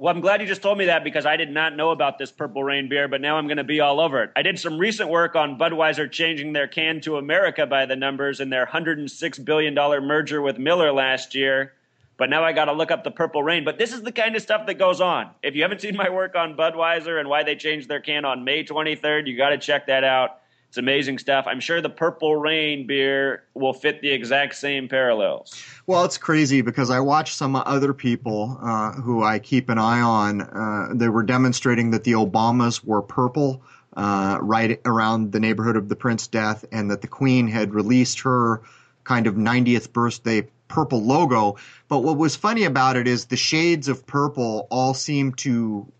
Well, 0.00 0.14
I'm 0.14 0.22
glad 0.22 0.40
you 0.40 0.46
just 0.46 0.62
told 0.62 0.78
me 0.78 0.86
that 0.86 1.04
because 1.04 1.26
I 1.26 1.36
did 1.36 1.50
not 1.50 1.76
know 1.76 1.90
about 1.90 2.16
this 2.16 2.32
Purple 2.32 2.64
Rain 2.64 2.88
beer, 2.88 3.06
but 3.06 3.20
now 3.20 3.36
I'm 3.36 3.46
going 3.46 3.58
to 3.58 3.64
be 3.64 3.80
all 3.80 4.00
over 4.00 4.22
it. 4.22 4.30
I 4.34 4.40
did 4.40 4.58
some 4.58 4.78
recent 4.78 5.10
work 5.10 5.36
on 5.36 5.58
Budweiser 5.58 6.10
changing 6.10 6.54
their 6.54 6.66
can 6.66 7.02
to 7.02 7.18
America 7.18 7.66
by 7.66 7.84
the 7.84 7.96
numbers 7.96 8.40
in 8.40 8.48
their 8.48 8.64
$106 8.64 9.44
billion 9.44 9.74
merger 9.74 10.40
with 10.40 10.56
Miller 10.56 10.90
last 10.90 11.34
year. 11.34 11.74
But 12.16 12.30
now 12.30 12.42
I 12.42 12.54
got 12.54 12.64
to 12.64 12.72
look 12.72 12.90
up 12.90 13.04
the 13.04 13.10
Purple 13.10 13.42
Rain. 13.42 13.62
But 13.62 13.76
this 13.76 13.92
is 13.92 14.00
the 14.00 14.10
kind 14.10 14.34
of 14.34 14.40
stuff 14.40 14.66
that 14.68 14.78
goes 14.78 15.02
on. 15.02 15.28
If 15.42 15.54
you 15.54 15.60
haven't 15.60 15.82
seen 15.82 15.98
my 15.98 16.08
work 16.08 16.34
on 16.34 16.56
Budweiser 16.56 17.20
and 17.20 17.28
why 17.28 17.42
they 17.42 17.54
changed 17.54 17.86
their 17.86 18.00
can 18.00 18.24
on 18.24 18.42
May 18.42 18.64
23rd, 18.64 19.26
you 19.26 19.36
got 19.36 19.50
to 19.50 19.58
check 19.58 19.88
that 19.88 20.02
out. 20.02 20.39
It's 20.70 20.78
amazing 20.78 21.18
stuff. 21.18 21.46
I'm 21.48 21.58
sure 21.58 21.80
the 21.80 21.90
Purple 21.90 22.36
Rain 22.36 22.86
beer 22.86 23.42
will 23.54 23.72
fit 23.72 24.02
the 24.02 24.10
exact 24.10 24.54
same 24.54 24.88
parallels. 24.88 25.60
Well, 25.84 26.04
it's 26.04 26.16
crazy 26.16 26.60
because 26.62 26.90
I 26.90 27.00
watched 27.00 27.34
some 27.34 27.56
other 27.56 27.92
people 27.92 28.56
uh, 28.62 28.92
who 28.92 29.20
I 29.24 29.40
keep 29.40 29.68
an 29.68 29.78
eye 29.78 30.00
on. 30.00 30.40
Uh, 30.42 30.90
they 30.94 31.08
were 31.08 31.24
demonstrating 31.24 31.90
that 31.90 32.04
the 32.04 32.12
Obamas 32.12 32.84
were 32.84 33.02
purple 33.02 33.64
uh, 33.96 34.38
right 34.40 34.80
around 34.84 35.32
the 35.32 35.40
neighborhood 35.40 35.74
of 35.74 35.88
the 35.88 35.96
Prince 35.96 36.28
death, 36.28 36.64
and 36.70 36.88
that 36.92 37.00
the 37.00 37.08
Queen 37.08 37.48
had 37.48 37.74
released 37.74 38.20
her 38.20 38.62
kind 39.02 39.26
of 39.26 39.34
90th 39.34 39.92
birthday 39.92 40.46
purple 40.68 41.02
logo. 41.02 41.56
But 41.88 42.04
what 42.04 42.16
was 42.16 42.36
funny 42.36 42.62
about 42.62 42.96
it 42.96 43.08
is 43.08 43.24
the 43.24 43.36
shades 43.36 43.88
of 43.88 44.06
purple 44.06 44.68
all 44.70 44.94
seem 44.94 45.32
to 45.32 45.90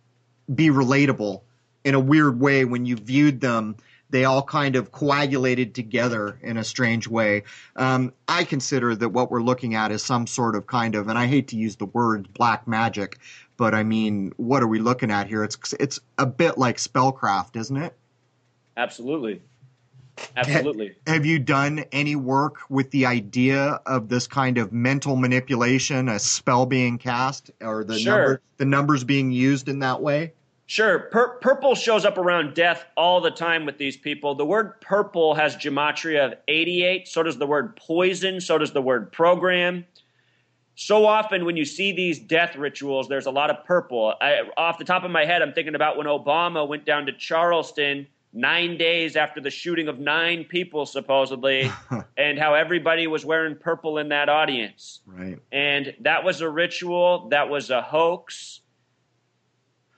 be 0.55 0.71
relatable 0.71 1.41
in 1.83 1.97
a 1.97 2.01
weird 2.01 2.39
way 2.39 2.65
when 2.65 2.87
you 2.87 2.95
viewed 2.95 3.41
them. 3.41 3.75
They 4.11 4.25
all 4.25 4.43
kind 4.43 4.77
of 4.77 4.93
coagulated 4.93 5.75
together 5.75 6.39
in 6.43 6.57
a 6.57 6.65
strange 6.65 7.07
way. 7.09 7.45
Um, 7.77 8.13
I 8.29 8.45
consider 8.45 8.95
that 8.97 9.11
what 9.11 9.31
we're 9.31 9.43
looking 9.43 9.75
at 9.75 9.93
is 9.93 10.03
some 10.03 10.27
sort 10.27 10.57
of 10.57 10.67
kind 10.67 10.95
of, 10.95 11.09
and 11.09 11.19
I 11.19 11.27
hate 11.27 11.49
to 11.49 11.57
use 11.57 11.77
the 11.77 11.87
word 11.87 12.33
black 12.35 12.67
magic, 12.67 13.19
but 13.57 13.75
I 13.75 13.83
mean, 13.83 14.33
what 14.37 14.63
are 14.63 14.67
we 14.67 14.79
looking 14.79 15.11
at 15.11 15.27
here? 15.29 15.45
It's 15.45 15.73
it's 15.79 16.01
a 16.19 16.27
bit 16.27 16.59
like 16.59 16.79
spellcraft, 16.79 17.57
isn't 17.57 17.77
it? 17.77 17.95
Absolutely. 18.77 19.43
Absolutely. 20.37 20.95
Have 21.07 21.25
you 21.25 21.39
done 21.39 21.85
any 21.93 22.17
work 22.17 22.59
with 22.69 22.91
the 22.91 23.07
idea 23.07 23.81
of 23.87 24.09
this 24.09 24.27
kind 24.27 24.59
of 24.59 24.73
mental 24.73 25.17
manipulation, 25.17 26.09
a 26.09 26.19
spell 26.19 26.67
being 26.67 26.99
cast, 26.99 27.51
or 27.61 27.85
the 27.85 27.99
Sure. 27.99 28.17
number, 28.17 28.43
the 28.59 28.65
numbers 28.65 29.05
being 29.05 29.31
used 29.31 29.69
in 29.69 29.79
that 29.81 30.03
way? 30.03 30.33
Sure. 30.71 31.01
Pur- 31.11 31.39
purple 31.41 31.75
shows 31.75 32.05
up 32.05 32.17
around 32.17 32.55
death 32.55 32.85
all 32.97 33.21
the 33.21 33.33
time 33.33 33.67
with 33.67 33.77
these 33.77 33.97
people. 33.97 34.37
The 34.37 34.47
word 34.47 34.81
purple 34.81 35.35
has 35.35 35.57
gematria 35.57 36.27
of 36.31 36.35
88. 36.47 37.09
So 37.09 37.25
does 37.25 37.39
the 37.39 37.47
word 37.47 37.75
poison. 37.75 38.41
So 38.41 38.57
does 38.57 38.73
the 38.73 38.81
word 38.81 39.11
program. 39.11 39.85
So 40.77 41.07
often 41.07 41.45
when 41.45 41.57
you 41.57 41.65
see 41.65 41.91
these 41.91 42.21
death 42.21 42.55
rituals, 42.55 43.09
there's 43.09 43.27
a 43.27 43.33
lot 43.33 43.51
of 43.51 43.65
purple. 43.65 44.15
I, 44.21 44.43
off 44.57 44.79
the 44.79 44.85
top 44.85 45.03
of 45.03 45.11
my 45.11 45.25
head, 45.25 45.43
I'm 45.43 45.53
thinking 45.53 45.75
about 45.75 45.97
when 45.97 46.07
Obama 46.07 46.69
went 46.69 46.85
down 46.87 47.05
to 47.07 47.13
Charleston 47.15 48.07
nine 48.33 48.77
days 48.77 49.17
after 49.17 49.41
the 49.41 49.51
shooting 49.51 49.89
of 49.89 49.99
nine 49.99 50.45
people, 50.45 50.87
supposedly, 50.87 51.69
and 52.17 52.39
how 52.39 52.55
everybody 52.55 53.09
was 53.09 53.25
wearing 53.25 53.57
purple 53.57 53.99
in 53.99 54.11
that 54.11 54.29
audience. 54.29 55.01
Right. 55.05 55.41
And 55.51 55.97
that 56.03 56.23
was 56.23 56.43
a 56.43 56.49
ritual, 56.49 57.29
that 57.31 57.49
was 57.49 57.71
a 57.71 57.83
hoax. 57.83 58.61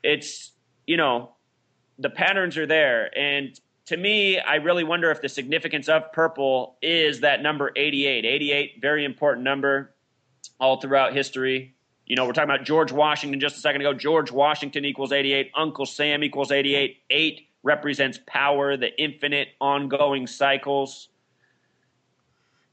It's, 0.02 0.52
you 0.86 0.96
know, 0.96 1.32
the 1.98 2.10
patterns 2.10 2.56
are 2.56 2.66
there. 2.66 3.16
And 3.18 3.58
to 3.86 3.96
me, 3.96 4.38
I 4.38 4.56
really 4.56 4.84
wonder 4.84 5.10
if 5.10 5.20
the 5.20 5.28
significance 5.28 5.88
of 5.88 6.12
purple 6.12 6.76
is 6.82 7.20
that 7.20 7.42
number 7.42 7.72
88. 7.76 8.24
88, 8.24 8.80
very 8.80 9.04
important 9.04 9.44
number 9.44 9.94
all 10.60 10.80
throughout 10.80 11.14
history. 11.14 11.74
You 12.06 12.16
know, 12.16 12.26
we're 12.26 12.32
talking 12.32 12.50
about 12.50 12.64
George 12.64 12.92
Washington 12.92 13.38
just 13.40 13.56
a 13.56 13.60
second 13.60 13.80
ago. 13.80 13.92
George 13.94 14.30
Washington 14.32 14.84
equals 14.84 15.12
88. 15.12 15.50
Uncle 15.56 15.86
Sam 15.86 16.22
equals 16.24 16.50
88. 16.50 16.98
Eight 17.10 17.48
represents 17.62 18.18
power, 18.26 18.76
the 18.76 18.96
infinite 19.00 19.48
ongoing 19.60 20.26
cycles. 20.26 21.08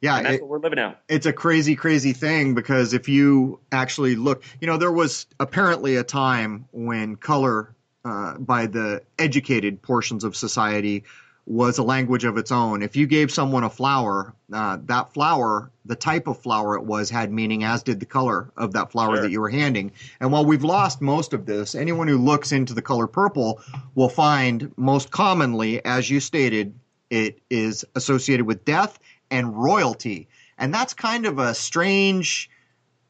Yeah, 0.01 0.18
And 0.18 0.26
that's 0.26 0.36
it- 0.38 0.41
what 0.41 0.49
we're 0.49 0.60
living 0.60 0.80
out. 0.80 0.99
it's 1.10 1.26
a 1.26 1.34
crazy, 1.34 1.76
crazy 1.76 2.14
thing 2.14 2.55
because 2.55 2.93
if 2.93 3.10
you 3.10 3.60
actually 3.72 4.16
look, 4.16 4.43
you 4.62 4.68
know, 4.68 4.78
there 4.78 4.91
was 4.91 5.26
apparently 5.39 5.95
a 5.97 6.03
time 6.03 6.66
when 6.72 7.18
color, 7.18 7.76
uh, 8.10 8.38
by 8.39 8.66
the 8.66 9.01
educated 9.18 9.82
portions 9.82 10.24
of 10.24 10.36
society, 10.36 11.03
was 11.45 11.80
a 11.80 11.84
language 11.84 12.26
of 12.26 12.38
its 12.38 12.51
own. 12.51 12.84
If 12.84 12.95
you 12.95 13.07
gave 13.07 13.32
someone 13.32 13.64
a 13.64 13.70
flower, 13.72 14.36
uh, 14.53 14.78
that 14.86 15.14
flower, 15.14 15.72
the 15.84 15.95
type 15.95 16.28
of 16.28 16.39
flower 16.39 16.76
it 16.76 16.84
was, 16.84 17.10
had 17.10 17.32
meaning, 17.32 17.64
as 17.64 17.82
did 17.82 17.99
the 17.99 18.05
color 18.05 18.51
of 18.55 18.74
that 18.74 18.91
flower 18.91 19.16
Sure. 19.16 19.24
that 19.24 19.32
you 19.32 19.41
were 19.41 19.49
handing. 19.49 19.91
And 20.20 20.32
while 20.32 20.45
we've 20.45 20.64
lost 20.64 21.01
most 21.01 21.34
of 21.34 21.47
this, 21.47 21.74
anyone 21.74 22.07
who 22.07 22.20
looks 22.20 22.51
into 22.51 22.76
the 22.76 22.84
color 22.84 23.07
purple 23.07 23.62
will 23.95 24.10
find 24.10 24.72
most 24.78 25.10
commonly, 25.10 25.84
as 25.84 26.07
you 26.07 26.20
stated, 26.20 26.76
it 27.10 27.39
is 27.49 27.84
associated 27.95 28.45
with 28.45 28.64
death 28.64 28.99
and 29.32 29.57
royalty. 29.57 30.28
And 30.60 30.72
that's 30.72 30.93
kind 30.93 31.26
of 31.26 31.39
a 31.39 31.55
strange, 31.55 32.49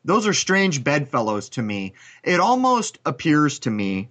those 0.06 0.26
are 0.26 0.34
strange 0.34 0.82
bedfellows 0.82 1.50
to 1.50 1.62
me. 1.62 1.94
It 2.24 2.40
almost 2.40 3.00
appears 3.06 3.60
to 3.60 3.70
me 3.70 4.08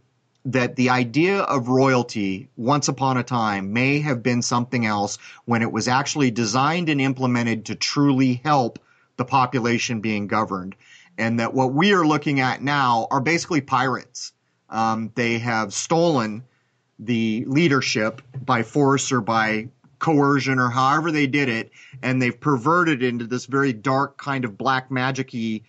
that 0.52 0.76
the 0.76 0.88
idea 0.88 1.40
of 1.40 1.68
royalty 1.68 2.48
once 2.56 2.88
upon 2.88 3.18
a 3.18 3.22
time 3.22 3.74
may 3.74 4.00
have 4.00 4.22
been 4.22 4.40
something 4.40 4.86
else 4.86 5.18
when 5.44 5.60
it 5.60 5.70
was 5.70 5.88
actually 5.88 6.30
designed 6.30 6.88
and 6.88 7.02
implemented 7.02 7.66
to 7.66 7.74
truly 7.74 8.40
help 8.42 8.78
the 9.18 9.26
population 9.26 10.00
being 10.00 10.26
governed. 10.26 10.74
And 11.18 11.38
that 11.40 11.52
what 11.52 11.74
we 11.74 11.92
are 11.92 12.06
looking 12.06 12.40
at 12.40 12.62
now 12.62 13.08
are 13.10 13.20
basically 13.20 13.60
pirates. 13.60 14.32
Um, 14.70 15.12
they 15.14 15.38
have 15.38 15.74
stolen 15.74 16.44
the 16.98 17.44
leadership 17.46 18.22
by 18.42 18.62
force 18.62 19.12
or 19.12 19.20
by 19.20 19.68
coercion 19.98 20.58
or 20.58 20.70
however 20.70 21.12
they 21.12 21.26
did 21.26 21.50
it, 21.50 21.72
and 22.02 22.22
they've 22.22 22.40
perverted 22.40 23.02
into 23.02 23.26
this 23.26 23.44
very 23.44 23.74
dark 23.74 24.16
kind 24.16 24.46
of 24.46 24.56
black 24.56 24.90
magic-y 24.90 25.60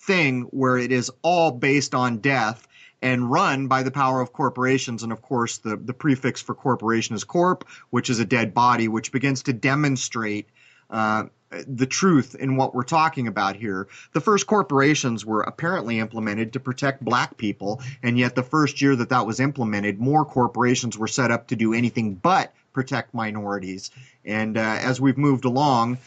thing 0.00 0.42
where 0.42 0.78
it 0.78 0.92
is 0.92 1.10
all 1.22 1.50
based 1.50 1.92
on 1.92 2.18
death 2.18 2.67
and 3.00 3.30
run 3.30 3.68
by 3.68 3.82
the 3.82 3.90
power 3.90 4.20
of 4.20 4.32
corporations. 4.32 5.02
And 5.02 5.12
of 5.12 5.22
course, 5.22 5.58
the, 5.58 5.76
the 5.76 5.94
prefix 5.94 6.40
for 6.40 6.54
corporation 6.54 7.14
is 7.14 7.24
corp, 7.24 7.66
which 7.90 8.10
is 8.10 8.20
a 8.20 8.24
dead 8.24 8.54
body, 8.54 8.88
which 8.88 9.12
begins 9.12 9.44
to 9.44 9.52
demonstrate 9.52 10.48
uh, 10.90 11.24
the 11.50 11.86
truth 11.86 12.34
in 12.34 12.56
what 12.56 12.74
we're 12.74 12.82
talking 12.82 13.26
about 13.26 13.56
here. 13.56 13.88
The 14.12 14.20
first 14.20 14.46
corporations 14.46 15.24
were 15.24 15.40
apparently 15.40 15.98
implemented 15.98 16.52
to 16.52 16.60
protect 16.60 17.04
black 17.04 17.36
people, 17.36 17.80
and 18.02 18.18
yet 18.18 18.34
the 18.34 18.42
first 18.42 18.82
year 18.82 18.96
that 18.96 19.08
that 19.10 19.26
was 19.26 19.40
implemented, 19.40 19.98
more 19.98 20.24
corporations 20.24 20.98
were 20.98 21.08
set 21.08 21.30
up 21.30 21.48
to 21.48 21.56
do 21.56 21.72
anything 21.72 22.14
but 22.14 22.52
protect 22.72 23.14
minorities. 23.14 23.90
And 24.24 24.56
uh, 24.56 24.60
as 24.60 25.00
we've 25.00 25.18
moved 25.18 25.44
along, 25.44 25.98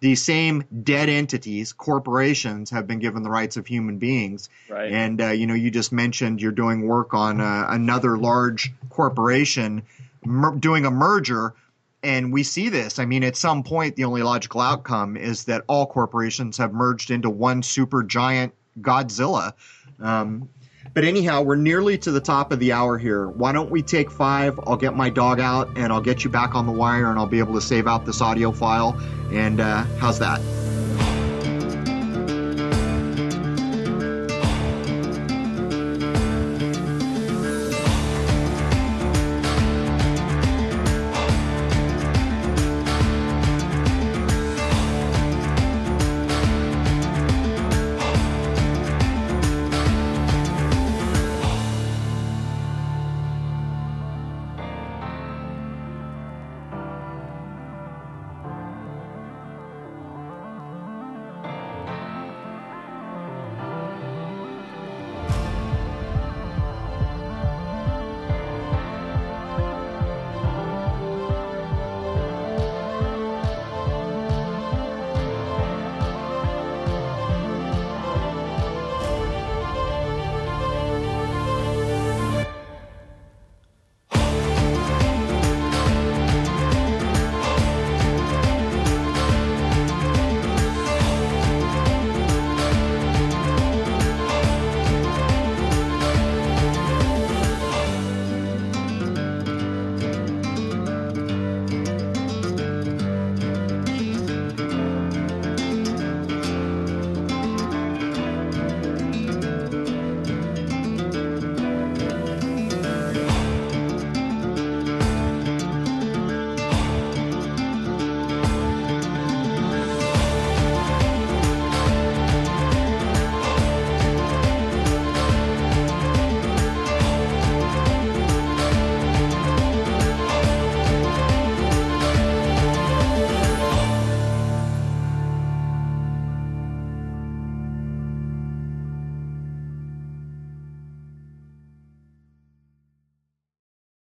these 0.00 0.22
same 0.22 0.64
dead 0.82 1.08
entities, 1.08 1.72
corporations, 1.72 2.70
have 2.70 2.86
been 2.86 2.98
given 2.98 3.22
the 3.22 3.30
rights 3.30 3.56
of 3.56 3.66
human 3.66 3.98
beings. 3.98 4.48
Right. 4.68 4.90
And 4.90 5.20
uh, 5.20 5.28
you 5.28 5.46
know, 5.46 5.54
you 5.54 5.70
just 5.70 5.92
mentioned 5.92 6.40
you're 6.40 6.52
doing 6.52 6.86
work 6.86 7.14
on 7.14 7.40
uh, 7.40 7.66
another 7.68 8.18
large 8.18 8.72
corporation 8.88 9.82
mer- 10.24 10.56
doing 10.56 10.86
a 10.86 10.90
merger, 10.90 11.54
and 12.02 12.32
we 12.32 12.42
see 12.42 12.70
this. 12.70 12.98
I 12.98 13.04
mean, 13.04 13.22
at 13.22 13.36
some 13.36 13.62
point, 13.62 13.96
the 13.96 14.04
only 14.04 14.22
logical 14.22 14.62
outcome 14.62 15.16
is 15.16 15.44
that 15.44 15.64
all 15.66 15.86
corporations 15.86 16.56
have 16.56 16.72
merged 16.72 17.10
into 17.10 17.28
one 17.28 17.62
super 17.62 18.02
giant 18.02 18.54
Godzilla. 18.80 19.52
Um, 20.00 20.48
but 20.92 21.04
anyhow, 21.04 21.42
we're 21.42 21.56
nearly 21.56 21.98
to 21.98 22.10
the 22.10 22.20
top 22.20 22.52
of 22.52 22.58
the 22.58 22.72
hour 22.72 22.98
here. 22.98 23.28
Why 23.28 23.52
don't 23.52 23.70
we 23.70 23.82
take 23.82 24.10
five? 24.10 24.58
I'll 24.66 24.76
get 24.76 24.96
my 24.96 25.10
dog 25.10 25.40
out 25.40 25.76
and 25.76 25.92
I'll 25.92 26.00
get 26.00 26.24
you 26.24 26.30
back 26.30 26.54
on 26.54 26.66
the 26.66 26.72
wire 26.72 27.10
and 27.10 27.18
I'll 27.18 27.26
be 27.26 27.38
able 27.38 27.54
to 27.54 27.60
save 27.60 27.86
out 27.86 28.06
this 28.06 28.20
audio 28.20 28.52
file. 28.52 28.98
And 29.32 29.60
uh, 29.60 29.84
how's 29.98 30.18
that? 30.18 30.40